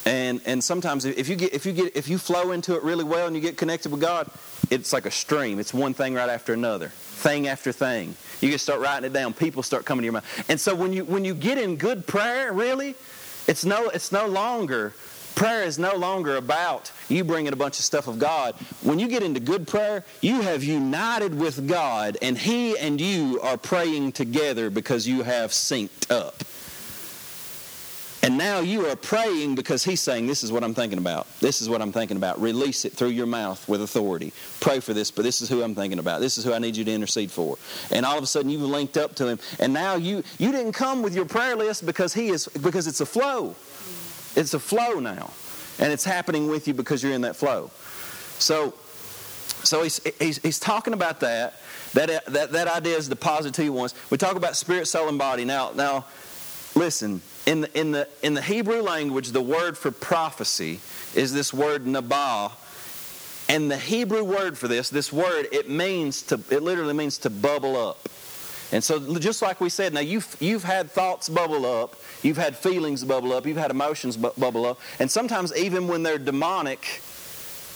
and 0.06 0.40
and 0.46 0.64
sometimes 0.64 1.04
if 1.04 1.28
you 1.28 1.36
get 1.36 1.52
if 1.52 1.66
you 1.66 1.72
get 1.72 1.96
if 1.96 2.08
you 2.08 2.18
flow 2.18 2.52
into 2.52 2.74
it 2.74 2.82
really 2.82 3.04
well 3.04 3.26
and 3.26 3.36
you 3.36 3.42
get 3.42 3.56
connected 3.56 3.92
with 3.92 4.00
God, 4.00 4.30
it's 4.70 4.92
like 4.92 5.04
a 5.04 5.10
stream. 5.10 5.58
It's 5.58 5.74
one 5.74 5.92
thing 5.92 6.14
right 6.14 6.30
after 6.30 6.54
another, 6.54 6.88
thing 6.88 7.48
after 7.48 7.72
thing. 7.72 8.16
You 8.40 8.48
can 8.48 8.58
start 8.58 8.80
writing 8.80 9.04
it 9.04 9.12
down. 9.12 9.34
People 9.34 9.62
start 9.62 9.84
coming 9.84 10.02
to 10.02 10.04
your 10.04 10.12
mind, 10.14 10.24
and 10.48 10.58
so 10.58 10.74
when 10.74 10.92
you 10.92 11.04
when 11.04 11.24
you 11.24 11.34
get 11.34 11.58
in 11.58 11.76
good 11.76 12.06
prayer, 12.06 12.52
really, 12.52 12.94
it's 13.46 13.64
no 13.64 13.88
it's 13.90 14.10
no 14.10 14.26
longer 14.26 14.94
Prayer 15.34 15.62
is 15.64 15.78
no 15.78 15.96
longer 15.96 16.36
about 16.36 16.92
you 17.08 17.24
bringing 17.24 17.52
a 17.52 17.56
bunch 17.56 17.78
of 17.78 17.84
stuff 17.84 18.06
of 18.06 18.18
God. 18.18 18.54
When 18.82 18.98
you 18.98 19.08
get 19.08 19.22
into 19.22 19.40
good 19.40 19.66
prayer, 19.66 20.04
you 20.20 20.40
have 20.42 20.62
united 20.62 21.34
with 21.34 21.66
God, 21.68 22.18
and 22.22 22.36
He 22.36 22.76
and 22.78 23.00
you 23.00 23.40
are 23.40 23.56
praying 23.56 24.12
together 24.12 24.70
because 24.70 25.06
you 25.06 25.22
have 25.22 25.50
synced 25.50 26.10
up. 26.10 26.42
And 28.24 28.38
now 28.38 28.60
you 28.60 28.86
are 28.86 28.94
praying 28.94 29.56
because 29.56 29.82
He's 29.82 30.00
saying, 30.00 30.28
This 30.28 30.44
is 30.44 30.52
what 30.52 30.62
I'm 30.62 30.74
thinking 30.74 30.98
about. 30.98 31.26
This 31.40 31.60
is 31.60 31.68
what 31.68 31.82
I'm 31.82 31.90
thinking 31.90 32.16
about. 32.16 32.40
Release 32.40 32.84
it 32.84 32.92
through 32.92 33.08
your 33.08 33.26
mouth 33.26 33.68
with 33.68 33.82
authority. 33.82 34.32
Pray 34.60 34.78
for 34.78 34.94
this, 34.94 35.10
but 35.10 35.22
this 35.22 35.40
is 35.40 35.48
who 35.48 35.62
I'm 35.62 35.74
thinking 35.74 35.98
about. 35.98 36.20
This 36.20 36.38
is 36.38 36.44
who 36.44 36.52
I 36.52 36.60
need 36.60 36.76
you 36.76 36.84
to 36.84 36.92
intercede 36.92 37.32
for. 37.32 37.58
And 37.90 38.06
all 38.06 38.16
of 38.16 38.22
a 38.22 38.26
sudden 38.28 38.48
you've 38.48 38.62
linked 38.62 38.96
up 38.96 39.16
to 39.16 39.26
Him. 39.26 39.40
And 39.58 39.72
now 39.72 39.96
you 39.96 40.22
you 40.38 40.52
didn't 40.52 40.72
come 40.72 41.02
with 41.02 41.16
your 41.16 41.24
prayer 41.24 41.56
list 41.56 41.84
because 41.84 42.14
He 42.14 42.28
is 42.28 42.46
because 42.46 42.86
it's 42.86 43.00
a 43.00 43.06
flow. 43.06 43.56
It's 44.36 44.54
a 44.54 44.60
flow 44.60 45.00
now. 45.00 45.30
And 45.78 45.92
it's 45.92 46.04
happening 46.04 46.48
with 46.48 46.68
you 46.68 46.74
because 46.74 47.02
you're 47.02 47.12
in 47.12 47.22
that 47.22 47.36
flow. 47.36 47.70
So, 48.38 48.74
so 49.64 49.82
he's, 49.82 50.00
he's, 50.18 50.38
he's 50.38 50.58
talking 50.58 50.92
about 50.92 51.20
that. 51.20 51.54
That, 51.94 52.24
that. 52.26 52.52
that 52.52 52.68
idea 52.68 52.96
is 52.96 53.08
to 53.08 53.64
you 53.64 53.72
once. 53.72 53.94
We 54.10 54.18
talk 54.18 54.36
about 54.36 54.56
spirit, 54.56 54.86
soul, 54.86 55.08
and 55.08 55.18
body. 55.18 55.44
Now, 55.44 55.72
now 55.74 56.06
listen, 56.74 57.22
in 57.46 57.62
the, 57.62 57.78
in, 57.78 57.92
the, 57.92 58.08
in 58.22 58.34
the 58.34 58.42
Hebrew 58.42 58.82
language, 58.82 59.30
the 59.30 59.42
word 59.42 59.76
for 59.76 59.90
prophecy 59.90 60.80
is 61.14 61.32
this 61.32 61.52
word 61.52 61.84
nabah. 61.84 62.52
And 63.48 63.70
the 63.70 63.76
Hebrew 63.76 64.24
word 64.24 64.56
for 64.56 64.68
this, 64.68 64.88
this 64.88 65.12
word, 65.12 65.48
it 65.52 65.68
means 65.68 66.22
to, 66.22 66.40
it 66.50 66.62
literally 66.62 66.94
means 66.94 67.18
to 67.18 67.30
bubble 67.30 67.76
up. 67.76 68.08
And 68.70 68.82
so, 68.82 69.18
just 69.18 69.42
like 69.42 69.60
we 69.60 69.68
said, 69.68 69.92
now 69.92 70.00
you've, 70.00 70.36
you've 70.40 70.64
had 70.64 70.90
thoughts 70.90 71.28
bubble 71.28 71.66
up, 71.66 71.96
you've 72.22 72.36
had 72.36 72.56
feelings 72.56 73.04
bubble 73.04 73.32
up, 73.32 73.46
you've 73.46 73.56
had 73.56 73.70
emotions 73.70 74.16
bu- 74.16 74.32
bubble 74.38 74.66
up, 74.66 74.80
and 74.98 75.10
sometimes 75.10 75.54
even 75.56 75.88
when 75.88 76.02
they're 76.02 76.18
demonic, 76.18 77.02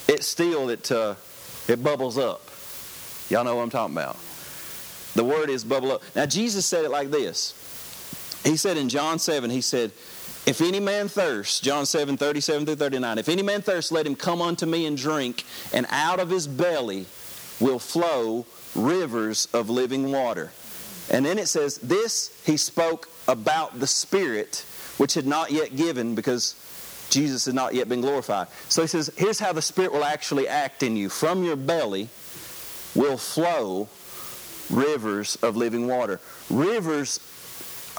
it 0.09 0.23
still 0.23 0.71
it 0.71 0.91
uh, 0.91 1.15
it 1.69 1.83
bubbles 1.83 2.19
up. 2.19 2.43
Y'all 3.29 3.45
know 3.45 3.57
what 3.57 3.63
I'm 3.63 3.71
talking 3.71 3.95
about. 3.95 4.17
The 5.15 5.25
word 5.25 5.51
is 5.51 5.65
bubble 5.65 5.93
up. 5.93 6.03
Now 6.15 6.27
Jesus 6.27 6.67
said 6.67 6.85
it 6.85 6.91
like 6.91 7.11
this. 7.11 7.55
He 8.45 8.57
said 8.57 8.77
in 8.77 8.89
John 8.89 9.19
7, 9.19 9.51
he 9.51 9.61
said, 9.61 9.91
If 10.47 10.61
any 10.61 10.79
man 10.79 11.09
thirst, 11.09 11.65
John 11.65 11.85
7, 11.85 12.17
37 12.17 12.65
through 12.65 12.77
39, 12.77 13.19
if 13.19 13.29
any 13.29 13.43
man 13.43 13.61
thirst, 13.61 13.91
let 13.91 14.07
him 14.07 14.15
come 14.15 14.41
unto 14.41 14.67
me 14.67 14.87
and 14.87 14.97
drink, 14.97 15.43
and 15.73 15.85
out 15.91 16.21
of 16.21 16.31
his 16.31 16.47
belly 16.47 17.07
will 17.59 17.81
flow 17.81 18.47
rivers 18.77 19.49
of 19.53 19.69
living 19.69 20.13
water. 20.13 20.53
And 21.11 21.25
then 21.25 21.39
it 21.39 21.49
says, 21.49 21.79
This 21.79 22.31
he 22.45 22.57
spoke 22.57 23.09
about 23.29 23.79
the 23.79 23.87
Spirit, 23.87 24.65
which 24.99 25.15
had 25.15 25.27
not 25.27 25.51
yet 25.51 25.77
given 25.77 26.15
because 26.15 26.55
Jesus 27.11 27.45
had 27.47 27.55
not 27.55 27.75
yet 27.75 27.89
been 27.89 28.01
glorified. 28.01 28.49
So 28.69 28.83
he 28.83 28.89
says, 28.89 29.11
Here's 29.17 29.39
how 29.39 29.53
the 29.53 29.63
Spirit 29.63 29.93
will 29.93 30.05
actually 30.05 30.49
act 30.49 30.83
in 30.83 30.97
you. 30.97 31.09
From 31.09 31.45
your 31.45 31.57
belly 31.57 32.09
will 32.95 33.17
flow 33.17 33.89
rivers 34.71 35.37
of 35.37 35.57
living 35.57 35.87
water. 35.87 36.21
Rivers, 36.51 37.21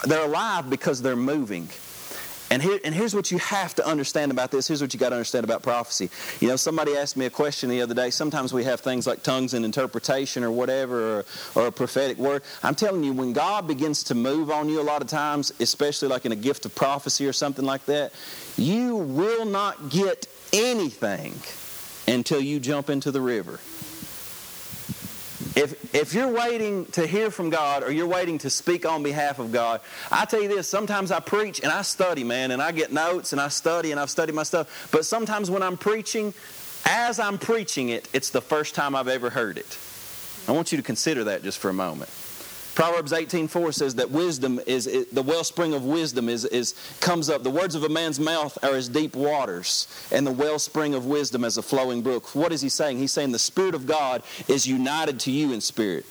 they're 0.06 0.26
alive 0.26 0.70
because 0.70 1.02
they're 1.02 1.16
moving. 1.16 1.70
And, 2.50 2.62
here, 2.62 2.80
and 2.84 2.96
here's 2.96 3.14
what 3.14 3.30
you 3.32 3.40
have 3.40 3.76
to 3.76 3.86
understand 3.86 4.32
about 4.32 4.52
this. 4.52 4.68
Here's 4.68 4.82
what 4.82 4.94
you 4.94 5.00
got 5.00 5.10
to 5.10 5.16
understand 5.16 5.44
about 5.44 5.64
prophecy. 5.64 6.10
You 6.40 6.48
know, 6.48 6.56
somebody 6.56 6.96
asked 6.96 7.18
me 7.18 7.26
a 7.26 7.30
question 7.30 7.70
the 7.70 7.82
other 7.82 7.94
day. 7.94 8.10
Sometimes 8.10 8.54
we 8.54 8.64
have 8.64 8.80
things 8.80 9.06
like 9.06 9.22
tongues 9.22 9.54
and 9.54 9.66
interpretation 9.66 10.44
or 10.44 10.52
whatever, 10.52 11.20
or, 11.20 11.26
or 11.56 11.68
a 11.68 11.72
prophetic 11.72 12.18
word. 12.18 12.44
I'm 12.64 12.76
telling 12.76 13.04
you, 13.04 13.12
when 13.12 13.34
God 13.34 13.68
begins 13.68 14.04
to 14.06 14.16
move 14.16 14.50
on 14.50 14.70
you 14.70 14.82
a 14.82 14.84
lot 14.84 15.02
of 15.02 15.08
times, 15.08 15.52
especially 15.60 16.08
like 16.08 16.26
in 16.26 16.32
a 16.32 16.38
gift 16.38 16.66
of 16.66 16.74
prophecy 16.74 17.28
or 17.28 17.34
something 17.34 17.66
like 17.66 17.86
that, 17.86 18.14
you 18.56 18.96
will 18.96 19.46
not 19.46 19.90
get 19.90 20.28
anything 20.54 21.34
until 22.08 22.40
you 22.40 22.60
jump 22.60 22.90
into 22.90 23.12
the 23.12 23.22
river. 23.22 23.60
If, 25.58 25.96
if 25.96 26.14
you're 26.14 26.32
waiting 26.32 26.86
to 26.92 27.08
hear 27.08 27.32
from 27.32 27.50
God 27.50 27.82
or 27.82 27.92
you're 27.92 28.06
waiting 28.06 28.38
to 28.40 28.50
speak 28.50 28.86
on 28.86 29.02
behalf 29.02 29.40
of 29.40 29.52
God, 29.52 29.82
I 30.12 30.26
tell 30.26 30.40
you 30.40 30.48
this, 30.48 30.70
sometimes 30.70 31.10
I 31.10 31.20
preach 31.20 31.62
and 31.62 31.72
I 31.72 31.82
study, 31.82 32.24
man, 32.24 32.52
and 32.52 32.62
I 32.62 32.72
get 32.72 32.94
notes 32.94 33.32
and 33.32 33.42
I 33.42 33.48
study 33.48 33.90
and 33.90 34.00
I've 34.00 34.12
studied 34.12 34.36
my 34.36 34.44
stuff. 34.44 34.88
But 34.92 35.04
sometimes 35.04 35.50
when 35.50 35.64
I'm 35.64 35.76
preaching, 35.76 36.36
as 36.86 37.20
I'm 37.20 37.40
preaching 37.40 37.90
it, 37.90 38.08
it's 38.14 38.30
the 38.30 38.40
first 38.40 38.76
time 38.76 38.96
I've 38.96 39.08
ever 39.08 39.32
heard 39.32 39.58
it. 39.58 39.80
I 40.48 40.52
want 40.52 40.72
you 40.72 40.78
to 40.78 40.84
consider 40.84 41.24
that 41.24 41.42
just 41.42 41.58
for 41.58 41.70
a 41.70 41.74
moment. 41.74 42.12
Proverbs 42.78 43.12
18:4 43.12 43.74
says 43.74 43.96
that 43.96 44.12
wisdom 44.12 44.62
is 44.68 44.86
the 45.12 45.24
wellspring 45.24 45.74
of 45.74 45.84
wisdom 45.84 46.30
is, 46.30 46.46
is 46.46 46.76
comes 47.00 47.28
up. 47.28 47.42
The 47.42 47.50
words 47.50 47.74
of 47.74 47.82
a 47.84 47.90
man's 47.90 48.20
mouth 48.20 48.56
are 48.64 48.76
as 48.76 48.88
deep 48.88 49.16
waters, 49.16 49.88
and 50.12 50.28
the 50.28 50.32
wellspring 50.32 50.94
of 50.94 51.08
wisdom 51.08 51.44
as 51.44 51.58
a 51.58 51.64
flowing 51.64 52.04
brook. 52.04 52.36
What 52.36 52.54
is 52.54 52.62
he 52.62 52.70
saying? 52.70 53.00
He's 53.00 53.12
saying 53.12 53.32
the 53.32 53.40
Spirit 53.40 53.74
of 53.74 53.88
God 53.88 54.22
is 54.48 54.68
united 54.68 55.20
to 55.22 55.32
you 55.32 55.54
in 55.54 55.62
spirit. 55.62 56.06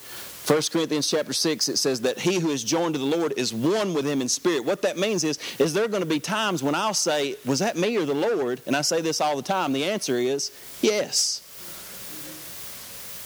1 0.45 0.61
Corinthians 0.69 1.09
chapter 1.09 1.31
6, 1.31 1.69
it 1.69 1.77
says 1.77 2.01
that 2.01 2.19
he 2.19 2.37
who 2.37 2.49
is 2.49 2.65
joined 2.65 2.95
to 2.95 2.99
the 2.99 3.05
Lord 3.05 3.33
is 3.37 3.53
one 3.53 3.93
with 3.93 4.05
him 4.05 4.21
in 4.21 4.27
spirit. 4.27 4.65
What 4.65 4.81
that 4.81 4.97
means 4.97 5.23
is, 5.23 5.39
is 5.59 5.73
there 5.73 5.87
going 5.87 6.03
to 6.03 6.09
be 6.09 6.19
times 6.19 6.63
when 6.63 6.75
I'll 6.75 6.93
say, 6.93 7.37
Was 7.45 7.59
that 7.59 7.77
me 7.77 7.95
or 7.95 8.03
the 8.03 8.13
Lord? 8.13 8.59
And 8.67 8.75
I 8.75 8.81
say 8.81 8.99
this 8.99 9.21
all 9.21 9.37
the 9.37 9.41
time. 9.41 9.71
The 9.71 9.85
answer 9.85 10.17
is 10.17 10.51
yes. 10.81 11.43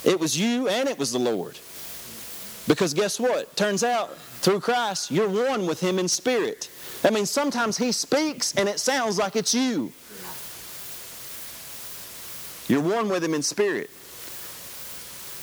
It 0.06 0.20
was 0.20 0.40
you 0.40 0.68
and 0.68 0.88
it 0.88 1.00
was 1.00 1.12
the 1.12 1.18
Lord. 1.18 1.58
Because 2.68 2.94
guess 2.94 3.20
what? 3.20 3.56
Turns 3.56 3.84
out, 3.84 4.16
through 4.42 4.60
Christ, 4.60 5.12
you're 5.12 5.30
one 5.30 5.66
with 5.66 5.80
Him 5.80 6.00
in 6.00 6.08
spirit. 6.08 6.70
That 7.02 7.14
means 7.14 7.30
sometimes 7.30 7.78
He 7.78 7.92
speaks 7.92 8.56
and 8.56 8.70
it 8.70 8.80
sounds 8.80 9.18
like 9.18 9.36
it's 9.36 9.54
you. 9.54 9.92
You're 12.68 12.82
one 12.82 13.10
with 13.10 13.24
Him 13.24 13.34
in 13.34 13.42
spirit. 13.42 13.90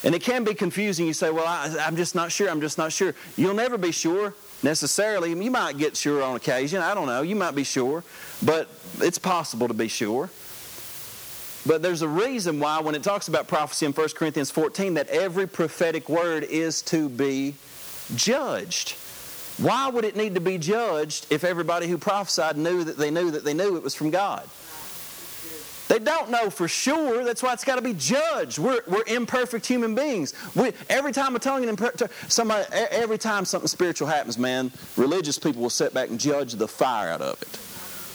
And 0.05 0.15
it 0.15 0.23
can 0.23 0.45
be 0.45 0.55
confusing. 0.55 1.07
You 1.07 1.13
say, 1.13 1.31
Well, 1.31 1.47
I, 1.47 1.67
am 1.87 1.97
just 1.97 2.15
not 2.15 2.31
sure. 2.31 2.49
I'm 2.49 2.61
just 2.61 2.79
not 2.79 2.93
sure. 2.93 3.15
You'll 3.37 3.55
never 3.55 3.77
be 3.77 3.91
sure 3.91 4.35
necessarily. 4.63 5.31
You 5.31 5.51
might 5.51 5.77
get 5.77 5.97
sure 5.97 6.23
on 6.23 6.37
occasion. 6.37 6.81
I 6.81 6.95
don't 6.95 7.07
know. 7.07 7.23
You 7.23 7.35
might 7.35 7.55
be 7.55 7.65
sure. 7.65 8.05
But 8.43 8.69
it's 9.01 9.19
possible 9.19 9.67
to 9.69 9.75
be 9.75 9.89
sure. 9.89 10.31
But 11.67 11.83
there's 11.83 12.03
a 12.03 12.09
reason 12.09 12.61
why, 12.61 12.81
when 12.81 12.95
it 12.95 13.03
talks 13.03 13.29
about 13.29 13.49
prophecy 13.49 13.87
in 13.87 13.93
1 13.93 14.09
Corinthians 14.11 14.51
14, 14.51 14.95
that 14.95 15.09
every 15.09 15.47
prophetic 15.47 16.09
word 16.09 16.45
is 16.45 16.83
to 16.83 17.09
be 17.09 17.55
judged. 18.15 18.97
Why 19.59 19.89
would 19.89 20.05
it 20.05 20.17
need 20.17 20.35
to 20.37 20.41
be 20.41 20.57
judged 20.57 21.27
if 21.31 21.43
everybody 21.43 21.89
who 21.89 21.99
prophesied 21.99 22.57
knew 22.57 22.85
that 22.85 22.97
they 22.97 23.11
knew 23.11 23.33
that 23.33 23.45
they 23.45 23.55
knew 23.55 23.77
it 23.77 23.83
was 23.83 23.95
from 23.95 24.11
God? 24.11 24.49
They 25.89 25.99
don't 25.99 26.31
know 26.31 26.51
for 26.51 26.69
sure. 26.69 27.25
That's 27.25 27.43
why 27.43 27.55
it's 27.55 27.65
got 27.65 27.77
to 27.77 27.83
be 27.83 27.95
judged. 27.95 28.59
We're, 28.59 28.83
we're 28.87 29.05
imperfect 29.07 29.67
human 29.67 29.95
beings. 29.95 30.35
We, 30.55 30.73
every 30.89 31.13
time 31.13 31.35
a 31.35 31.39
tongue 31.39 31.67
and 31.67 32.03
somebody, 32.29 32.67
every 32.73 33.17
time 33.17 33.47
something 33.47 33.69
spiritual 33.69 34.07
happens, 34.07 34.39
man, 34.39 34.71
religious 34.97 35.39
people 35.39 35.63
will 35.63 35.71
sit 35.71 35.95
back 35.95 36.11
and 36.11 36.21
judge 36.21 36.53
the 36.53 36.69
fire 36.69 37.09
out 37.09 37.23
of 37.23 37.41
it. 37.43 37.59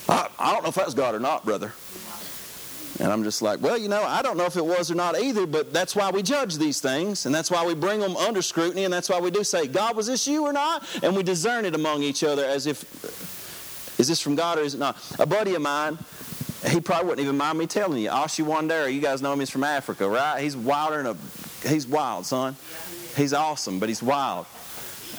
I, 0.07 0.29
I 0.37 0.53
don't 0.53 0.63
know 0.63 0.69
if 0.69 0.75
that's 0.75 0.93
God 0.93 1.15
or 1.15 1.19
not, 1.19 1.45
brother. 1.45 1.73
And 2.99 3.11
I'm 3.11 3.23
just 3.23 3.41
like, 3.41 3.59
well, 3.61 3.77
you 3.77 3.89
know, 3.89 4.03
I 4.03 4.21
don't 4.21 4.37
know 4.37 4.45
if 4.45 4.55
it 4.55 4.65
was 4.65 4.91
or 4.91 4.95
not 4.95 5.19
either, 5.19 5.47
but 5.47 5.73
that's 5.73 5.95
why 5.95 6.11
we 6.11 6.21
judge 6.21 6.57
these 6.57 6.79
things, 6.79 7.25
and 7.25 7.33
that's 7.33 7.49
why 7.49 7.65
we 7.65 7.73
bring 7.73 7.99
them 7.99 8.15
under 8.15 8.41
scrutiny, 8.41 8.83
and 8.83 8.93
that's 8.93 9.09
why 9.09 9.19
we 9.19 9.31
do 9.31 9.43
say, 9.43 9.67
God, 9.67 9.95
was 9.95 10.07
this 10.07 10.27
you 10.27 10.45
or 10.45 10.53
not? 10.53 10.87
And 11.01 11.15
we 11.15 11.23
discern 11.23 11.65
it 11.65 11.73
among 11.73 12.03
each 12.03 12.23
other 12.23 12.45
as 12.45 12.67
if, 12.67 12.83
is 13.99 14.07
this 14.07 14.21
from 14.21 14.35
God 14.35 14.59
or 14.59 14.61
is 14.61 14.75
it 14.75 14.79
not? 14.79 14.97
A 15.17 15.25
buddy 15.25 15.55
of 15.55 15.61
mine, 15.61 15.97
he 16.67 16.79
probably 16.79 17.09
wouldn't 17.09 17.25
even 17.25 17.37
mind 17.37 17.57
me 17.57 17.65
telling 17.65 18.01
you. 18.01 18.09
Ashi 18.09 18.45
Wandera, 18.45 18.93
you 18.93 19.01
guys 19.01 19.21
know 19.21 19.33
him, 19.33 19.39
he's 19.39 19.49
from 19.49 19.63
Africa, 19.63 20.07
right? 20.07 20.41
He's 20.41 20.55
wilder 20.55 21.03
than 21.03 21.17
a, 21.17 21.67
he's 21.67 21.87
wild, 21.87 22.25
son. 22.25 22.55
He's 23.15 23.33
awesome, 23.33 23.79
but 23.79 23.89
he's 23.89 24.03
wild. 24.03 24.45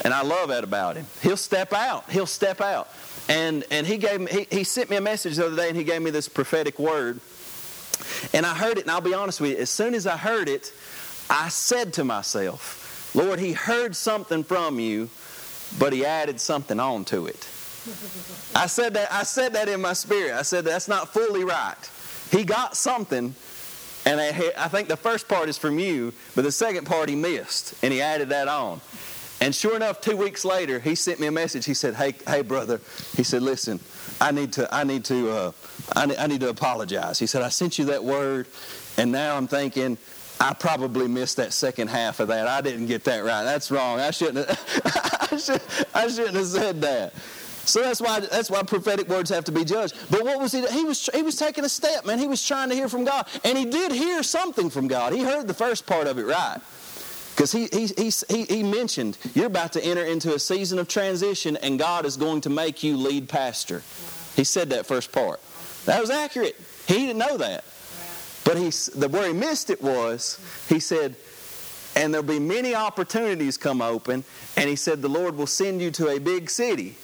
And 0.04 0.12
I 0.12 0.22
love 0.22 0.48
that 0.48 0.64
about 0.64 0.96
him. 0.96 1.06
He'll 1.22 1.36
step 1.36 1.72
out. 1.72 2.10
He'll 2.10 2.26
step 2.26 2.60
out. 2.60 2.88
And 3.28 3.64
and 3.70 3.86
he 3.86 3.96
gave 3.96 4.20
me 4.20 4.26
he, 4.30 4.46
he 4.50 4.64
sent 4.64 4.90
me 4.90 4.96
a 4.96 5.00
message 5.00 5.36
the 5.36 5.46
other 5.46 5.56
day 5.56 5.68
and 5.68 5.76
he 5.76 5.84
gave 5.84 6.02
me 6.02 6.10
this 6.10 6.28
prophetic 6.28 6.78
word. 6.78 7.20
And 8.32 8.44
I 8.44 8.54
heard 8.54 8.78
it, 8.78 8.82
and 8.82 8.90
I'll 8.90 9.00
be 9.00 9.14
honest 9.14 9.40
with 9.40 9.52
you, 9.52 9.56
as 9.58 9.70
soon 9.70 9.94
as 9.94 10.06
I 10.06 10.16
heard 10.16 10.48
it, 10.48 10.72
I 11.30 11.48
said 11.48 11.92
to 11.94 12.04
myself, 12.04 13.12
Lord, 13.14 13.38
he 13.38 13.52
heard 13.52 13.94
something 13.94 14.44
from 14.44 14.78
you, 14.78 15.08
but 15.78 15.92
he 15.92 16.04
added 16.04 16.40
something 16.40 16.80
on 16.80 17.04
to 17.06 17.26
it. 17.26 17.48
I 18.54 18.66
said 18.66 18.94
that 18.94 19.12
I 19.12 19.24
said 19.24 19.52
that 19.54 19.68
in 19.68 19.80
my 19.80 19.92
spirit. 19.92 20.32
I 20.32 20.42
said 20.42 20.64
that's 20.64 20.88
not 20.88 21.12
fully 21.12 21.44
right. 21.44 21.76
He 22.30 22.44
got 22.44 22.76
something, 22.76 23.34
and 24.06 24.20
I, 24.20 24.52
I 24.56 24.68
think 24.68 24.88
the 24.88 24.96
first 24.96 25.28
part 25.28 25.48
is 25.48 25.58
from 25.58 25.78
you, 25.78 26.12
but 26.34 26.42
the 26.42 26.52
second 26.52 26.86
part 26.86 27.08
he 27.08 27.14
missed, 27.14 27.74
and 27.84 27.92
he 27.92 28.00
added 28.00 28.30
that 28.30 28.48
on. 28.48 28.80
And 29.40 29.54
sure 29.54 29.76
enough, 29.76 30.00
two 30.00 30.16
weeks 30.16 30.44
later, 30.44 30.78
he 30.78 30.94
sent 30.94 31.20
me 31.20 31.26
a 31.26 31.32
message. 31.32 31.66
He 31.66 31.74
said, 31.74 31.94
"Hey, 31.94 32.14
hey, 32.26 32.40
brother," 32.42 32.80
he 33.16 33.22
said, 33.22 33.42
"Listen, 33.42 33.80
I 34.20 34.30
need 34.30 34.52
to, 34.54 34.74
I 34.74 34.84
need 34.84 35.04
to, 35.06 35.30
uh, 35.30 35.52
I, 35.94 36.06
need, 36.06 36.16
I 36.16 36.26
need 36.26 36.40
to 36.40 36.48
apologize." 36.48 37.18
He 37.18 37.26
said, 37.26 37.42
"I 37.42 37.48
sent 37.48 37.78
you 37.78 37.86
that 37.86 38.02
word, 38.02 38.46
and 38.96 39.12
now 39.12 39.36
I'm 39.36 39.48
thinking." 39.48 39.98
I 40.40 40.52
probably 40.52 41.06
missed 41.06 41.36
that 41.36 41.52
second 41.52 41.88
half 41.88 42.18
of 42.18 42.26
that. 42.28 42.48
I 42.48 42.60
didn't 42.60 42.86
get 42.86 43.04
that 43.04 43.22
right. 43.22 43.44
That's 43.44 43.70
wrong. 43.70 44.00
I 44.00 44.10
shouldn't. 44.10 44.48
Have, 44.48 45.28
I, 45.32 45.36
should, 45.36 45.62
I 45.94 46.08
shouldn't 46.08 46.34
have 46.34 46.46
said 46.46 46.80
that. 46.82 47.14
So 47.66 47.80
that's 47.80 48.00
why 48.00 48.20
that's 48.20 48.50
why 48.50 48.62
prophetic 48.62 49.08
words 49.08 49.30
have 49.30 49.44
to 49.44 49.52
be 49.52 49.64
judged. 49.64 49.94
But 50.10 50.24
what 50.24 50.40
was 50.40 50.52
he? 50.52 50.66
He 50.66 50.84
was 50.84 51.08
he 51.14 51.22
was 51.22 51.36
taking 51.36 51.64
a 51.64 51.68
step, 51.68 52.04
man. 52.04 52.18
He 52.18 52.26
was 52.26 52.44
trying 52.44 52.68
to 52.68 52.74
hear 52.74 52.88
from 52.88 53.04
God, 53.04 53.26
and 53.42 53.56
he 53.56 53.64
did 53.64 53.92
hear 53.92 54.22
something 54.22 54.70
from 54.70 54.88
God. 54.88 55.12
He 55.12 55.22
heard 55.22 55.46
the 55.46 55.54
first 55.54 55.86
part 55.86 56.06
of 56.06 56.18
it 56.18 56.24
right. 56.24 56.58
Because 57.34 57.50
he, 57.50 57.66
he, 57.72 57.88
he, 58.28 58.44
he 58.44 58.62
mentioned 58.62 59.18
you're 59.34 59.46
about 59.46 59.72
to 59.72 59.84
enter 59.84 60.04
into 60.04 60.34
a 60.34 60.38
season 60.38 60.78
of 60.78 60.86
transition 60.86 61.56
and 61.56 61.80
God 61.80 62.06
is 62.06 62.16
going 62.16 62.42
to 62.42 62.50
make 62.50 62.84
you 62.84 62.96
lead 62.96 63.28
pastor. 63.28 63.82
He 64.36 64.44
said 64.44 64.70
that 64.70 64.86
first 64.86 65.10
part. 65.10 65.40
That 65.86 66.00
was 66.00 66.10
accurate. 66.10 66.56
He 66.86 66.94
didn't 66.94 67.18
know 67.18 67.36
that. 67.36 67.64
But 68.44 68.58
he, 68.58 68.70
the, 68.98 69.08
where 69.08 69.26
he 69.26 69.32
missed 69.32 69.70
it 69.70 69.82
was, 69.82 70.38
he 70.68 70.78
said, 70.78 71.16
and 71.96 72.12
there'll 72.12 72.26
be 72.26 72.38
many 72.38 72.74
opportunities 72.74 73.56
come 73.56 73.80
open, 73.80 74.24
and 74.56 74.68
he 74.68 74.76
said, 74.76 75.00
the 75.00 75.08
Lord 75.08 75.36
will 75.36 75.46
send 75.46 75.80
you 75.80 75.90
to 75.92 76.08
a 76.08 76.18
big 76.18 76.50
city. 76.50 76.96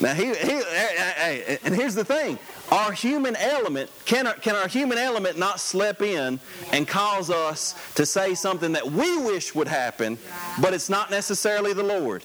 Now, 0.00 0.14
he, 0.14 0.34
he, 0.34 1.58
and 1.64 1.74
here's 1.74 1.94
the 1.94 2.04
thing 2.04 2.38
our 2.72 2.92
human 2.92 3.36
element, 3.36 3.90
can 4.04 4.26
our, 4.26 4.34
can 4.34 4.56
our 4.56 4.66
human 4.66 4.98
element 4.98 5.38
not 5.38 5.60
slip 5.60 6.02
in 6.02 6.40
and 6.72 6.88
cause 6.88 7.30
us 7.30 7.74
to 7.94 8.06
say 8.06 8.34
something 8.34 8.72
that 8.72 8.90
we 8.90 9.18
wish 9.18 9.54
would 9.54 9.68
happen, 9.68 10.18
but 10.60 10.74
it's 10.74 10.88
not 10.88 11.10
necessarily 11.10 11.72
the 11.72 11.82
Lord? 11.82 12.24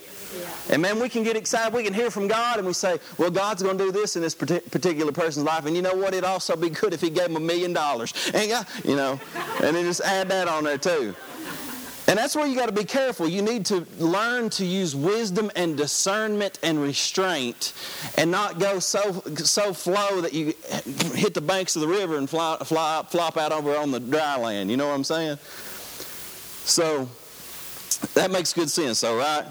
And 0.70 0.82
man, 0.82 1.00
we 1.00 1.10
can 1.10 1.24
get 1.24 1.36
excited. 1.36 1.74
We 1.74 1.84
can 1.84 1.94
hear 1.94 2.12
from 2.12 2.28
God 2.28 2.58
and 2.58 2.68
we 2.68 2.74
say, 2.74 3.00
well, 3.18 3.32
God's 3.32 3.64
going 3.64 3.78
to 3.78 3.86
do 3.86 3.92
this 3.92 4.16
in 4.16 4.22
this 4.22 4.36
particular 4.36 5.12
person's 5.12 5.46
life. 5.46 5.66
And 5.66 5.76
you 5.76 5.82
know 5.82 5.96
what? 5.96 6.14
It'd 6.14 6.24
also 6.24 6.56
be 6.56 6.70
good 6.70 6.94
if 6.94 7.02
he 7.02 7.10
gave 7.10 7.28
him 7.28 7.36
a 7.36 7.40
million 7.40 7.74
dollars. 7.74 8.14
And, 8.34 8.52
uh, 8.52 8.64
you 8.84 8.96
know, 8.96 9.20
and 9.64 9.76
then 9.76 9.86
just 9.86 10.02
add 10.02 10.30
that 10.30 10.48
on 10.48 10.64
there 10.64 10.78
too. 10.78 11.16
And 12.08 12.18
that's 12.18 12.36
where 12.36 12.48
you 12.48 12.56
got 12.56 12.66
to 12.66 12.72
be 12.72 12.86
careful. 12.86 13.28
You 13.28 13.44
need 13.44 13.68
to 13.68 13.86
learn 14.00 14.50
to 14.52 14.66
use 14.66 14.96
wisdom 14.96 15.52
and 15.56 15.78
discernment 15.78 16.58
and 16.64 16.82
restraint 16.82 17.74
and 18.18 18.32
not 18.32 18.58
go 18.58 18.80
so 18.80 19.22
so 19.36 19.74
flow 19.74 20.22
that 20.22 20.34
you 20.34 20.56
hit 21.14 21.36
the 21.36 21.42
banks 21.42 21.76
of 21.76 21.84
the 21.84 21.88
river 21.88 22.18
and 22.18 22.28
fly, 22.28 22.58
fly, 22.64 23.06
flop 23.08 23.38
out 23.38 23.52
over 23.52 23.76
on 23.76 23.92
the 23.92 24.00
dry 24.00 24.38
land. 24.38 24.72
You 24.72 24.78
know 24.78 24.88
what 24.88 24.96
I'm 24.96 25.04
saying? 25.04 25.38
So 26.66 27.08
that 28.16 28.32
makes 28.32 28.54
good 28.54 28.72
sense, 28.72 29.04
all 29.04 29.18
right? 29.18 29.46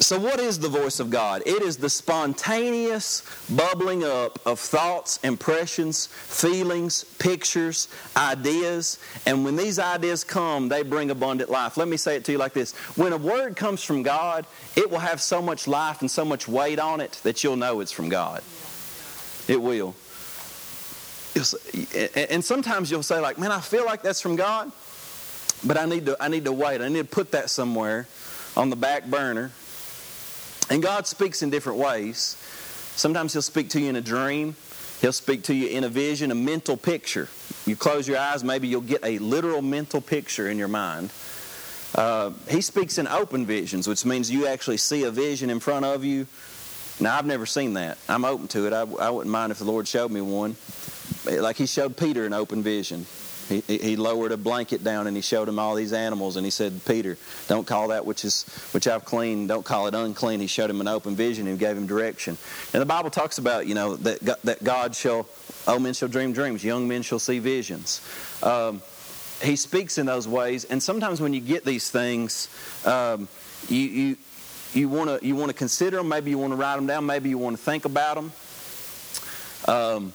So, 0.00 0.18
what 0.18 0.40
is 0.40 0.58
the 0.58 0.68
voice 0.68 0.98
of 0.98 1.08
God? 1.08 1.42
It 1.46 1.62
is 1.62 1.76
the 1.76 1.88
spontaneous 1.88 3.22
bubbling 3.48 4.02
up 4.02 4.44
of 4.44 4.58
thoughts, 4.58 5.18
impressions, 5.22 6.06
feelings, 6.06 7.04
pictures, 7.04 7.88
ideas. 8.16 8.98
And 9.24 9.44
when 9.44 9.54
these 9.54 9.78
ideas 9.78 10.24
come, 10.24 10.68
they 10.68 10.82
bring 10.82 11.10
abundant 11.10 11.48
life. 11.48 11.76
Let 11.76 11.86
me 11.86 11.96
say 11.96 12.16
it 12.16 12.24
to 12.24 12.32
you 12.32 12.38
like 12.38 12.52
this 12.52 12.72
When 12.96 13.12
a 13.12 13.16
word 13.16 13.54
comes 13.54 13.84
from 13.84 14.02
God, 14.02 14.46
it 14.74 14.90
will 14.90 14.98
have 14.98 15.22
so 15.22 15.40
much 15.40 15.68
life 15.68 16.00
and 16.00 16.10
so 16.10 16.24
much 16.24 16.48
weight 16.48 16.80
on 16.80 17.00
it 17.00 17.20
that 17.22 17.44
you'll 17.44 17.56
know 17.56 17.78
it's 17.80 17.92
from 17.92 18.08
God. 18.08 18.42
It 19.46 19.62
will. 19.62 19.94
And 22.28 22.44
sometimes 22.44 22.90
you'll 22.90 23.02
say, 23.02 23.20
like, 23.20 23.38
man, 23.38 23.52
I 23.52 23.60
feel 23.60 23.84
like 23.84 24.02
that's 24.02 24.20
from 24.20 24.34
God, 24.36 24.70
but 25.64 25.76
I 25.76 25.86
need 25.86 26.06
to, 26.06 26.16
I 26.20 26.28
need 26.28 26.44
to 26.46 26.52
wait. 26.52 26.80
I 26.80 26.88
need 26.88 26.98
to 26.98 27.04
put 27.04 27.30
that 27.32 27.48
somewhere 27.48 28.08
on 28.56 28.70
the 28.70 28.76
back 28.76 29.06
burner 29.06 29.52
and 30.70 30.82
God 30.82 31.06
speaks 31.06 31.42
in 31.42 31.50
different 31.50 31.78
ways. 31.78 32.36
Sometimes 32.96 33.32
He'll 33.32 33.42
speak 33.42 33.70
to 33.70 33.80
you 33.80 33.88
in 33.88 33.96
a 33.96 34.00
dream, 34.00 34.56
He'll 35.00 35.12
speak 35.12 35.44
to 35.44 35.54
you 35.54 35.68
in 35.68 35.84
a 35.84 35.88
vision, 35.88 36.30
a 36.30 36.34
mental 36.34 36.76
picture. 36.76 37.28
You 37.66 37.76
close 37.76 38.06
your 38.06 38.18
eyes, 38.18 38.44
maybe 38.44 38.68
you'll 38.68 38.80
get 38.80 39.04
a 39.04 39.18
literal 39.18 39.62
mental 39.62 40.00
picture 40.00 40.48
in 40.48 40.58
your 40.58 40.68
mind. 40.68 41.10
Uh, 41.94 42.32
he 42.48 42.60
speaks 42.60 42.98
in 42.98 43.06
open 43.06 43.46
visions, 43.46 43.86
which 43.86 44.04
means 44.04 44.30
you 44.30 44.46
actually 44.46 44.78
see 44.78 45.04
a 45.04 45.10
vision 45.10 45.50
in 45.50 45.60
front 45.60 45.84
of 45.84 46.04
you. 46.04 46.26
Now, 47.00 47.16
I've 47.16 47.26
never 47.26 47.46
seen 47.46 47.74
that. 47.74 47.98
I'm 48.08 48.24
open 48.24 48.48
to 48.48 48.66
it. 48.66 48.72
I, 48.72 48.80
I 48.80 49.10
wouldn't 49.10 49.30
mind 49.30 49.52
if 49.52 49.58
the 49.58 49.64
Lord 49.64 49.86
showed 49.86 50.10
me 50.10 50.20
one. 50.20 50.56
Like 51.24 51.56
He 51.56 51.66
showed 51.66 51.96
Peter 51.96 52.26
an 52.26 52.32
open 52.32 52.62
vision. 52.62 53.06
He, 53.48 53.60
he 53.60 53.96
lowered 53.96 54.32
a 54.32 54.36
blanket 54.36 54.82
down 54.82 55.06
and 55.06 55.16
he 55.16 55.22
showed 55.22 55.48
him 55.48 55.58
all 55.58 55.74
these 55.74 55.92
animals 55.92 56.36
and 56.36 56.46
he 56.46 56.50
said, 56.50 56.80
Peter, 56.86 57.18
don't 57.46 57.66
call 57.66 57.88
that 57.88 58.06
which 58.06 58.24
is 58.24 58.44
which 58.72 58.86
I've 58.86 59.04
cleaned, 59.04 59.48
don't 59.48 59.64
call 59.64 59.86
it 59.86 59.94
unclean. 59.94 60.40
He 60.40 60.46
showed 60.46 60.70
him 60.70 60.80
an 60.80 60.88
open 60.88 61.14
vision 61.14 61.46
and 61.46 61.58
gave 61.58 61.76
him 61.76 61.86
direction. 61.86 62.38
And 62.72 62.80
the 62.80 62.86
Bible 62.86 63.10
talks 63.10 63.38
about, 63.38 63.66
you 63.66 63.74
know, 63.74 63.96
that 63.96 64.42
that 64.44 64.64
God 64.64 64.94
shall, 64.94 65.26
old 65.66 65.82
men 65.82 65.94
shall 65.94 66.08
dream 66.08 66.32
dreams, 66.32 66.64
young 66.64 66.88
men 66.88 67.02
shall 67.02 67.18
see 67.18 67.38
visions. 67.38 68.00
Um, 68.42 68.82
he 69.42 69.56
speaks 69.56 69.98
in 69.98 70.06
those 70.06 70.26
ways, 70.26 70.64
and 70.64 70.82
sometimes 70.82 71.20
when 71.20 71.34
you 71.34 71.40
get 71.40 71.64
these 71.64 71.90
things, 71.90 72.48
um, 72.86 73.28
you 73.68 73.78
you 73.80 74.16
you 74.72 74.88
want 74.88 75.10
to 75.10 75.26
you 75.26 75.36
want 75.36 75.50
to 75.50 75.54
consider 75.54 75.98
them. 75.98 76.08
Maybe 76.08 76.30
you 76.30 76.38
want 76.38 76.52
to 76.52 76.56
write 76.56 76.76
them 76.76 76.86
down. 76.86 77.04
Maybe 77.06 77.28
you 77.28 77.38
want 77.38 77.56
to 77.56 77.62
think 77.62 77.84
about 77.84 78.14
them. 78.14 78.32
Um, 79.66 80.12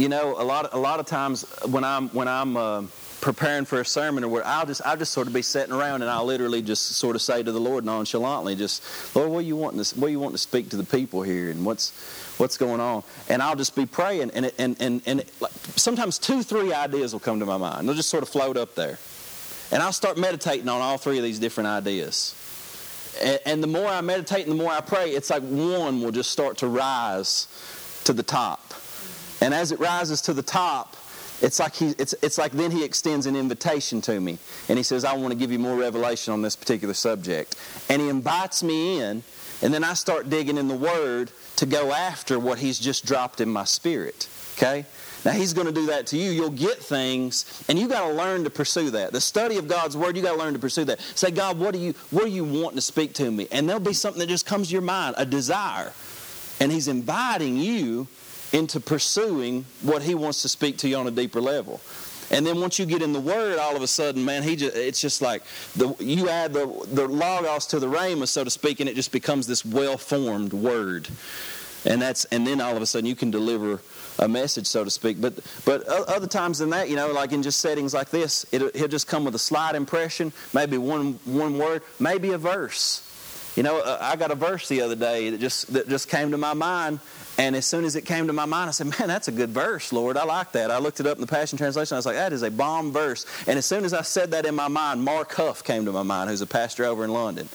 you 0.00 0.08
know, 0.08 0.34
a 0.38 0.42
lot, 0.42 0.72
a 0.72 0.78
lot 0.78 0.98
of 0.98 1.04
times 1.04 1.44
when 1.66 1.84
I'm 1.84 2.08
when 2.08 2.26
I'm 2.26 2.56
uh, 2.56 2.82
preparing 3.20 3.66
for 3.66 3.82
a 3.82 3.84
sermon 3.84 4.24
or 4.24 4.28
where 4.28 4.46
I'll 4.46 4.64
just 4.64 4.80
I'll 4.86 4.96
just 4.96 5.12
sort 5.12 5.26
of 5.26 5.34
be 5.34 5.42
sitting 5.42 5.74
around 5.74 6.00
and 6.00 6.10
I'll 6.10 6.24
literally 6.24 6.62
just 6.62 6.92
sort 6.92 7.16
of 7.16 7.20
say 7.20 7.42
to 7.42 7.52
the 7.52 7.60
Lord 7.60 7.84
nonchalantly, 7.84 8.56
just 8.56 8.82
Lord, 9.14 9.30
what 9.30 9.44
you 9.44 9.56
want 9.56 9.84
to 9.84 10.00
what 10.00 10.10
you 10.10 10.18
wanting 10.18 10.36
to 10.36 10.38
speak 10.38 10.70
to 10.70 10.76
the 10.76 10.84
people 10.84 11.20
here 11.20 11.50
and 11.50 11.66
what's 11.66 11.92
what's 12.38 12.56
going 12.56 12.80
on? 12.80 13.02
And 13.28 13.42
I'll 13.42 13.56
just 13.56 13.76
be 13.76 13.84
praying 13.84 14.30
and 14.30 14.50
and 14.58 14.74
and 14.80 15.02
and 15.04 15.20
it, 15.20 15.30
sometimes 15.76 16.18
two 16.18 16.42
three 16.42 16.72
ideas 16.72 17.12
will 17.12 17.20
come 17.20 17.38
to 17.40 17.46
my 17.46 17.58
mind. 17.58 17.86
They'll 17.86 17.94
just 17.94 18.08
sort 18.08 18.22
of 18.22 18.30
float 18.30 18.56
up 18.56 18.74
there, 18.74 18.98
and 19.70 19.82
I'll 19.82 19.92
start 19.92 20.16
meditating 20.16 20.68
on 20.70 20.80
all 20.80 20.96
three 20.96 21.18
of 21.18 21.24
these 21.24 21.38
different 21.38 21.68
ideas. 21.68 22.34
And, 23.22 23.40
and 23.44 23.62
the 23.62 23.66
more 23.66 23.86
I 23.86 24.00
meditate 24.00 24.46
and 24.46 24.58
the 24.58 24.62
more 24.62 24.72
I 24.72 24.80
pray, 24.80 25.10
it's 25.10 25.28
like 25.28 25.42
one 25.42 26.00
will 26.00 26.12
just 26.12 26.30
start 26.30 26.56
to 26.58 26.68
rise 26.68 27.48
to 28.04 28.14
the 28.14 28.22
top 28.22 28.72
and 29.40 29.54
as 29.54 29.72
it 29.72 29.80
rises 29.80 30.20
to 30.22 30.32
the 30.32 30.42
top, 30.42 30.96
it's 31.42 31.58
like, 31.58 31.74
he, 31.74 31.94
it's, 31.98 32.14
it's 32.22 32.36
like 32.36 32.52
then 32.52 32.70
he 32.70 32.84
extends 32.84 33.26
an 33.26 33.34
invitation 33.34 34.00
to 34.02 34.20
me. 34.20 34.38
And 34.68 34.78
he 34.78 34.82
says, 34.82 35.04
I 35.04 35.14
want 35.14 35.32
to 35.32 35.38
give 35.38 35.50
you 35.50 35.58
more 35.58 35.76
revelation 35.76 36.32
on 36.32 36.42
this 36.42 36.54
particular 36.54 36.94
subject. 36.94 37.56
And 37.88 38.02
he 38.02 38.08
invites 38.08 38.62
me 38.62 39.00
in, 39.00 39.22
and 39.62 39.72
then 39.72 39.82
I 39.82 39.94
start 39.94 40.28
digging 40.28 40.58
in 40.58 40.68
the 40.68 40.74
Word 40.74 41.30
to 41.56 41.66
go 41.66 41.92
after 41.92 42.38
what 42.38 42.58
he's 42.58 42.78
just 42.78 43.06
dropped 43.06 43.40
in 43.40 43.48
my 43.48 43.64
spirit. 43.64 44.28
Okay? 44.56 44.84
Now 45.24 45.32
he's 45.32 45.52
going 45.52 45.66
to 45.66 45.72
do 45.72 45.86
that 45.86 46.06
to 46.08 46.16
you. 46.16 46.30
You'll 46.30 46.50
get 46.50 46.78
things, 46.78 47.64
and 47.68 47.78
you 47.78 47.88
got 47.88 48.08
to 48.08 48.14
learn 48.14 48.44
to 48.44 48.50
pursue 48.50 48.90
that. 48.90 49.12
The 49.12 49.20
study 49.20 49.56
of 49.56 49.68
God's 49.68 49.96
word, 49.96 50.16
you 50.16 50.22
got 50.22 50.32
to 50.32 50.38
learn 50.38 50.54
to 50.54 50.58
pursue 50.58 50.84
that. 50.86 51.00
Say, 51.14 51.30
God, 51.30 51.58
what 51.58 51.74
do 51.74 51.78
you 51.78 51.94
what 52.10 52.24
do 52.24 52.30
you 52.30 52.44
want 52.44 52.74
to 52.76 52.80
speak 52.80 53.12
to 53.14 53.30
me? 53.30 53.46
And 53.52 53.68
there'll 53.68 53.80
be 53.80 53.92
something 53.92 54.20
that 54.20 54.28
just 54.28 54.46
comes 54.46 54.68
to 54.68 54.72
your 54.72 54.82
mind, 54.82 55.16
a 55.18 55.26
desire, 55.26 55.92
and 56.58 56.72
He's 56.72 56.88
inviting 56.88 57.56
you 57.56 58.06
into 58.52 58.80
pursuing 58.80 59.64
what 59.82 60.02
he 60.02 60.14
wants 60.14 60.42
to 60.42 60.48
speak 60.48 60.78
to 60.78 60.88
you 60.88 60.96
on 60.96 61.06
a 61.06 61.10
deeper 61.10 61.40
level. 61.40 61.80
And 62.32 62.46
then 62.46 62.60
once 62.60 62.78
you 62.78 62.86
get 62.86 63.02
in 63.02 63.12
the 63.12 63.20
Word, 63.20 63.58
all 63.58 63.74
of 63.74 63.82
a 63.82 63.88
sudden, 63.88 64.24
man, 64.24 64.44
he 64.44 64.54
just, 64.54 64.76
it's 64.76 65.00
just 65.00 65.20
like 65.20 65.42
the, 65.74 65.94
you 65.98 66.28
add 66.28 66.52
the, 66.52 66.66
the 66.92 67.08
logos 67.08 67.66
to 67.66 67.80
the 67.80 67.88
rhema, 67.88 68.28
so 68.28 68.44
to 68.44 68.50
speak, 68.50 68.78
and 68.80 68.88
it 68.88 68.94
just 68.94 69.10
becomes 69.10 69.46
this 69.48 69.64
well-formed 69.64 70.52
Word. 70.52 71.08
and 71.84 72.00
that's 72.00 72.24
and 72.26 72.46
then 72.46 72.60
all 72.60 72.76
of 72.76 72.82
a 72.82 72.86
sudden 72.86 73.06
you 73.06 73.16
can 73.16 73.30
deliver 73.30 73.80
a 74.18 74.28
message, 74.28 74.66
so 74.66 74.84
to 74.84 74.90
speak. 74.90 75.20
But 75.20 75.34
but 75.64 75.84
other 75.86 76.26
times 76.26 76.58
than 76.58 76.70
that, 76.70 76.88
you 76.88 76.96
know, 76.96 77.12
like 77.12 77.32
in 77.32 77.42
just 77.42 77.60
settings 77.60 77.94
like 77.94 78.10
this, 78.10 78.44
it, 78.52 78.74
he'll 78.76 78.88
just 78.88 79.06
come 79.06 79.24
with 79.24 79.34
a 79.34 79.38
slight 79.38 79.74
impression, 79.74 80.32
maybe 80.52 80.78
one 80.78 81.18
one 81.24 81.58
word, 81.58 81.82
maybe 81.98 82.30
a 82.32 82.38
verse. 82.38 83.06
You 83.56 83.64
know, 83.64 83.80
uh, 83.80 83.98
I 84.00 84.16
got 84.16 84.30
a 84.30 84.36
verse 84.36 84.68
the 84.68 84.80
other 84.82 84.94
day 84.94 85.30
that 85.30 85.40
just 85.40 85.72
that 85.72 85.88
just 85.88 86.08
came 86.08 86.30
to 86.30 86.38
my 86.38 86.54
mind, 86.54 87.00
and 87.38 87.56
as 87.56 87.66
soon 87.66 87.84
as 87.84 87.96
it 87.96 88.02
came 88.02 88.26
to 88.26 88.32
my 88.32 88.44
mind, 88.44 88.68
I 88.68 88.72
said, 88.72 88.86
"Man, 88.98 89.08
that's 89.08 89.28
a 89.28 89.32
good 89.32 89.50
verse, 89.50 89.92
Lord. 89.92 90.16
I 90.16 90.24
like 90.24 90.52
that." 90.52 90.70
I 90.70 90.78
looked 90.78 91.00
it 91.00 91.06
up 91.06 91.16
in 91.16 91.20
the 91.20 91.26
Passion 91.26 91.56
Translation. 91.58 91.94
I 91.94 91.98
was 91.98 92.06
like, 92.06 92.16
"That 92.16 92.32
is 92.32 92.42
a 92.42 92.50
bomb 92.50 92.92
verse." 92.92 93.26
And 93.46 93.58
as 93.58 93.66
soon 93.66 93.84
as 93.84 93.92
I 93.94 94.02
said 94.02 94.32
that 94.32 94.46
in 94.46 94.54
my 94.54 94.68
mind, 94.68 95.02
Mark 95.02 95.32
Huff 95.34 95.64
came 95.64 95.84
to 95.86 95.92
my 95.92 96.02
mind, 96.02 96.30
who's 96.30 96.42
a 96.42 96.46
pastor 96.46 96.84
over 96.84 97.04
in 97.04 97.12
London. 97.12 97.48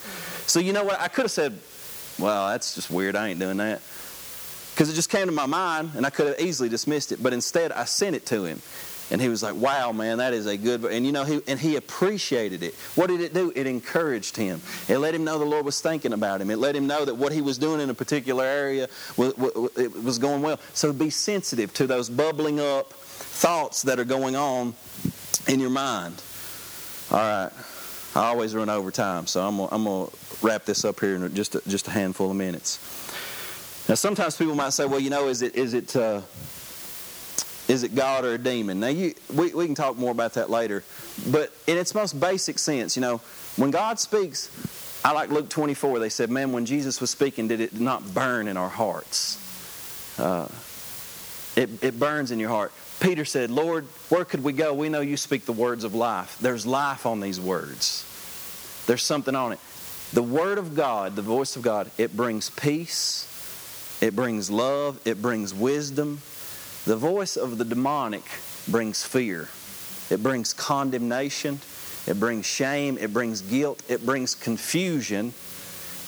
So 0.47 0.59
you 0.59 0.73
know 0.73 0.83
what? 0.83 0.99
I 0.99 1.07
could 1.07 1.23
have 1.23 1.31
said, 1.31 1.59
"Well, 2.17 2.49
that's 2.49 2.75
just 2.75 2.89
weird. 2.89 3.15
I 3.15 3.29
ain't 3.29 3.39
doing 3.39 3.57
that." 3.57 3.81
because 4.75 4.91
it 4.91 4.93
just 4.93 5.09
came 5.09 5.25
to 5.25 5.31
my 5.31 5.45
mind 5.45 5.91
and 5.95 6.05
I 6.05 6.09
could 6.09 6.27
have 6.27 6.39
easily 6.41 6.67
dismissed 6.67 7.13
it. 7.13 7.23
But 7.23 7.31
instead, 7.31 7.71
I 7.71 7.85
sent 7.85 8.13
it 8.13 8.25
to 8.27 8.43
him. 8.43 8.61
And 9.11 9.21
he 9.21 9.29
was 9.29 9.43
like, 9.43 9.55
"Wow, 9.55 9.91
man, 9.91 10.17
that 10.17 10.33
is 10.33 10.47
a 10.47 10.57
good." 10.57 10.83
And 10.85 11.05
you 11.05 11.11
know, 11.11 11.23
he 11.23 11.41
and 11.47 11.59
he 11.59 11.75
appreciated 11.75 12.63
it. 12.63 12.73
What 12.95 13.07
did 13.07 13.21
it 13.21 13.33
do? 13.33 13.51
It 13.55 13.67
encouraged 13.67 14.35
him. 14.35 14.61
It 14.87 14.97
let 14.97 15.13
him 15.13 15.23
know 15.23 15.37
the 15.37 15.45
Lord 15.45 15.65
was 15.65 15.79
thinking 15.79 16.13
about 16.13 16.41
him. 16.41 16.49
It 16.49 16.57
let 16.57 16.75
him 16.75 16.87
know 16.87 17.05
that 17.05 17.15
what 17.15 17.31
he 17.31 17.41
was 17.41 17.57
doing 17.57 17.81
in 17.81 17.89
a 17.89 17.93
particular 17.93 18.43
area 18.43 18.87
was, 19.15 19.35
was 19.37 20.17
going 20.17 20.41
well. 20.41 20.59
So 20.73 20.91
be 20.91 21.11
sensitive 21.11 21.73
to 21.75 21.87
those 21.87 22.09
bubbling 22.09 22.59
up 22.59 22.91
thoughts 22.91 23.83
that 23.83 23.99
are 23.99 24.05
going 24.05 24.35
on 24.35 24.73
in 25.47 25.59
your 25.59 25.69
mind. 25.69 26.21
All 27.11 27.19
right, 27.19 27.51
I 28.15 28.25
always 28.27 28.55
run 28.55 28.69
over 28.69 28.89
time, 28.89 29.27
so 29.27 29.47
I'm 29.47 29.59
I'm 29.59 29.83
gonna 29.83 30.09
wrap 30.41 30.65
this 30.65 30.83
up 30.83 30.99
here 30.99 31.15
in 31.15 31.35
just 31.35 31.53
a, 31.53 31.61
just 31.67 31.87
a 31.87 31.91
handful 31.91 32.31
of 32.31 32.37
minutes. 32.37 32.79
Now, 33.87 33.93
sometimes 33.95 34.35
people 34.35 34.55
might 34.55 34.73
say, 34.73 34.85
well, 34.85 34.99
you 34.99 35.11
know, 35.11 35.27
is 35.27 35.43
it, 35.43 35.55
is 35.55 35.75
it, 35.75 35.95
uh, 35.95 36.21
is 37.67 37.83
it 37.83 37.95
God 37.95 38.25
or 38.25 38.33
a 38.33 38.37
demon? 38.37 38.79
Now, 38.79 38.87
you, 38.87 39.13
we, 39.33 39.53
we 39.53 39.65
can 39.65 39.75
talk 39.75 39.97
more 39.97 40.11
about 40.11 40.33
that 40.35 40.49
later. 40.49 40.83
But 41.31 41.51
in 41.67 41.77
its 41.77 41.95
most 41.95 42.19
basic 42.19 42.59
sense, 42.59 42.95
you 42.95 43.01
know, 43.01 43.21
when 43.57 43.71
God 43.71 43.99
speaks, 43.99 44.51
I 45.03 45.11
like 45.11 45.29
Luke 45.29 45.49
24. 45.49 45.99
They 45.99 46.09
said, 46.09 46.29
man, 46.29 46.51
when 46.51 46.65
Jesus 46.65 47.01
was 47.01 47.09
speaking, 47.09 47.47
did 47.47 47.61
it 47.61 47.79
not 47.79 48.13
burn 48.13 48.47
in 48.47 48.57
our 48.57 48.69
hearts? 48.69 49.41
Uh, 50.19 50.47
it, 51.55 51.83
it 51.83 51.99
burns 51.99 52.31
in 52.31 52.39
your 52.39 52.49
heart. 52.49 52.71
Peter 52.99 53.25
said, 53.25 53.51
Lord, 53.51 53.85
where 54.09 54.25
could 54.25 54.43
we 54.43 54.53
go? 54.53 54.73
We 54.73 54.89
know 54.89 55.01
you 55.01 55.17
speak 55.17 55.45
the 55.45 55.51
words 55.51 55.83
of 55.83 55.93
life. 55.93 56.37
There's 56.39 56.65
life 56.65 57.05
on 57.05 57.19
these 57.19 57.39
words, 57.39 58.03
there's 58.87 59.03
something 59.03 59.35
on 59.35 59.53
it. 59.53 59.59
The 60.13 60.23
Word 60.23 60.57
of 60.57 60.75
God, 60.75 61.15
the 61.15 61.21
voice 61.21 61.55
of 61.55 61.61
God, 61.61 61.91
it 61.97 62.15
brings 62.15 62.49
peace, 62.49 63.97
it 64.01 64.15
brings 64.15 64.49
love, 64.49 64.99
it 65.05 65.21
brings 65.21 65.53
wisdom. 65.53 66.21
The 66.85 66.95
voice 66.95 67.35
of 67.35 67.57
the 67.57 67.65
demonic 67.65 68.23
brings 68.67 69.03
fear, 69.03 69.49
it 70.11 70.21
brings 70.21 70.53
condemnation, 70.53 71.59
it 72.05 72.19
brings 72.19 72.45
shame, 72.45 72.99
it 72.99 73.11
brings 73.11 73.41
guilt, 73.41 73.81
it 73.89 74.05
brings 74.05 74.35
confusion, 74.35 75.33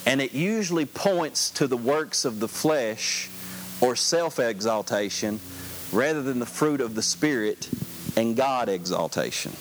and 0.06 0.22
it 0.22 0.34
usually 0.34 0.86
points 0.86 1.50
to 1.52 1.66
the 1.66 1.78
works 1.78 2.26
of 2.26 2.40
the 2.40 2.48
flesh 2.48 3.28
or 3.82 3.96
self 3.96 4.40
exaltation 4.40 5.40
rather 5.92 6.22
than 6.22 6.38
the 6.38 6.46
fruit 6.46 6.82
of 6.82 6.94
the 6.94 7.02
Spirit 7.02 7.70
and 8.16 8.36
God 8.36 8.70
exaltation. 8.70 9.54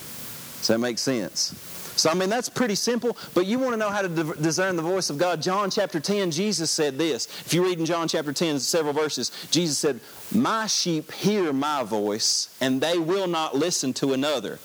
Does 0.59 0.69
that 0.69 0.79
make 0.79 0.99
sense? 0.99 1.55
So, 1.97 2.11
I 2.11 2.15
mean, 2.15 2.29
that's 2.29 2.49
pretty 2.49 2.75
simple, 2.75 3.17
but 3.35 3.47
you 3.47 3.59
want 3.59 3.73
to 3.73 3.79
know 3.79 3.89
how 3.89 4.03
to 4.03 4.09
discern 4.09 4.77
the 4.77 4.83
voice 4.83 5.09
of 5.09 5.17
God. 5.17 5.41
John 5.41 5.71
chapter 5.71 5.99
10, 5.99 6.31
Jesus 6.31 6.71
said 6.71 6.99
this. 6.99 7.27
If 7.47 7.55
you 7.55 7.65
read 7.65 7.79
in 7.79 7.87
John 7.87 8.07
chapter 8.07 8.33
10, 8.33 8.61
several 8.61 8.93
verses, 8.93 9.31
Jesus 9.51 9.79
said, 9.79 10.01
My 10.35 10.67
sheep 10.67 11.11
hear 11.11 11.53
my 11.53 11.83
voice, 11.85 12.55
and 12.61 12.81
they 12.81 12.99
will 12.99 13.27
not 13.27 13.57
listen 13.57 13.95
to 13.95 14.13
another. 14.13 14.59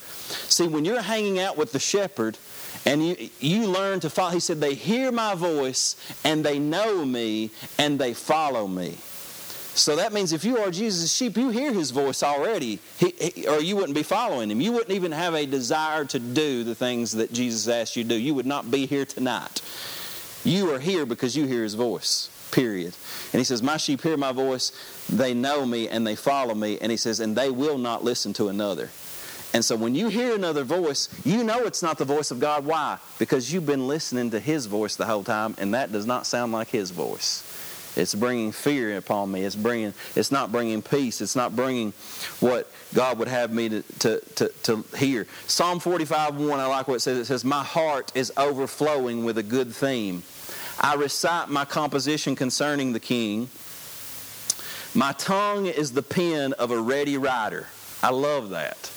See, 0.48 0.68
when 0.68 0.84
you're 0.84 1.02
hanging 1.02 1.38
out 1.38 1.56
with 1.56 1.72
the 1.72 1.78
shepherd, 1.78 2.36
and 2.84 3.06
you, 3.06 3.30
you 3.38 3.66
learn 3.66 4.00
to 4.00 4.10
follow, 4.10 4.32
he 4.32 4.40
said, 4.40 4.60
They 4.60 4.74
hear 4.74 5.10
my 5.10 5.34
voice, 5.34 5.96
and 6.24 6.44
they 6.44 6.58
know 6.58 7.04
me, 7.04 7.50
and 7.78 7.98
they 7.98 8.12
follow 8.12 8.66
me. 8.66 8.98
So 9.74 9.96
that 9.96 10.12
means 10.12 10.32
if 10.32 10.44
you 10.44 10.58
are 10.58 10.70
Jesus' 10.70 11.14
sheep, 11.14 11.36
you 11.36 11.48
hear 11.48 11.72
his 11.72 11.92
voice 11.92 12.22
already, 12.22 12.78
he, 12.98 13.14
he, 13.18 13.48
or 13.48 13.60
you 13.60 13.74
wouldn't 13.74 13.94
be 13.94 14.02
following 14.02 14.50
him. 14.50 14.60
You 14.60 14.72
wouldn't 14.72 14.90
even 14.90 15.12
have 15.12 15.34
a 15.34 15.46
desire 15.46 16.04
to 16.06 16.18
do 16.18 16.62
the 16.62 16.74
things 16.74 17.12
that 17.12 17.32
Jesus 17.32 17.68
asked 17.68 17.96
you 17.96 18.02
to 18.02 18.08
do. 18.10 18.14
You 18.16 18.34
would 18.34 18.46
not 18.46 18.70
be 18.70 18.84
here 18.84 19.06
tonight. 19.06 19.62
You 20.44 20.74
are 20.74 20.78
here 20.78 21.06
because 21.06 21.36
you 21.36 21.46
hear 21.46 21.62
his 21.62 21.74
voice, 21.74 22.28
period. 22.50 22.94
And 23.32 23.40
he 23.40 23.44
says, 23.44 23.62
My 23.62 23.78
sheep 23.78 24.02
hear 24.02 24.18
my 24.18 24.32
voice, 24.32 24.72
they 25.08 25.32
know 25.32 25.64
me, 25.64 25.88
and 25.88 26.06
they 26.06 26.16
follow 26.16 26.54
me. 26.54 26.78
And 26.78 26.90
he 26.90 26.98
says, 26.98 27.20
And 27.20 27.34
they 27.34 27.50
will 27.50 27.78
not 27.78 28.04
listen 28.04 28.34
to 28.34 28.48
another. 28.48 28.90
And 29.54 29.64
so 29.64 29.76
when 29.76 29.94
you 29.94 30.08
hear 30.08 30.34
another 30.34 30.64
voice, 30.64 31.08
you 31.24 31.44
know 31.44 31.60
it's 31.64 31.82
not 31.82 31.98
the 31.98 32.04
voice 32.04 32.30
of 32.30 32.40
God. 32.40 32.64
Why? 32.64 32.98
Because 33.18 33.52
you've 33.52 33.66
been 33.66 33.86
listening 33.86 34.30
to 34.30 34.40
his 34.40 34.66
voice 34.66 34.96
the 34.96 35.06
whole 35.06 35.24
time, 35.24 35.54
and 35.58 35.74
that 35.74 35.92
does 35.92 36.06
not 36.06 36.26
sound 36.26 36.52
like 36.52 36.68
his 36.68 36.90
voice. 36.90 37.48
It's 37.94 38.14
bringing 38.14 38.52
fear 38.52 38.96
upon 38.96 39.30
me. 39.30 39.44
It's 39.44 39.54
bringing. 39.54 39.92
It's 40.16 40.32
not 40.32 40.50
bringing 40.50 40.80
peace. 40.80 41.20
It's 41.20 41.36
not 41.36 41.54
bringing 41.54 41.92
what 42.40 42.70
God 42.94 43.18
would 43.18 43.28
have 43.28 43.52
me 43.52 43.68
to, 43.68 43.82
to, 43.82 44.20
to, 44.36 44.48
to 44.62 44.84
hear. 44.96 45.26
Psalm 45.46 45.78
45, 45.78 46.36
1, 46.36 46.60
I 46.60 46.66
like 46.66 46.88
what 46.88 46.94
it 46.94 47.00
says. 47.00 47.18
It 47.18 47.26
says, 47.26 47.44
My 47.44 47.62
heart 47.62 48.12
is 48.14 48.32
overflowing 48.36 49.24
with 49.24 49.36
a 49.36 49.42
good 49.42 49.74
theme. 49.74 50.22
I 50.80 50.94
recite 50.94 51.48
my 51.50 51.64
composition 51.64 52.34
concerning 52.34 52.92
the 52.92 53.00
king. 53.00 53.48
My 54.94 55.12
tongue 55.12 55.66
is 55.66 55.92
the 55.92 56.02
pen 56.02 56.54
of 56.54 56.70
a 56.70 56.80
ready 56.80 57.18
writer. 57.18 57.66
I 58.02 58.10
love 58.10 58.50
that. 58.50 58.90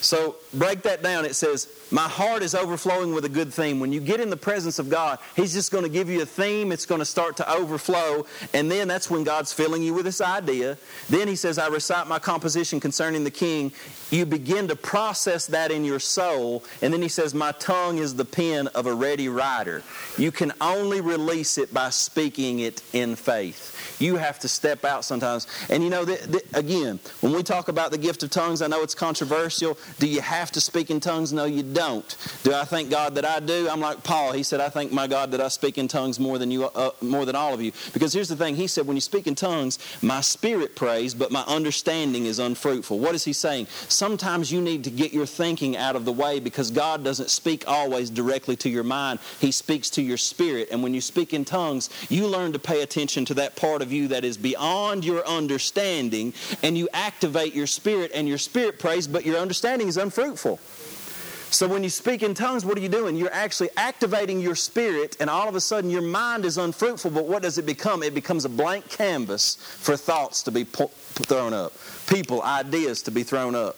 So 0.00 0.36
break 0.54 0.82
that 0.82 1.02
down. 1.02 1.24
It 1.24 1.34
says, 1.34 1.66
my 1.90 2.08
heart 2.08 2.42
is 2.42 2.54
overflowing 2.54 3.14
with 3.14 3.24
a 3.24 3.28
good 3.28 3.52
theme. 3.52 3.78
When 3.78 3.92
you 3.92 4.00
get 4.00 4.20
in 4.20 4.28
the 4.28 4.36
presence 4.36 4.78
of 4.78 4.90
God, 4.90 5.18
He's 5.36 5.52
just 5.52 5.70
going 5.70 5.84
to 5.84 5.90
give 5.90 6.10
you 6.10 6.22
a 6.22 6.26
theme. 6.26 6.72
It's 6.72 6.86
going 6.86 6.98
to 6.98 7.04
start 7.04 7.36
to 7.36 7.52
overflow. 7.52 8.26
And 8.52 8.70
then 8.70 8.88
that's 8.88 9.08
when 9.08 9.22
God's 9.22 9.52
filling 9.52 9.82
you 9.82 9.94
with 9.94 10.04
this 10.04 10.20
idea. 10.20 10.78
Then 11.08 11.28
He 11.28 11.36
says, 11.36 11.58
I 11.58 11.68
recite 11.68 12.08
my 12.08 12.18
composition 12.18 12.80
concerning 12.80 13.22
the 13.22 13.30
king. 13.30 13.72
You 14.10 14.26
begin 14.26 14.66
to 14.68 14.76
process 14.76 15.46
that 15.46 15.70
in 15.70 15.84
your 15.84 16.00
soul. 16.00 16.64
And 16.82 16.92
then 16.92 17.02
He 17.02 17.08
says, 17.08 17.34
My 17.34 17.52
tongue 17.52 17.98
is 17.98 18.16
the 18.16 18.24
pen 18.24 18.66
of 18.68 18.86
a 18.86 18.94
ready 18.94 19.28
writer. 19.28 19.82
You 20.18 20.32
can 20.32 20.52
only 20.60 21.00
release 21.00 21.56
it 21.56 21.72
by 21.72 21.90
speaking 21.90 22.60
it 22.60 22.82
in 22.92 23.14
faith. 23.14 23.96
You 24.00 24.16
have 24.16 24.38
to 24.40 24.48
step 24.48 24.84
out 24.84 25.04
sometimes. 25.04 25.46
And 25.70 25.82
you 25.82 25.90
know, 25.90 26.04
the, 26.04 26.16
the, 26.26 26.58
again, 26.58 26.98
when 27.20 27.32
we 27.32 27.42
talk 27.42 27.68
about 27.68 27.92
the 27.92 27.98
gift 27.98 28.22
of 28.22 28.30
tongues, 28.30 28.60
I 28.60 28.66
know 28.66 28.82
it's 28.82 28.94
controversial. 28.94 29.78
Do 29.98 30.08
you 30.08 30.20
have 30.20 30.50
to 30.52 30.60
speak 30.60 30.90
in 30.90 31.00
tongues? 31.00 31.32
No, 31.32 31.44
you 31.44 31.62
don't. 31.76 32.16
Do 32.42 32.52
I 32.52 32.64
thank 32.64 32.90
God 32.90 33.14
that 33.14 33.24
I 33.24 33.40
do? 33.40 33.68
I'm 33.68 33.80
like 33.80 34.02
Paul. 34.04 34.32
He 34.32 34.42
said, 34.42 34.60
I 34.60 34.68
thank 34.68 34.92
my 34.92 35.06
God 35.06 35.30
that 35.30 35.40
I 35.40 35.48
speak 35.48 35.78
in 35.78 35.88
tongues 35.88 36.20
more 36.20 36.38
than 36.38 36.50
you, 36.50 36.64
uh, 36.64 36.90
more 37.00 37.24
than 37.24 37.34
all 37.36 37.54
of 37.54 37.62
you. 37.62 37.72
Because 37.92 38.12
here's 38.12 38.28
the 38.28 38.36
thing. 38.36 38.56
He 38.56 38.66
said, 38.66 38.86
when 38.86 38.96
you 38.96 39.00
speak 39.00 39.26
in 39.26 39.34
tongues, 39.34 39.78
my 40.02 40.20
spirit 40.20 40.76
prays, 40.76 41.14
but 41.14 41.30
my 41.30 41.44
understanding 41.46 42.26
is 42.26 42.38
unfruitful. 42.38 42.98
What 42.98 43.14
is 43.14 43.24
he 43.24 43.32
saying? 43.32 43.66
Sometimes 43.88 44.52
you 44.52 44.60
need 44.60 44.84
to 44.84 44.90
get 44.90 45.14
your 45.14 45.26
thinking 45.26 45.76
out 45.76 45.96
of 45.96 46.04
the 46.04 46.12
way 46.12 46.40
because 46.40 46.70
God 46.70 47.02
doesn't 47.02 47.30
speak 47.30 47.66
always 47.66 48.10
directly 48.10 48.56
to 48.56 48.68
your 48.68 48.84
mind. 48.84 49.20
He 49.40 49.52
speaks 49.52 49.88
to 49.90 50.02
your 50.02 50.18
spirit. 50.18 50.68
And 50.70 50.82
when 50.82 50.92
you 50.92 51.00
speak 51.00 51.32
in 51.32 51.46
tongues, 51.46 51.88
you 52.10 52.26
learn 52.26 52.52
to 52.52 52.58
pay 52.58 52.82
attention 52.82 53.24
to 53.26 53.34
that 53.34 53.56
part 53.56 53.80
of 53.80 53.86
of 53.86 53.92
you 53.92 54.08
that 54.08 54.24
is 54.24 54.36
beyond 54.36 55.04
your 55.04 55.26
understanding, 55.26 56.34
and 56.62 56.76
you 56.76 56.88
activate 56.92 57.54
your 57.54 57.66
spirit, 57.66 58.10
and 58.12 58.28
your 58.28 58.36
spirit 58.36 58.78
prays, 58.78 59.06
but 59.06 59.24
your 59.24 59.38
understanding 59.38 59.88
is 59.88 59.96
unfruitful. 59.96 60.58
So 61.50 61.68
when 61.68 61.82
you 61.84 61.90
speak 61.90 62.22
in 62.22 62.34
tongues, 62.34 62.64
what 62.64 62.76
are 62.76 62.80
you 62.80 62.88
doing? 62.88 63.16
You're 63.16 63.32
actually 63.32 63.70
activating 63.76 64.40
your 64.40 64.56
spirit, 64.56 65.16
and 65.20 65.30
all 65.30 65.48
of 65.48 65.54
a 65.54 65.60
sudden 65.60 65.90
your 65.90 66.02
mind 66.02 66.44
is 66.44 66.58
unfruitful. 66.58 67.10
But 67.12 67.26
what 67.26 67.42
does 67.42 67.56
it 67.56 67.66
become? 67.66 68.02
It 68.02 68.14
becomes 68.14 68.44
a 68.44 68.48
blank 68.48 68.88
canvas 68.90 69.56
for 69.56 69.96
thoughts 69.96 70.42
to 70.44 70.50
be 70.50 70.64
thrown 70.64 71.54
up, 71.54 71.72
people, 72.08 72.42
ideas 72.42 73.02
to 73.02 73.10
be 73.10 73.22
thrown 73.22 73.54
up. 73.54 73.76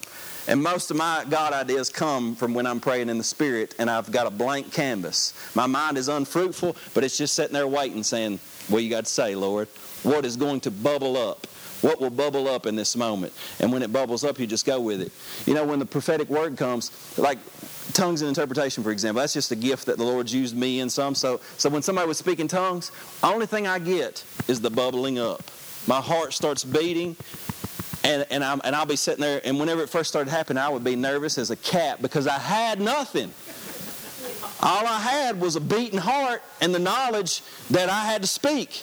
And 0.48 0.62
most 0.62 0.90
of 0.90 0.96
my 0.96 1.26
God 1.28 1.52
ideas 1.52 1.90
come 1.90 2.34
from 2.34 2.54
when 2.54 2.66
I'm 2.66 2.80
praying 2.80 3.10
in 3.10 3.18
the 3.18 3.24
Spirit 3.24 3.74
and 3.78 3.90
I've 3.90 4.10
got 4.10 4.26
a 4.26 4.30
blank 4.30 4.72
canvas. 4.72 5.34
My 5.54 5.66
mind 5.66 5.98
is 5.98 6.08
unfruitful, 6.08 6.74
but 6.94 7.04
it's 7.04 7.18
just 7.18 7.34
sitting 7.34 7.52
there 7.52 7.68
waiting, 7.68 8.02
saying, 8.02 8.40
What 8.68 8.82
you 8.82 8.88
got 8.88 9.04
to 9.04 9.10
say, 9.10 9.34
Lord? 9.34 9.68
what 10.02 10.24
is 10.24 10.36
going 10.36 10.60
to 10.60 10.70
bubble 10.70 11.16
up. 11.16 11.46
What 11.80 12.00
will 12.00 12.10
bubble 12.10 12.48
up 12.48 12.66
in 12.66 12.74
this 12.76 12.96
moment? 12.96 13.32
And 13.60 13.72
when 13.72 13.82
it 13.82 13.92
bubbles 13.92 14.24
up, 14.24 14.38
you 14.38 14.46
just 14.46 14.66
go 14.66 14.80
with 14.80 15.00
it. 15.00 15.12
You 15.46 15.54
know, 15.54 15.64
when 15.64 15.78
the 15.78 15.86
prophetic 15.86 16.28
word 16.28 16.56
comes, 16.56 16.90
like 17.16 17.38
tongues 17.92 18.20
and 18.20 18.28
interpretation, 18.28 18.82
for 18.82 18.90
example, 18.90 19.20
that's 19.20 19.32
just 19.32 19.52
a 19.52 19.56
gift 19.56 19.86
that 19.86 19.96
the 19.96 20.04
Lord's 20.04 20.34
used 20.34 20.56
me 20.56 20.80
in 20.80 20.90
some. 20.90 21.14
So, 21.14 21.40
so 21.56 21.68
when 21.68 21.82
somebody 21.82 22.08
was 22.08 22.18
speaking 22.18 22.48
tongues, 22.48 22.90
only 23.22 23.46
thing 23.46 23.66
I 23.66 23.78
get 23.78 24.24
is 24.48 24.60
the 24.60 24.70
bubbling 24.70 25.18
up. 25.18 25.42
My 25.86 26.00
heart 26.00 26.34
starts 26.34 26.64
beating, 26.64 27.16
and, 28.04 28.26
and, 28.30 28.42
I'm, 28.42 28.60
and 28.64 28.74
I'll 28.74 28.86
be 28.86 28.96
sitting 28.96 29.22
there, 29.22 29.40
and 29.44 29.58
whenever 29.58 29.82
it 29.82 29.88
first 29.88 30.10
started 30.10 30.30
happening, 30.30 30.62
I 30.62 30.68
would 30.68 30.84
be 30.84 30.96
nervous 30.96 31.38
as 31.38 31.50
a 31.50 31.56
cat 31.56 32.02
because 32.02 32.26
I 32.26 32.38
had 32.38 32.80
nothing. 32.80 33.32
All 34.60 34.86
I 34.86 34.98
had 34.98 35.40
was 35.40 35.54
a 35.54 35.60
beating 35.60 36.00
heart 36.00 36.42
and 36.60 36.74
the 36.74 36.80
knowledge 36.80 37.42
that 37.70 37.88
I 37.88 38.04
had 38.04 38.22
to 38.22 38.28
speak. 38.28 38.82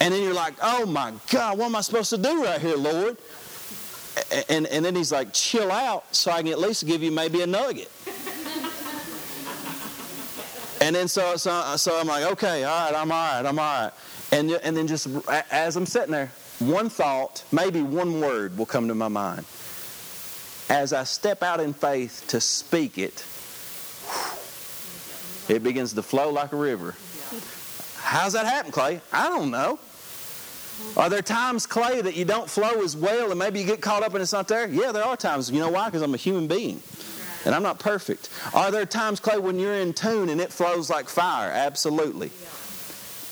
And 0.00 0.14
then 0.14 0.22
you're 0.22 0.34
like, 0.34 0.54
oh 0.62 0.86
my 0.86 1.12
God, 1.30 1.58
what 1.58 1.66
am 1.66 1.76
I 1.76 1.80
supposed 1.80 2.10
to 2.10 2.18
do 2.18 2.44
right 2.44 2.60
here, 2.60 2.76
Lord? 2.76 3.16
And, 4.48 4.66
and 4.66 4.84
then 4.84 4.94
he's 4.94 5.12
like, 5.12 5.32
chill 5.32 5.70
out 5.70 6.14
so 6.14 6.30
I 6.30 6.42
can 6.42 6.52
at 6.52 6.58
least 6.58 6.86
give 6.86 7.02
you 7.02 7.10
maybe 7.10 7.42
a 7.42 7.46
nugget. 7.46 7.90
and 10.80 10.94
then 10.94 11.08
so, 11.08 11.36
so, 11.36 11.76
so 11.76 11.98
I'm 11.98 12.06
like, 12.06 12.24
okay, 12.32 12.64
all 12.64 12.86
right, 12.86 13.00
I'm 13.00 13.10
all 13.10 13.34
right, 13.34 13.46
I'm 13.46 13.58
all 13.58 13.82
right. 13.82 13.92
And, 14.30 14.50
and 14.50 14.76
then 14.76 14.86
just 14.86 15.08
as 15.50 15.76
I'm 15.76 15.86
sitting 15.86 16.12
there, 16.12 16.30
one 16.58 16.88
thought, 16.88 17.44
maybe 17.52 17.82
one 17.82 18.20
word 18.20 18.58
will 18.58 18.66
come 18.66 18.88
to 18.88 18.94
my 18.94 19.08
mind. 19.08 19.44
As 20.68 20.92
I 20.92 21.04
step 21.04 21.42
out 21.42 21.60
in 21.60 21.72
faith 21.72 22.24
to 22.28 22.40
speak 22.40 22.98
it, 22.98 23.24
it 25.48 25.62
begins 25.62 25.94
to 25.94 26.02
flow 26.02 26.30
like 26.30 26.52
a 26.52 26.56
river. 26.56 26.94
How's 27.96 28.34
that 28.34 28.46
happen, 28.46 28.70
Clay? 28.70 29.00
I 29.12 29.28
don't 29.28 29.50
know. 29.50 29.78
Are 30.96 31.08
there 31.08 31.22
times, 31.22 31.66
Clay, 31.66 32.00
that 32.00 32.16
you 32.16 32.24
don't 32.24 32.48
flow 32.48 32.82
as 32.82 32.96
well 32.96 33.30
and 33.30 33.38
maybe 33.38 33.60
you 33.60 33.66
get 33.66 33.80
caught 33.80 34.02
up 34.02 34.14
and 34.14 34.22
it's 34.22 34.32
not 34.32 34.48
there? 34.48 34.68
Yeah, 34.68 34.92
there 34.92 35.04
are 35.04 35.16
times. 35.16 35.50
You 35.50 35.60
know 35.60 35.70
why? 35.70 35.86
Because 35.86 36.02
I'm 36.02 36.14
a 36.14 36.18
human 36.18 36.48
being 36.48 36.82
and 37.44 37.54
I'm 37.54 37.62
not 37.62 37.78
perfect. 37.78 38.30
Are 38.52 38.70
there 38.70 38.84
times, 38.86 39.20
Clay, 39.20 39.38
when 39.38 39.58
you're 39.58 39.76
in 39.76 39.92
tune 39.92 40.28
and 40.28 40.40
it 40.40 40.52
flows 40.52 40.90
like 40.90 41.08
fire? 41.08 41.50
Absolutely. 41.50 42.30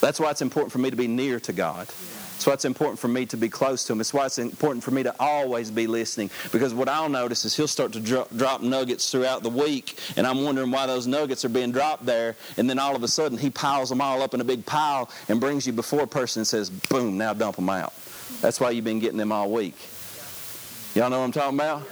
That's 0.00 0.20
why 0.20 0.30
it's 0.30 0.42
important 0.42 0.72
for 0.72 0.78
me 0.78 0.90
to 0.90 0.96
be 0.96 1.08
near 1.08 1.40
to 1.40 1.52
God. 1.52 1.88
That's 2.36 2.46
why 2.46 2.52
it's 2.52 2.66
important 2.66 2.98
for 2.98 3.08
me 3.08 3.24
to 3.26 3.36
be 3.38 3.48
close 3.48 3.86
to 3.86 3.94
Him. 3.94 4.00
It's 4.02 4.12
why 4.12 4.26
it's 4.26 4.38
important 4.38 4.84
for 4.84 4.90
me 4.90 5.02
to 5.02 5.14
always 5.18 5.70
be 5.70 5.86
listening. 5.86 6.30
Because 6.52 6.74
what 6.74 6.86
I'll 6.86 7.08
notice 7.08 7.46
is 7.46 7.56
He'll 7.56 7.66
start 7.66 7.94
to 7.94 8.00
drop, 8.00 8.28
drop 8.36 8.60
nuggets 8.60 9.10
throughout 9.10 9.42
the 9.42 9.48
week, 9.48 9.98
and 10.18 10.26
I'm 10.26 10.44
wondering 10.44 10.70
why 10.70 10.86
those 10.86 11.06
nuggets 11.06 11.46
are 11.46 11.48
being 11.48 11.72
dropped 11.72 12.04
there. 12.04 12.36
And 12.58 12.68
then 12.68 12.78
all 12.78 12.94
of 12.94 13.02
a 13.02 13.08
sudden, 13.08 13.38
He 13.38 13.48
piles 13.48 13.88
them 13.88 14.02
all 14.02 14.20
up 14.20 14.34
in 14.34 14.42
a 14.42 14.44
big 14.44 14.66
pile 14.66 15.10
and 15.30 15.40
brings 15.40 15.66
you 15.66 15.72
before 15.72 16.02
a 16.02 16.06
person 16.06 16.40
and 16.40 16.46
says, 16.46 16.68
boom, 16.68 17.16
now 17.16 17.32
dump 17.32 17.56
them 17.56 17.70
out. 17.70 17.94
That's 18.42 18.60
why 18.60 18.70
you've 18.70 18.84
been 18.84 19.00
getting 19.00 19.18
them 19.18 19.32
all 19.32 19.50
week. 19.50 19.74
Y'all 20.94 21.08
know 21.08 21.20
what 21.20 21.24
I'm 21.24 21.32
talking 21.32 21.58
about? 21.58 21.88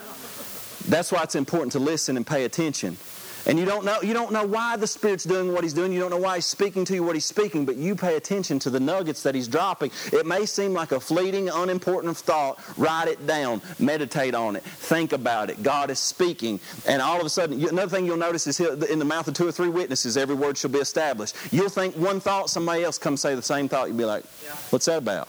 That's 0.88 1.10
why 1.10 1.22
it's 1.22 1.36
important 1.36 1.72
to 1.72 1.78
listen 1.78 2.18
and 2.18 2.26
pay 2.26 2.44
attention. 2.44 2.98
And 3.46 3.58
you 3.58 3.66
don't 3.66 3.84
know 3.84 4.00
you 4.00 4.14
don't 4.14 4.32
know 4.32 4.46
why 4.46 4.76
the 4.76 4.86
Spirit's 4.86 5.24
doing 5.24 5.52
what 5.52 5.62
He's 5.64 5.74
doing. 5.74 5.92
You 5.92 6.00
don't 6.00 6.10
know 6.10 6.16
why 6.16 6.36
He's 6.36 6.46
speaking 6.46 6.84
to 6.86 6.94
you 6.94 7.02
what 7.02 7.14
He's 7.14 7.26
speaking, 7.26 7.66
but 7.66 7.76
you 7.76 7.94
pay 7.94 8.16
attention 8.16 8.58
to 8.60 8.70
the 8.70 8.80
nuggets 8.80 9.22
that 9.22 9.34
He's 9.34 9.48
dropping. 9.48 9.90
It 10.12 10.24
may 10.26 10.46
seem 10.46 10.72
like 10.72 10.92
a 10.92 11.00
fleeting, 11.00 11.50
unimportant 11.50 12.16
thought. 12.16 12.58
Write 12.78 13.08
it 13.08 13.26
down. 13.26 13.60
Meditate 13.78 14.34
on 14.34 14.56
it. 14.56 14.62
Think 14.62 15.12
about 15.12 15.50
it. 15.50 15.62
God 15.62 15.90
is 15.90 15.98
speaking. 15.98 16.58
And 16.86 17.02
all 17.02 17.20
of 17.20 17.26
a 17.26 17.30
sudden, 17.30 17.62
another 17.62 17.94
thing 17.94 18.06
you'll 18.06 18.16
notice 18.16 18.46
is 18.46 18.60
in 18.60 18.98
the 18.98 19.04
mouth 19.04 19.28
of 19.28 19.34
two 19.34 19.46
or 19.46 19.52
three 19.52 19.68
witnesses, 19.68 20.16
every 20.16 20.34
word 20.34 20.56
shall 20.56 20.70
be 20.70 20.78
established. 20.78 21.36
You'll 21.50 21.68
think 21.68 21.96
one 21.96 22.20
thought, 22.20 22.48
somebody 22.48 22.82
else 22.82 22.96
come 22.96 23.16
say 23.16 23.34
the 23.34 23.42
same 23.42 23.68
thought. 23.68 23.88
You'll 23.88 23.98
be 23.98 24.04
like, 24.06 24.24
what's 24.70 24.86
that 24.86 24.98
about? 24.98 25.28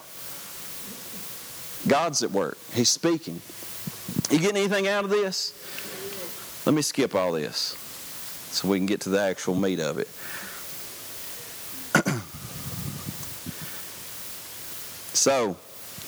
God's 1.87 2.23
at 2.23 2.31
work. 2.31 2.57
He's 2.73 2.89
speaking. 2.89 3.41
You 4.31 4.39
getting 4.39 4.57
anything 4.57 4.87
out 4.87 5.03
of 5.03 5.09
this? 5.09 6.63
Let 6.65 6.73
me 6.73 6.81
skip 6.81 7.13
all 7.13 7.31
this 7.31 7.84
so 8.55 8.69
we 8.69 8.77
can 8.77 8.85
get 8.85 9.01
to 9.01 9.09
the 9.09 9.19
actual 9.19 9.53
meat 9.53 9.81
of 9.81 9.99
it. 9.99 10.07
so, 15.13 15.57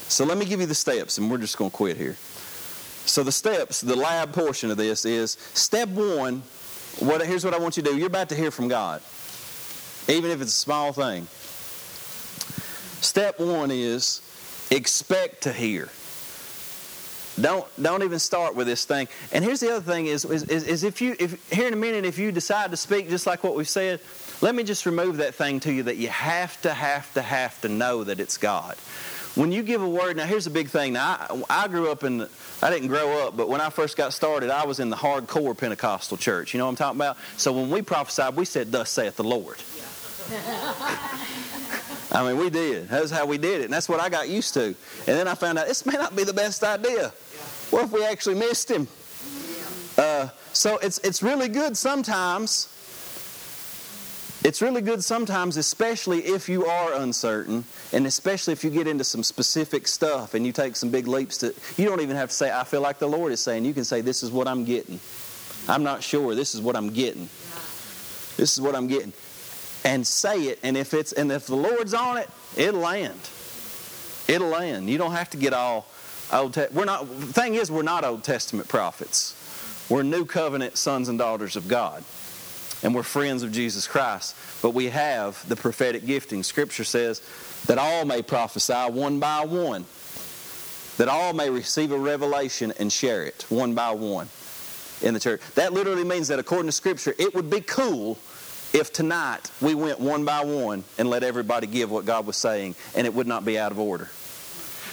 so 0.07 0.23
let 0.23 0.37
me 0.37 0.45
give 0.45 0.61
you 0.61 0.65
the 0.65 0.75
steps, 0.75 1.17
and 1.17 1.29
we're 1.29 1.39
just 1.39 1.57
going 1.57 1.71
to 1.71 1.75
quit 1.75 1.97
here. 1.97 2.15
So 3.05 3.23
the 3.23 3.33
steps, 3.33 3.81
the 3.81 3.95
lab 3.95 4.33
portion 4.33 4.71
of 4.71 4.77
this 4.77 5.05
is 5.05 5.31
step 5.53 5.89
one. 5.89 6.41
What 6.99 7.25
here's 7.25 7.43
what 7.43 7.53
I 7.53 7.59
want 7.59 7.77
you 7.77 7.83
to 7.83 7.91
do. 7.91 7.97
You're 7.97 8.07
about 8.07 8.29
to 8.29 8.35
hear 8.35 8.49
from 8.49 8.69
God, 8.69 9.01
even 10.07 10.31
if 10.31 10.41
it's 10.41 10.51
a 10.51 10.59
small 10.59 10.93
thing. 10.93 11.27
Step 13.01 13.39
one 13.39 13.71
is 13.71 14.21
expect 14.71 15.43
to 15.43 15.53
hear. 15.53 15.89
Don't 17.39 17.65
don't 17.81 18.03
even 18.03 18.19
start 18.19 18.55
with 18.55 18.67
this 18.67 18.85
thing. 18.85 19.07
And 19.31 19.43
here's 19.43 19.59
the 19.59 19.71
other 19.71 19.81
thing: 19.81 20.07
is 20.07 20.25
is, 20.25 20.43
is 20.43 20.83
if 20.83 21.01
you 21.01 21.15
if 21.19 21.51
here 21.51 21.67
in 21.67 21.73
a 21.73 21.77
minute 21.77 22.05
if 22.05 22.17
you 22.17 22.31
decide 22.31 22.71
to 22.71 22.77
speak 22.77 23.09
just 23.09 23.27
like 23.27 23.43
what 23.43 23.55
we've 23.55 23.69
said, 23.69 23.99
let 24.41 24.55
me 24.55 24.63
just 24.63 24.85
remove 24.85 25.17
that 25.17 25.35
thing 25.35 25.59
to 25.61 25.71
you 25.71 25.83
that 25.83 25.97
you 25.97 26.09
have 26.09 26.59
to 26.63 26.73
have 26.73 27.13
to 27.13 27.21
have 27.21 27.59
to 27.61 27.69
know 27.69 28.03
that 28.03 28.19
it's 28.19 28.37
God. 28.37 28.75
When 29.35 29.51
you 29.51 29.61
give 29.61 29.83
a 29.83 29.87
word, 29.87 30.17
now 30.17 30.25
here's 30.25 30.47
a 30.47 30.51
big 30.51 30.69
thing. 30.69 30.93
Now 30.93 31.43
I, 31.49 31.65
I 31.65 31.67
grew 31.67 31.91
up 31.91 32.03
in. 32.03 32.17
The, 32.17 32.29
I 32.63 32.71
didn't 32.71 32.87
grow 32.87 33.27
up, 33.27 33.37
but 33.37 33.47
when 33.49 33.61
I 33.61 33.69
first 33.69 33.95
got 33.95 34.13
started, 34.13 34.49
I 34.49 34.65
was 34.65 34.79
in 34.79 34.89
the 34.89 34.95
hardcore 34.95 35.55
Pentecostal 35.55 36.17
church. 36.17 36.55
You 36.55 36.57
know 36.57 36.65
what 36.65 36.71
I'm 36.71 36.75
talking 36.75 36.97
about? 36.97 37.17
So 37.37 37.53
when 37.53 37.69
we 37.69 37.83
prophesied, 37.83 38.35
we 38.35 38.45
said, 38.45 38.71
"Thus 38.71 38.89
saith 38.89 39.15
the 39.15 39.23
Lord." 39.23 39.57
I 42.11 42.23
mean, 42.23 42.37
we 42.37 42.49
did. 42.49 42.89
That's 42.89 43.11
how 43.11 43.25
we 43.25 43.37
did 43.37 43.61
it, 43.61 43.65
and 43.65 43.73
that's 43.73 43.89
what 43.89 43.99
I 43.99 44.09
got 44.09 44.29
used 44.29 44.53
to. 44.55 44.63
And 44.63 44.75
then 45.05 45.27
I 45.27 45.35
found 45.35 45.59
out 45.59 45.67
this 45.67 45.85
may 45.85 45.93
not 45.93 46.15
be 46.15 46.23
the 46.23 46.33
best 46.33 46.63
idea. 46.63 47.13
What 47.69 47.83
if 47.85 47.91
we 47.91 48.05
actually 48.05 48.35
missed 48.35 48.69
him? 48.71 48.87
Uh, 49.97 50.29
so 50.53 50.77
it's 50.77 50.99
it's 50.99 51.21
really 51.21 51.49
good 51.49 51.75
sometimes. 51.75 52.73
It's 54.43 54.61
really 54.61 54.81
good 54.81 55.03
sometimes, 55.03 55.57
especially 55.57 56.19
if 56.19 56.47
you 56.47 56.65
are 56.65 56.93
uncertain, 56.93 57.65
and 57.91 58.05
especially 58.05 58.53
if 58.53 58.63
you 58.63 58.69
get 58.69 58.87
into 58.87 59.03
some 59.03 59.23
specific 59.23 59.87
stuff 59.87 60.35
and 60.35 60.45
you 60.45 60.53
take 60.53 60.75
some 60.75 60.89
big 60.89 61.07
leaps 61.07 61.37
to. 61.39 61.53
You 61.75 61.89
don't 61.89 62.01
even 62.01 62.15
have 62.15 62.29
to 62.29 62.35
say, 62.35 62.51
"I 62.51 62.63
feel 62.63 62.81
like 62.81 62.99
the 62.99 63.07
Lord 63.07 63.31
is 63.31 63.41
saying." 63.41 63.65
You 63.65 63.73
can 63.73 63.83
say, 63.83 64.01
"This 64.01 64.23
is 64.23 64.31
what 64.31 64.47
I'm 64.47 64.63
getting." 64.63 64.99
I'm 65.67 65.83
not 65.83 66.01
sure. 66.01 66.33
This 66.35 66.55
is 66.55 66.61
what 66.61 66.75
I'm 66.75 66.91
getting. 66.91 67.27
This 68.37 68.53
is 68.53 68.61
what 68.61 68.75
I'm 68.75 68.87
getting, 68.87 69.11
and 69.83 70.05
say 70.05 70.43
it. 70.43 70.59
And 70.63 70.77
if 70.77 70.93
it's 70.93 71.11
and 71.11 71.31
if 71.31 71.47
the 71.47 71.55
Lord's 71.55 71.93
on 71.93 72.17
it, 72.17 72.29
it'll 72.55 72.81
land. 72.81 73.19
It'll 74.27 74.49
land. 74.49 74.89
You 74.89 74.97
don't 74.97 75.13
have 75.13 75.29
to 75.31 75.37
get 75.37 75.53
all 75.53 75.87
Old 76.31 76.53
Te- 76.53 76.67
we're 76.73 76.85
not. 76.85 77.07
Thing 77.07 77.55
is, 77.55 77.71
we're 77.71 77.83
not 77.83 78.03
Old 78.03 78.23
Testament 78.23 78.67
prophets. 78.67 79.33
We're 79.89 80.03
New 80.03 80.25
Covenant 80.25 80.77
sons 80.77 81.07
and 81.07 81.17
daughters 81.17 81.55
of 81.55 81.67
God, 81.67 82.03
and 82.83 82.93
we're 82.93 83.03
friends 83.03 83.43
of 83.43 83.51
Jesus 83.51 83.87
Christ. 83.87 84.35
But 84.61 84.71
we 84.71 84.89
have 84.89 85.47
the 85.47 85.55
prophetic 85.55 86.05
gifting. 86.05 86.43
Scripture 86.43 86.83
says 86.83 87.21
that 87.67 87.77
all 87.77 88.03
may 88.03 88.21
prophesy 88.21 88.73
one 88.73 89.19
by 89.19 89.45
one, 89.45 89.85
that 90.97 91.07
all 91.07 91.31
may 91.31 91.49
receive 91.49 91.91
a 91.91 91.97
revelation 91.97 92.73
and 92.77 92.91
share 92.91 93.23
it 93.23 93.45
one 93.49 93.73
by 93.73 93.91
one 93.91 94.27
in 95.01 95.13
the 95.13 95.19
church. 95.19 95.41
That 95.55 95.71
literally 95.71 96.03
means 96.03 96.27
that 96.27 96.39
according 96.39 96.67
to 96.67 96.73
Scripture, 96.73 97.15
it 97.17 97.33
would 97.33 97.49
be 97.49 97.61
cool 97.61 98.17
if 98.73 98.91
tonight 98.91 99.49
we 99.61 99.73
went 99.73 99.99
one 99.99 100.25
by 100.25 100.43
one 100.43 100.83
and 100.97 101.09
let 101.09 101.23
everybody 101.23 101.67
give 101.67 101.89
what 101.89 102.05
God 102.05 102.25
was 102.25 102.35
saying, 102.35 102.75
and 102.95 103.07
it 103.07 103.13
would 103.13 103.27
not 103.27 103.45
be 103.45 103.57
out 103.57 103.71
of 103.71 103.79
order. 103.79 104.09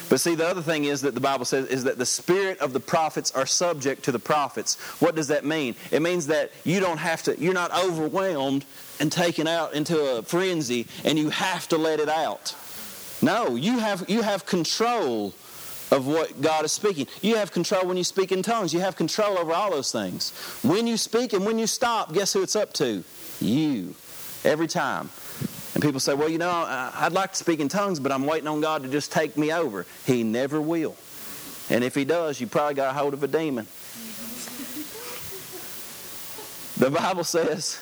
But 0.09 0.21
see, 0.21 0.35
the 0.35 0.47
other 0.47 0.63
thing 0.63 0.85
is 0.85 1.01
that 1.03 1.15
the 1.15 1.21
Bible 1.21 1.45
says 1.45 1.67
is 1.69 1.85
that 1.85 1.99
the 1.99 2.07
spirit 2.07 2.59
of 2.59 2.73
the 2.73 2.81
prophets 2.81 3.33
are 3.33 3.47
subject 3.47 4.05
to 4.05 4.13
the 4.13 4.19
prophets. 4.19 4.77
What 5.01 5.15
does 5.15 5.29
that 5.29 5.45
mean? 5.45 5.75
It 5.91 6.03
means 6.03 6.27
that 6.29 6.51
you 6.65 6.81
don't 6.81 6.99
have 6.99 7.23
to, 7.25 7.39
you're 7.39 7.55
not 7.55 7.73
overwhelmed 7.77 8.65
and 9.01 9.11
taken 9.11 9.47
out 9.47 9.75
into 9.75 9.99
a 9.99 10.23
frenzy 10.23 10.87
and 11.05 11.19
you 11.19 11.31
have 11.31 11.69
to 11.69 11.79
let 11.79 12.01
it 12.01 12.09
out. 12.09 12.55
No, 13.23 13.57
you 13.57 13.79
have 13.79 14.05
you 14.09 14.23
have 14.23 14.45
control 14.45 15.35
of 15.91 16.07
what 16.07 16.41
God 16.41 16.65
is 16.65 16.73
speaking. 16.73 17.07
You 17.23 17.37
have 17.37 17.53
control 17.53 17.87
when 17.87 17.97
you 17.97 18.05
speak 18.05 18.33
in 18.33 18.43
tongues. 18.43 18.75
You 18.75 18.81
have 18.81 18.97
control 18.97 19.39
over 19.39 19.53
all 19.53 19.71
those 19.71 19.93
things. 19.93 20.33
When 20.63 20.87
you 20.87 20.97
speak 20.97 21.33
and 21.33 21.47
when 21.47 21.59
you 21.59 21.67
stop, 21.67 22.13
guess 22.13 22.33
who 22.33 22.43
it's 22.43 22.57
up 22.57 22.73
to? 22.75 23.05
You. 23.41 23.95
Every 24.45 24.67
time. 24.67 25.09
And 25.75 25.83
people 25.83 25.99
say, 25.99 26.15
well, 26.15 26.29
you 26.29 26.39
know, 26.39 26.51
I'd 26.51 27.13
like 27.13 27.33
to 27.33 27.37
speak 27.37 27.59
in 27.59 27.69
tongues, 27.69 27.99
but 27.99 28.13
I'm 28.13 28.27
waiting 28.27 28.47
on 28.47 28.61
God 28.61 28.85
to 28.85 28.89
just 28.89 29.11
take 29.11 29.37
me 29.37 29.53
over. 29.53 29.87
He 30.07 30.23
never 30.23 30.61
will. 30.61 30.95
And 31.69 31.83
if 31.83 31.97
He 31.97 32.05
does, 32.05 32.41
you 32.41 32.47
probably 32.47 32.75
got 32.75 32.95
a 32.95 32.99
hold 32.99 33.13
of 33.13 33.25
a 33.25 33.29
demon. 33.29 33.67
The 36.77 36.91
Bible 36.91 37.25
says, 37.25 37.81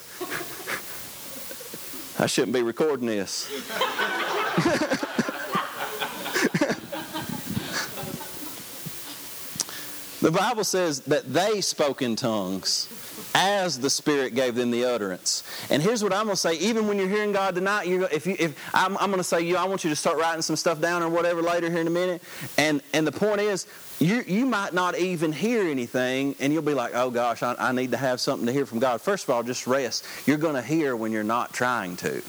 I 2.18 2.26
shouldn't 2.26 2.55
be 2.55 2.62
recording 2.62 3.07
this. 3.07 3.49
the 10.20 10.30
Bible 10.30 10.64
says 10.64 11.01
that 11.01 11.30
they 11.30 11.61
spoke 11.61 12.01
in 12.01 12.16
tongues 12.16 12.88
as 13.34 13.80
the 13.80 13.90
Spirit 13.90 14.34
gave 14.34 14.54
them 14.54 14.70
the 14.70 14.84
utterance. 14.84 15.42
And 15.70 15.82
here's 15.82 16.02
what 16.02 16.12
I'm 16.12 16.24
going 16.24 16.34
to 16.34 16.40
say: 16.40 16.54
even 16.56 16.86
when 16.86 16.98
you're 16.98 17.08
hearing 17.08 17.32
God 17.32 17.54
tonight, 17.54 17.86
you're, 17.86 18.08
if 18.10 18.26
you, 18.26 18.36
if 18.38 18.58
I'm, 18.74 18.96
I'm 18.98 19.10
going 19.10 19.18
to 19.18 19.24
say, 19.24 19.40
you, 19.40 19.56
I 19.56 19.64
want 19.64 19.84
you 19.84 19.90
to 19.90 19.96
start 19.96 20.18
writing 20.18 20.42
some 20.42 20.56
stuff 20.56 20.80
down 20.80 21.02
or 21.02 21.08
whatever 21.08 21.42
later 21.42 21.70
here 21.70 21.80
in 21.80 21.86
a 21.86 21.90
minute. 21.90 22.22
And 22.58 22.82
and 22.92 23.06
the 23.06 23.12
point 23.12 23.40
is, 23.40 23.66
you 24.00 24.22
you 24.26 24.46
might 24.46 24.74
not 24.74 24.98
even 24.98 25.32
hear 25.32 25.62
anything, 25.62 26.34
and 26.40 26.52
you'll 26.52 26.62
be 26.62 26.74
like, 26.74 26.92
oh 26.94 27.10
gosh, 27.10 27.42
I, 27.42 27.54
I 27.58 27.72
need 27.72 27.92
to 27.92 27.96
have 27.96 28.20
something 28.20 28.46
to 28.46 28.52
hear 28.52 28.66
from 28.66 28.78
God. 28.78 29.00
First 29.00 29.24
of 29.24 29.30
all, 29.30 29.42
just 29.42 29.66
rest. 29.66 30.04
You're 30.26 30.38
going 30.38 30.56
to 30.56 30.62
hear 30.62 30.96
when 30.96 31.12
you're 31.12 31.24
not 31.24 31.52
trying 31.52 31.96
to. 31.96 32.22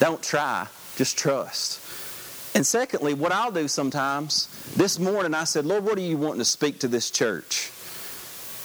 Don't 0.00 0.22
try, 0.22 0.66
just 0.96 1.16
trust. 1.16 1.80
And 2.56 2.64
secondly, 2.64 3.14
what 3.14 3.32
I'll 3.32 3.50
do 3.50 3.66
sometimes, 3.66 4.48
this 4.76 5.00
morning 5.00 5.34
I 5.34 5.42
said, 5.42 5.66
Lord, 5.66 5.84
what 5.84 5.98
are 5.98 6.02
you 6.02 6.16
wanting 6.16 6.38
to 6.38 6.44
speak 6.44 6.80
to 6.80 6.88
this 6.88 7.10
church? 7.10 7.72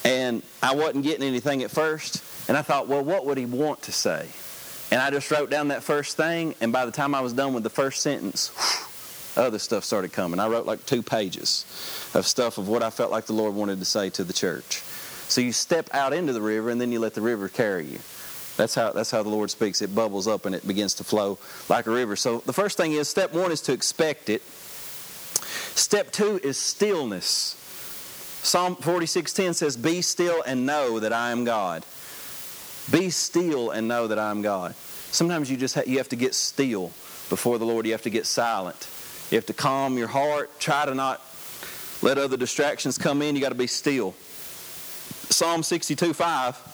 And 0.09 0.41
I 0.63 0.73
wasn't 0.73 1.03
getting 1.03 1.27
anything 1.27 1.61
at 1.61 1.69
first. 1.69 2.23
And 2.49 2.57
I 2.57 2.63
thought, 2.63 2.87
well, 2.87 3.03
what 3.03 3.25
would 3.27 3.37
he 3.37 3.45
want 3.45 3.83
to 3.83 3.91
say? 3.91 4.27
And 4.91 4.99
I 4.99 5.11
just 5.11 5.29
wrote 5.29 5.51
down 5.51 5.67
that 5.67 5.83
first 5.83 6.17
thing. 6.17 6.55
And 6.61 6.73
by 6.73 6.85
the 6.87 6.91
time 6.91 7.13
I 7.13 7.21
was 7.21 7.31
done 7.31 7.53
with 7.53 7.61
the 7.61 7.69
first 7.69 8.01
sentence, 8.01 8.51
other 9.37 9.59
stuff 9.59 9.83
started 9.83 10.11
coming. 10.11 10.39
I 10.39 10.47
wrote 10.47 10.65
like 10.65 10.83
two 10.87 11.03
pages 11.03 11.63
of 12.15 12.25
stuff 12.25 12.57
of 12.57 12.67
what 12.67 12.81
I 12.81 12.89
felt 12.89 13.11
like 13.11 13.27
the 13.27 13.33
Lord 13.33 13.53
wanted 13.53 13.77
to 13.79 13.85
say 13.85 14.09
to 14.11 14.23
the 14.23 14.33
church. 14.33 14.81
So 15.27 15.41
you 15.41 15.51
step 15.51 15.89
out 15.93 16.11
into 16.11 16.33
the 16.33 16.41
river 16.41 16.71
and 16.71 16.81
then 16.81 16.91
you 16.91 16.99
let 16.99 17.13
the 17.13 17.21
river 17.21 17.47
carry 17.47 17.85
you. 17.85 17.99
That's 18.57 18.73
how 18.73 18.91
that's 18.91 19.11
how 19.11 19.21
the 19.21 19.29
Lord 19.29 19.51
speaks. 19.51 19.81
It 19.83 19.93
bubbles 19.93 20.27
up 20.27 20.47
and 20.47 20.55
it 20.55 20.67
begins 20.67 20.95
to 20.95 21.03
flow 21.03 21.37
like 21.69 21.85
a 21.85 21.91
river. 21.91 22.15
So 22.15 22.39
the 22.39 22.51
first 22.51 22.77
thing 22.77 22.93
is 22.93 23.07
step 23.07 23.31
1 23.31 23.51
is 23.51 23.61
to 23.61 23.73
expect 23.73 24.27
it. 24.27 24.41
Step 25.77 26.11
2 26.11 26.41
is 26.43 26.57
stillness. 26.57 27.58
Psalm 28.41 28.75
46:10 28.75 29.53
says, 29.53 29.77
"Be 29.77 30.01
still 30.01 30.41
and 30.45 30.65
know 30.65 30.99
that 30.99 31.13
I 31.13 31.31
am 31.31 31.43
God." 31.43 31.83
Be 32.91 33.09
still 33.09 33.69
and 33.69 33.87
know 33.87 34.07
that 34.07 34.17
I 34.17 34.31
am 34.31 34.41
God. 34.41 34.73
Sometimes 35.11 35.51
you 35.51 35.57
just 35.57 35.75
ha- 35.75 35.83
you 35.85 35.97
have 35.97 36.09
to 36.09 36.15
get 36.15 36.33
still 36.33 36.91
before 37.29 37.57
the 37.59 37.65
Lord. 37.65 37.85
You 37.85 37.91
have 37.91 38.01
to 38.03 38.09
get 38.09 38.25
silent. 38.25 38.87
You 39.29 39.35
have 39.35 39.45
to 39.47 39.53
calm 39.53 39.97
your 39.97 40.07
heart. 40.07 40.59
Try 40.59 40.85
to 40.85 40.95
not 40.95 41.21
let 42.01 42.17
other 42.17 42.37
distractions 42.37 42.97
come 42.97 43.21
in. 43.21 43.35
You 43.35 43.41
got 43.41 43.49
to 43.49 43.55
be 43.55 43.67
still. 43.67 44.15
Psalm 45.29 45.61
62 45.61 46.13
5. 46.13 46.69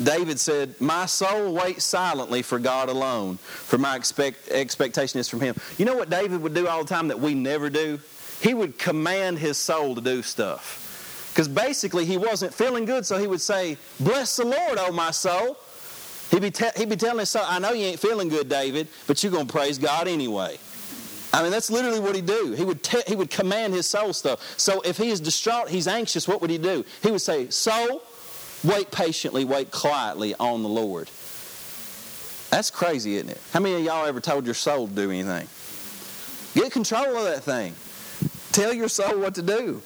David 0.00 0.38
said, 0.38 0.80
My 0.80 1.06
soul 1.06 1.52
waits 1.52 1.84
silently 1.84 2.42
for 2.42 2.60
God 2.60 2.88
alone, 2.88 3.38
for 3.38 3.78
my 3.78 3.96
expect, 3.96 4.48
expectation 4.48 5.18
is 5.18 5.28
from 5.28 5.40
Him. 5.40 5.56
You 5.76 5.86
know 5.86 5.96
what 5.96 6.08
David 6.08 6.40
would 6.42 6.54
do 6.54 6.68
all 6.68 6.84
the 6.84 6.88
time 6.88 7.08
that 7.08 7.18
we 7.18 7.34
never 7.34 7.68
do? 7.68 7.98
He 8.40 8.54
would 8.54 8.78
command 8.78 9.38
his 9.38 9.58
soul 9.58 9.94
to 9.94 10.00
do 10.00 10.22
stuff. 10.22 11.30
Because 11.32 11.48
basically, 11.48 12.04
he 12.04 12.16
wasn't 12.16 12.52
feeling 12.52 12.84
good, 12.84 13.06
so 13.06 13.18
he 13.18 13.26
would 13.26 13.40
say, 13.40 13.76
Bless 14.00 14.36
the 14.36 14.44
Lord, 14.44 14.78
O 14.78 14.92
my 14.92 15.10
soul. 15.10 15.56
He'd 16.30 16.42
be, 16.42 16.50
te- 16.50 16.70
he'd 16.76 16.88
be 16.88 16.96
telling 16.96 17.20
his 17.20 17.30
soul, 17.30 17.44
I 17.46 17.58
know 17.58 17.72
you 17.72 17.86
ain't 17.86 18.00
feeling 18.00 18.28
good, 18.28 18.48
David, 18.48 18.88
but 19.06 19.22
you're 19.22 19.32
going 19.32 19.46
to 19.46 19.52
praise 19.52 19.78
God 19.78 20.08
anyway. 20.08 20.58
I 21.32 21.42
mean, 21.42 21.50
that's 21.50 21.70
literally 21.70 22.00
what 22.00 22.14
he'd 22.14 22.26
do. 22.26 22.52
He 22.52 22.64
would, 22.64 22.82
te- 22.82 23.02
he 23.06 23.14
would 23.14 23.30
command 23.30 23.74
his 23.74 23.86
soul 23.86 24.12
stuff. 24.12 24.58
So 24.58 24.80
if 24.82 24.96
he 24.96 25.10
is 25.10 25.20
distraught, 25.20 25.68
he's 25.68 25.86
anxious, 25.86 26.26
what 26.26 26.40
would 26.40 26.50
he 26.50 26.58
do? 26.58 26.84
He 27.02 27.10
would 27.10 27.20
say, 27.20 27.48
Soul, 27.50 28.02
wait 28.64 28.90
patiently, 28.90 29.44
wait 29.44 29.70
quietly 29.70 30.34
on 30.40 30.62
the 30.62 30.68
Lord. 30.68 31.08
That's 32.50 32.70
crazy, 32.70 33.16
isn't 33.16 33.30
it? 33.30 33.40
How 33.52 33.60
many 33.60 33.76
of 33.76 33.82
y'all 33.82 34.06
ever 34.06 34.20
told 34.20 34.46
your 34.46 34.54
soul 34.54 34.88
to 34.88 34.94
do 34.94 35.10
anything? 35.10 35.48
Get 36.54 36.72
control 36.72 37.16
of 37.16 37.24
that 37.24 37.42
thing. 37.42 37.74
Tell 38.58 38.72
your 38.72 38.88
soul 38.88 39.20
what 39.20 39.36
to 39.36 39.42
do. 39.42 39.80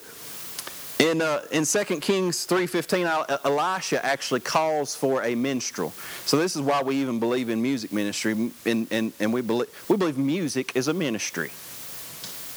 In, 0.99 1.21
uh, 1.21 1.43
in 1.51 1.67
2 1.67 1.85
Kings 2.01 2.47
3.15, 2.47 3.45
Elisha 3.45 4.03
actually 4.03 4.41
calls 4.41 4.97
for 4.97 5.23
a 5.23 5.35
minstrel. 5.35 5.91
So 6.25 6.39
this 6.39 6.57
is 6.57 6.63
why 6.63 6.83
we 6.83 6.97
even 6.97 7.21
believe 7.21 7.51
in 7.51 7.61
music 7.61 7.93
ministry, 7.93 8.51
and, 8.65 8.91
and, 8.91 9.13
and 9.21 9.31
we, 9.31 9.43
believe, 9.43 9.69
we 9.91 9.99
believe 9.99 10.17
music 10.17 10.75
is 10.75 10.89
a 10.89 10.95
ministry. 10.95 11.51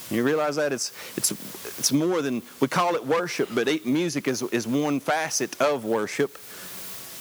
You 0.08 0.24
realize 0.24 0.56
that? 0.56 0.72
It's, 0.72 0.90
it's, 1.18 1.32
it's 1.78 1.92
more 1.92 2.22
than, 2.22 2.40
we 2.60 2.68
call 2.68 2.94
it 2.94 3.04
worship, 3.04 3.50
but 3.54 3.68
music 3.84 4.26
is, 4.26 4.40
is 4.40 4.66
one 4.66 5.00
facet 5.00 5.60
of 5.60 5.84
worship. 5.84 6.38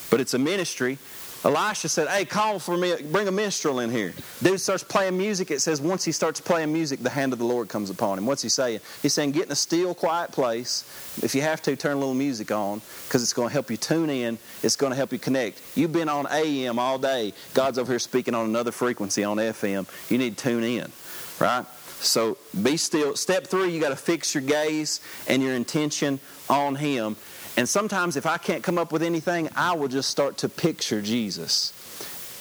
But 0.09 0.21
it's 0.21 0.33
a 0.33 0.39
ministry. 0.39 0.99
Elisha 1.45 1.87
said, 1.87 2.07
Hey, 2.07 2.25
call 2.25 2.57
for 2.57 2.75
me, 2.75 2.95
bring 3.11 3.27
a 3.27 3.31
minstrel 3.31 3.79
in 3.79 3.91
here. 3.91 4.13
Dude 4.41 4.59
starts 4.59 4.83
playing 4.83 5.15
music. 5.15 5.51
It 5.51 5.61
says, 5.61 5.79
once 5.79 6.03
he 6.03 6.11
starts 6.11 6.41
playing 6.41 6.73
music, 6.73 7.01
the 7.01 7.09
hand 7.11 7.33
of 7.33 7.39
the 7.39 7.45
Lord 7.45 7.69
comes 7.69 7.91
upon 7.91 8.17
him. 8.17 8.25
What's 8.25 8.41
he 8.41 8.49
saying? 8.49 8.79
He's 9.03 9.13
saying, 9.13 9.31
Get 9.31 9.45
in 9.45 9.51
a 9.51 9.55
still, 9.55 9.93
quiet 9.93 10.31
place. 10.31 10.83
If 11.23 11.35
you 11.35 11.43
have 11.43 11.61
to, 11.61 11.75
turn 11.75 11.97
a 11.97 11.99
little 11.99 12.15
music 12.15 12.51
on 12.51 12.81
because 13.05 13.21
it's 13.21 13.33
going 13.33 13.49
to 13.49 13.53
help 13.53 13.69
you 13.69 13.77
tune 13.77 14.09
in. 14.09 14.39
It's 14.63 14.75
going 14.75 14.89
to 14.89 14.95
help 14.95 15.11
you 15.11 15.19
connect. 15.19 15.61
You've 15.75 15.93
been 15.93 16.09
on 16.09 16.25
AM 16.31 16.79
all 16.79 16.97
day. 16.97 17.31
God's 17.53 17.77
over 17.77 17.91
here 17.91 17.99
speaking 17.99 18.33
on 18.33 18.45
another 18.45 18.71
frequency 18.71 19.23
on 19.23 19.37
FM. 19.37 19.87
You 20.09 20.17
need 20.17 20.37
to 20.37 20.43
tune 20.43 20.63
in, 20.63 20.91
right? 21.39 21.65
So 21.99 22.37
be 22.61 22.77
still. 22.77 23.15
Step 23.15 23.45
three, 23.45 23.69
you 23.69 23.79
got 23.79 23.89
to 23.89 23.95
fix 23.95 24.33
your 24.33 24.43
gaze 24.43 24.99
and 25.27 25.43
your 25.43 25.53
intention 25.53 26.19
on 26.49 26.75
Him. 26.75 27.15
And 27.57 27.67
sometimes, 27.69 28.17
if 28.17 28.25
I 28.25 28.37
can't 28.37 28.63
come 28.63 28.77
up 28.77 28.91
with 28.91 29.01
anything, 29.01 29.49
I 29.55 29.75
will 29.75 29.87
just 29.87 30.09
start 30.09 30.37
to 30.39 30.49
picture 30.49 31.01
Jesus. 31.01 31.71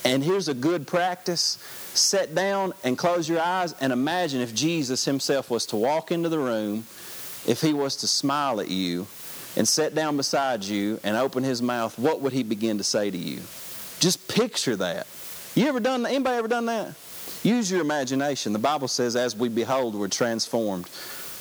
And 0.05 0.23
here's 0.23 0.49
a 0.49 0.55
good 0.55 0.87
practice 0.87 1.59
sit 1.95 2.35
down 2.35 2.75
and 2.83 2.99
close 2.99 3.29
your 3.29 3.41
eyes 3.41 3.73
and 3.81 3.93
imagine 3.93 4.41
if 4.41 4.53
Jesus 4.53 5.05
himself 5.05 5.49
was 5.49 5.65
to 5.67 5.77
walk 5.77 6.11
into 6.11 6.29
the 6.29 6.41
room, 6.41 6.85
if 7.47 7.61
he 7.61 7.73
was 7.73 7.95
to 7.97 8.09
smile 8.09 8.61
at 8.61 8.69
you 8.69 9.07
and 9.57 9.67
sit 9.67 9.95
down 9.95 10.17
beside 10.17 10.65
you 10.65 10.99
and 11.05 11.17
open 11.17 11.45
his 11.45 11.63
mouth, 11.63 11.97
what 11.97 12.21
would 12.21 12.33
he 12.33 12.43
begin 12.43 12.79
to 12.79 12.85
say 12.85 13.11
to 13.11 13.17
you? 13.17 13.41
Just 14.01 14.27
picture 14.29 14.75
that. 14.77 15.07
You 15.55 15.69
ever 15.69 15.79
done 15.79 16.05
anybody 16.05 16.37
ever 16.37 16.49
done 16.49 16.67
that? 16.67 16.95
Use 17.45 17.71
your 17.71 17.81
imagination. 17.81 18.53
The 18.53 18.59
Bible 18.59 18.89
says 18.89 19.15
as 19.15 19.37
we 19.37 19.49
behold 19.49 19.95
we're 19.95 20.09
transformed 20.09 20.91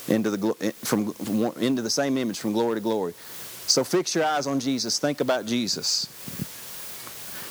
into 0.07 0.29
the 0.29 0.73
from 0.83 1.13
into 1.57 1.81
the 1.81 1.89
same 1.89 2.17
image 2.17 2.39
from 2.39 2.51
glory 2.53 2.75
to 2.75 2.81
glory. 2.81 3.13
So 3.67 3.83
fix 3.83 4.13
your 4.13 4.25
eyes 4.25 4.45
on 4.45 4.59
Jesus. 4.59 4.99
Think 4.99 5.21
about 5.21 5.45
Jesus. 5.45 6.07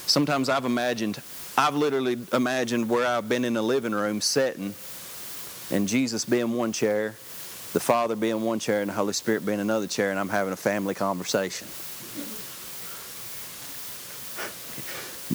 Sometimes 0.07 0.49
I've 0.49 0.65
imagined, 0.65 1.23
I've 1.57 1.75
literally 1.75 2.19
imagined 2.33 2.89
where 2.89 3.07
I've 3.07 3.29
been 3.29 3.45
in 3.45 3.55
the 3.55 3.63
living 3.63 3.93
room 3.93 4.21
sitting, 4.21 4.75
and 5.71 5.89
Jesus 5.89 6.25
being 6.25 6.53
one 6.53 6.73
chair, 6.73 7.15
the 7.73 7.81
Father 7.81 8.15
being 8.15 8.43
one 8.43 8.59
chair, 8.59 8.83
and 8.83 8.91
the 8.91 8.95
Holy 8.95 9.15
Spirit 9.15 9.47
being 9.47 9.61
another 9.61 9.87
chair, 9.87 10.11
and 10.11 10.21
I'm 10.21 10.29
having 10.29 10.53
a 10.53 10.57
family 10.57 10.95
conversation. 10.95 11.67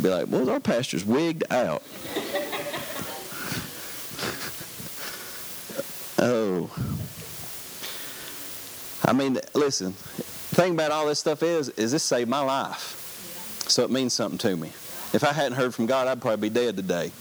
Be 0.02 0.10
like, 0.10 0.28
well, 0.30 0.50
our 0.52 0.60
pastor's 0.60 1.04
wigged 1.04 1.52
out. 1.52 1.82
oh. 6.20 6.70
I 9.06 9.14
mean, 9.14 9.40
listen, 9.56 9.96
thing 10.58 10.74
about 10.74 10.92
all 10.92 11.06
this 11.06 11.20
stuff 11.20 11.44
is, 11.44 11.70
is 11.70 11.92
this 11.92 12.02
saved 12.02 12.28
my 12.28 12.40
life. 12.40 13.64
So 13.70 13.84
it 13.84 13.92
means 13.92 14.14
something 14.14 14.40
to 14.40 14.58
me. 14.58 14.70
If 15.14 15.24
I 15.24 15.32
hadn't 15.32 15.54
heard 15.54 15.76
from 15.76 15.86
God, 15.86 16.08
I'd 16.08 16.20
probably 16.20 16.50
be 16.50 16.54
dead 16.54 16.76
today. 16.76 17.12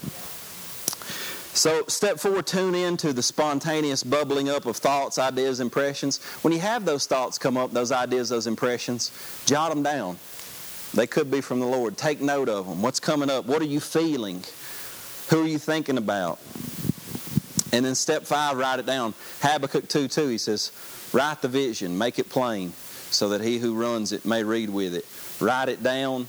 So, 1.53 1.85
step 1.87 2.19
four, 2.19 2.43
tune 2.43 2.75
in 2.75 2.97
to 2.99 3.13
the 3.13 3.23
spontaneous 3.23 4.03
bubbling 4.03 4.49
up 4.49 4.65
of 4.65 4.77
thoughts, 4.77 5.19
ideas, 5.19 5.61
impressions. 5.61 6.23
When 6.43 6.53
you 6.53 6.61
have 6.61 6.85
those 6.85 7.07
thoughts 7.07 7.39
come 7.39 7.59
up, 7.59 7.73
those 7.73 7.93
ideas, 7.93 8.31
those 8.31 8.47
impressions, 8.47 9.11
jot 9.47 9.71
them 9.71 9.83
down. 9.83 10.19
They 10.95 11.07
could 11.07 11.31
be 11.31 11.43
from 11.43 11.61
the 11.61 11.67
Lord. 11.67 11.99
Take 11.99 12.23
note 12.23 12.49
of 12.49 12.67
them. 12.67 12.81
What's 12.81 13.01
coming 13.01 13.31
up? 13.31 13.45
What 13.45 13.61
are 13.61 13.67
you 13.67 13.81
feeling? 13.81 14.45
Who 15.29 15.45
are 15.45 15.49
you 15.49 15.59
thinking 15.59 15.99
about? 15.99 16.39
And 17.73 17.85
then 17.85 17.95
step 17.95 18.25
five, 18.25 18.57
write 18.57 18.79
it 18.79 18.87
down. 18.87 19.13
Habakkuk 19.41 19.89
2 19.89 20.09
2, 20.09 20.29
he 20.29 20.39
says, 20.39 20.73
write 21.13 21.43
the 21.43 21.49
vision, 21.49 21.99
make 21.99 22.19
it 22.19 22.31
plain 22.31 22.73
so 23.11 23.31
that 23.31 23.41
he 23.41 23.59
who 23.59 23.75
runs 23.75 24.13
it 24.13 24.25
may 24.25 24.43
read 24.43 24.71
with 24.71 24.95
it. 24.95 25.07
Write 25.41 25.69
it 25.69 25.83
down, 25.83 26.29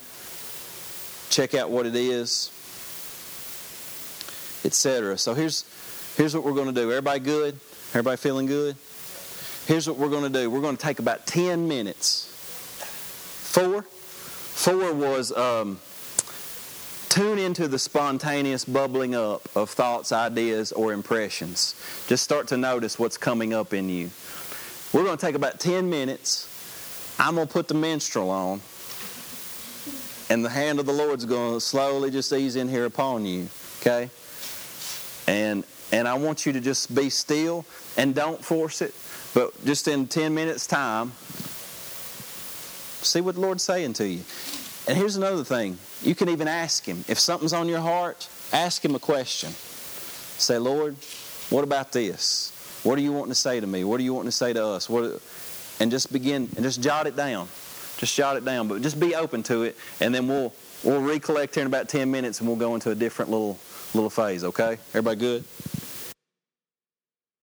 check 1.29 1.53
out 1.53 1.69
what 1.69 1.85
it 1.85 1.95
is, 1.95 2.51
etc. 4.65 5.17
So 5.17 5.33
here's 5.33 5.65
here's 6.17 6.35
what 6.35 6.43
we're 6.43 6.53
going 6.53 6.73
to 6.73 6.81
do. 6.81 6.91
Everybody 6.91 7.19
good? 7.19 7.59
Everybody 7.89 8.17
feeling 8.17 8.45
good? 8.45 8.75
Here's 9.65 9.87
what 9.87 9.97
we're 9.97 10.09
going 10.09 10.23
to 10.31 10.41
do. 10.41 10.49
We're 10.49 10.61
going 10.61 10.77
to 10.77 10.81
take 10.81 10.99
about 10.99 11.27
10 11.27 11.67
minutes. 11.67 12.31
Four. 13.51 13.81
Four 13.81 14.93
was 14.93 15.35
um, 15.35 15.79
tune 17.09 17.37
into 17.37 17.67
the 17.67 17.77
spontaneous 17.77 18.63
bubbling 18.63 19.13
up 19.13 19.47
of 19.55 19.69
thoughts, 19.69 20.11
ideas, 20.11 20.71
or 20.71 20.93
impressions. 20.93 21.75
Just 22.07 22.23
start 22.23 22.47
to 22.47 22.57
notice 22.57 22.97
what's 22.97 23.17
coming 23.17 23.53
up 23.53 23.73
in 23.73 23.89
you. 23.89 24.09
We're 24.93 25.03
going 25.03 25.17
to 25.17 25.25
take 25.25 25.35
about 25.35 25.59
10 25.59 25.89
minutes 25.89 26.47
I'm 27.19 27.35
going 27.35 27.47
to 27.47 27.53
put 27.53 27.67
the 27.67 27.73
minstrel 27.73 28.29
on, 28.29 28.61
and 30.29 30.43
the 30.45 30.49
hand 30.49 30.79
of 30.79 30.85
the 30.85 30.93
Lord's 30.93 31.25
going 31.25 31.55
to 31.55 31.61
slowly 31.61 32.11
just 32.11 32.31
ease 32.31 32.55
in 32.55 32.67
here 32.67 32.85
upon 32.85 33.25
you. 33.25 33.47
Okay? 33.81 34.09
And 35.27 35.63
and 35.91 36.07
I 36.07 36.15
want 36.15 36.45
you 36.45 36.53
to 36.53 36.59
just 36.59 36.93
be 36.93 37.09
still 37.09 37.65
and 37.95 38.13
don't 38.13 38.43
force 38.43 38.81
it, 38.81 38.93
but 39.33 39.53
just 39.65 39.87
in 39.87 40.07
10 40.07 40.33
minutes' 40.33 40.67
time, 40.67 41.13
see 43.03 43.21
what 43.21 43.35
the 43.35 43.41
Lord's 43.41 43.63
saying 43.63 43.93
to 43.93 44.07
you. 44.07 44.21
And 44.87 44.97
here's 44.97 45.15
another 45.15 45.43
thing 45.43 45.77
you 46.03 46.15
can 46.15 46.29
even 46.29 46.47
ask 46.47 46.85
Him. 46.85 47.05
If 47.07 47.19
something's 47.19 47.53
on 47.53 47.67
your 47.67 47.79
heart, 47.79 48.27
ask 48.51 48.83
Him 48.83 48.95
a 48.95 48.99
question. 48.99 49.51
Say, 49.51 50.57
Lord, 50.57 50.95
what 51.49 51.63
about 51.63 51.93
this? 51.93 52.51
What 52.83 52.97
are 52.97 53.01
you 53.01 53.11
wanting 53.11 53.31
to 53.31 53.35
say 53.35 53.59
to 53.59 53.67
me? 53.67 53.83
What 53.83 53.99
are 53.99 54.03
you 54.03 54.13
wanting 54.13 54.29
to 54.29 54.35
say 54.35 54.53
to 54.53 54.65
us? 54.65 54.89
What, 54.89 55.21
and 55.79 55.91
just 55.91 56.11
begin 56.11 56.49
and 56.55 56.63
just 56.63 56.81
jot 56.81 57.07
it 57.07 57.15
down. 57.15 57.47
Just 57.97 58.15
jot 58.15 58.37
it 58.37 58.45
down, 58.45 58.67
but 58.67 58.81
just 58.81 58.99
be 58.99 59.15
open 59.15 59.41
to 59.43 59.63
it, 59.63 59.75
and 60.01 60.13
then 60.13 60.27
we'll 60.27 60.53
we'll 60.83 61.01
recollect 61.01 61.55
here 61.55 61.61
in 61.61 61.67
about 61.67 61.89
ten 61.89 62.11
minutes, 62.11 62.39
and 62.39 62.47
we'll 62.47 62.57
go 62.57 62.75
into 62.75 62.91
a 62.91 62.95
different 62.95 63.31
little 63.31 63.57
little 63.93 64.09
phase. 64.09 64.43
Okay, 64.43 64.77
everybody 64.93 65.19
good? 65.19 65.43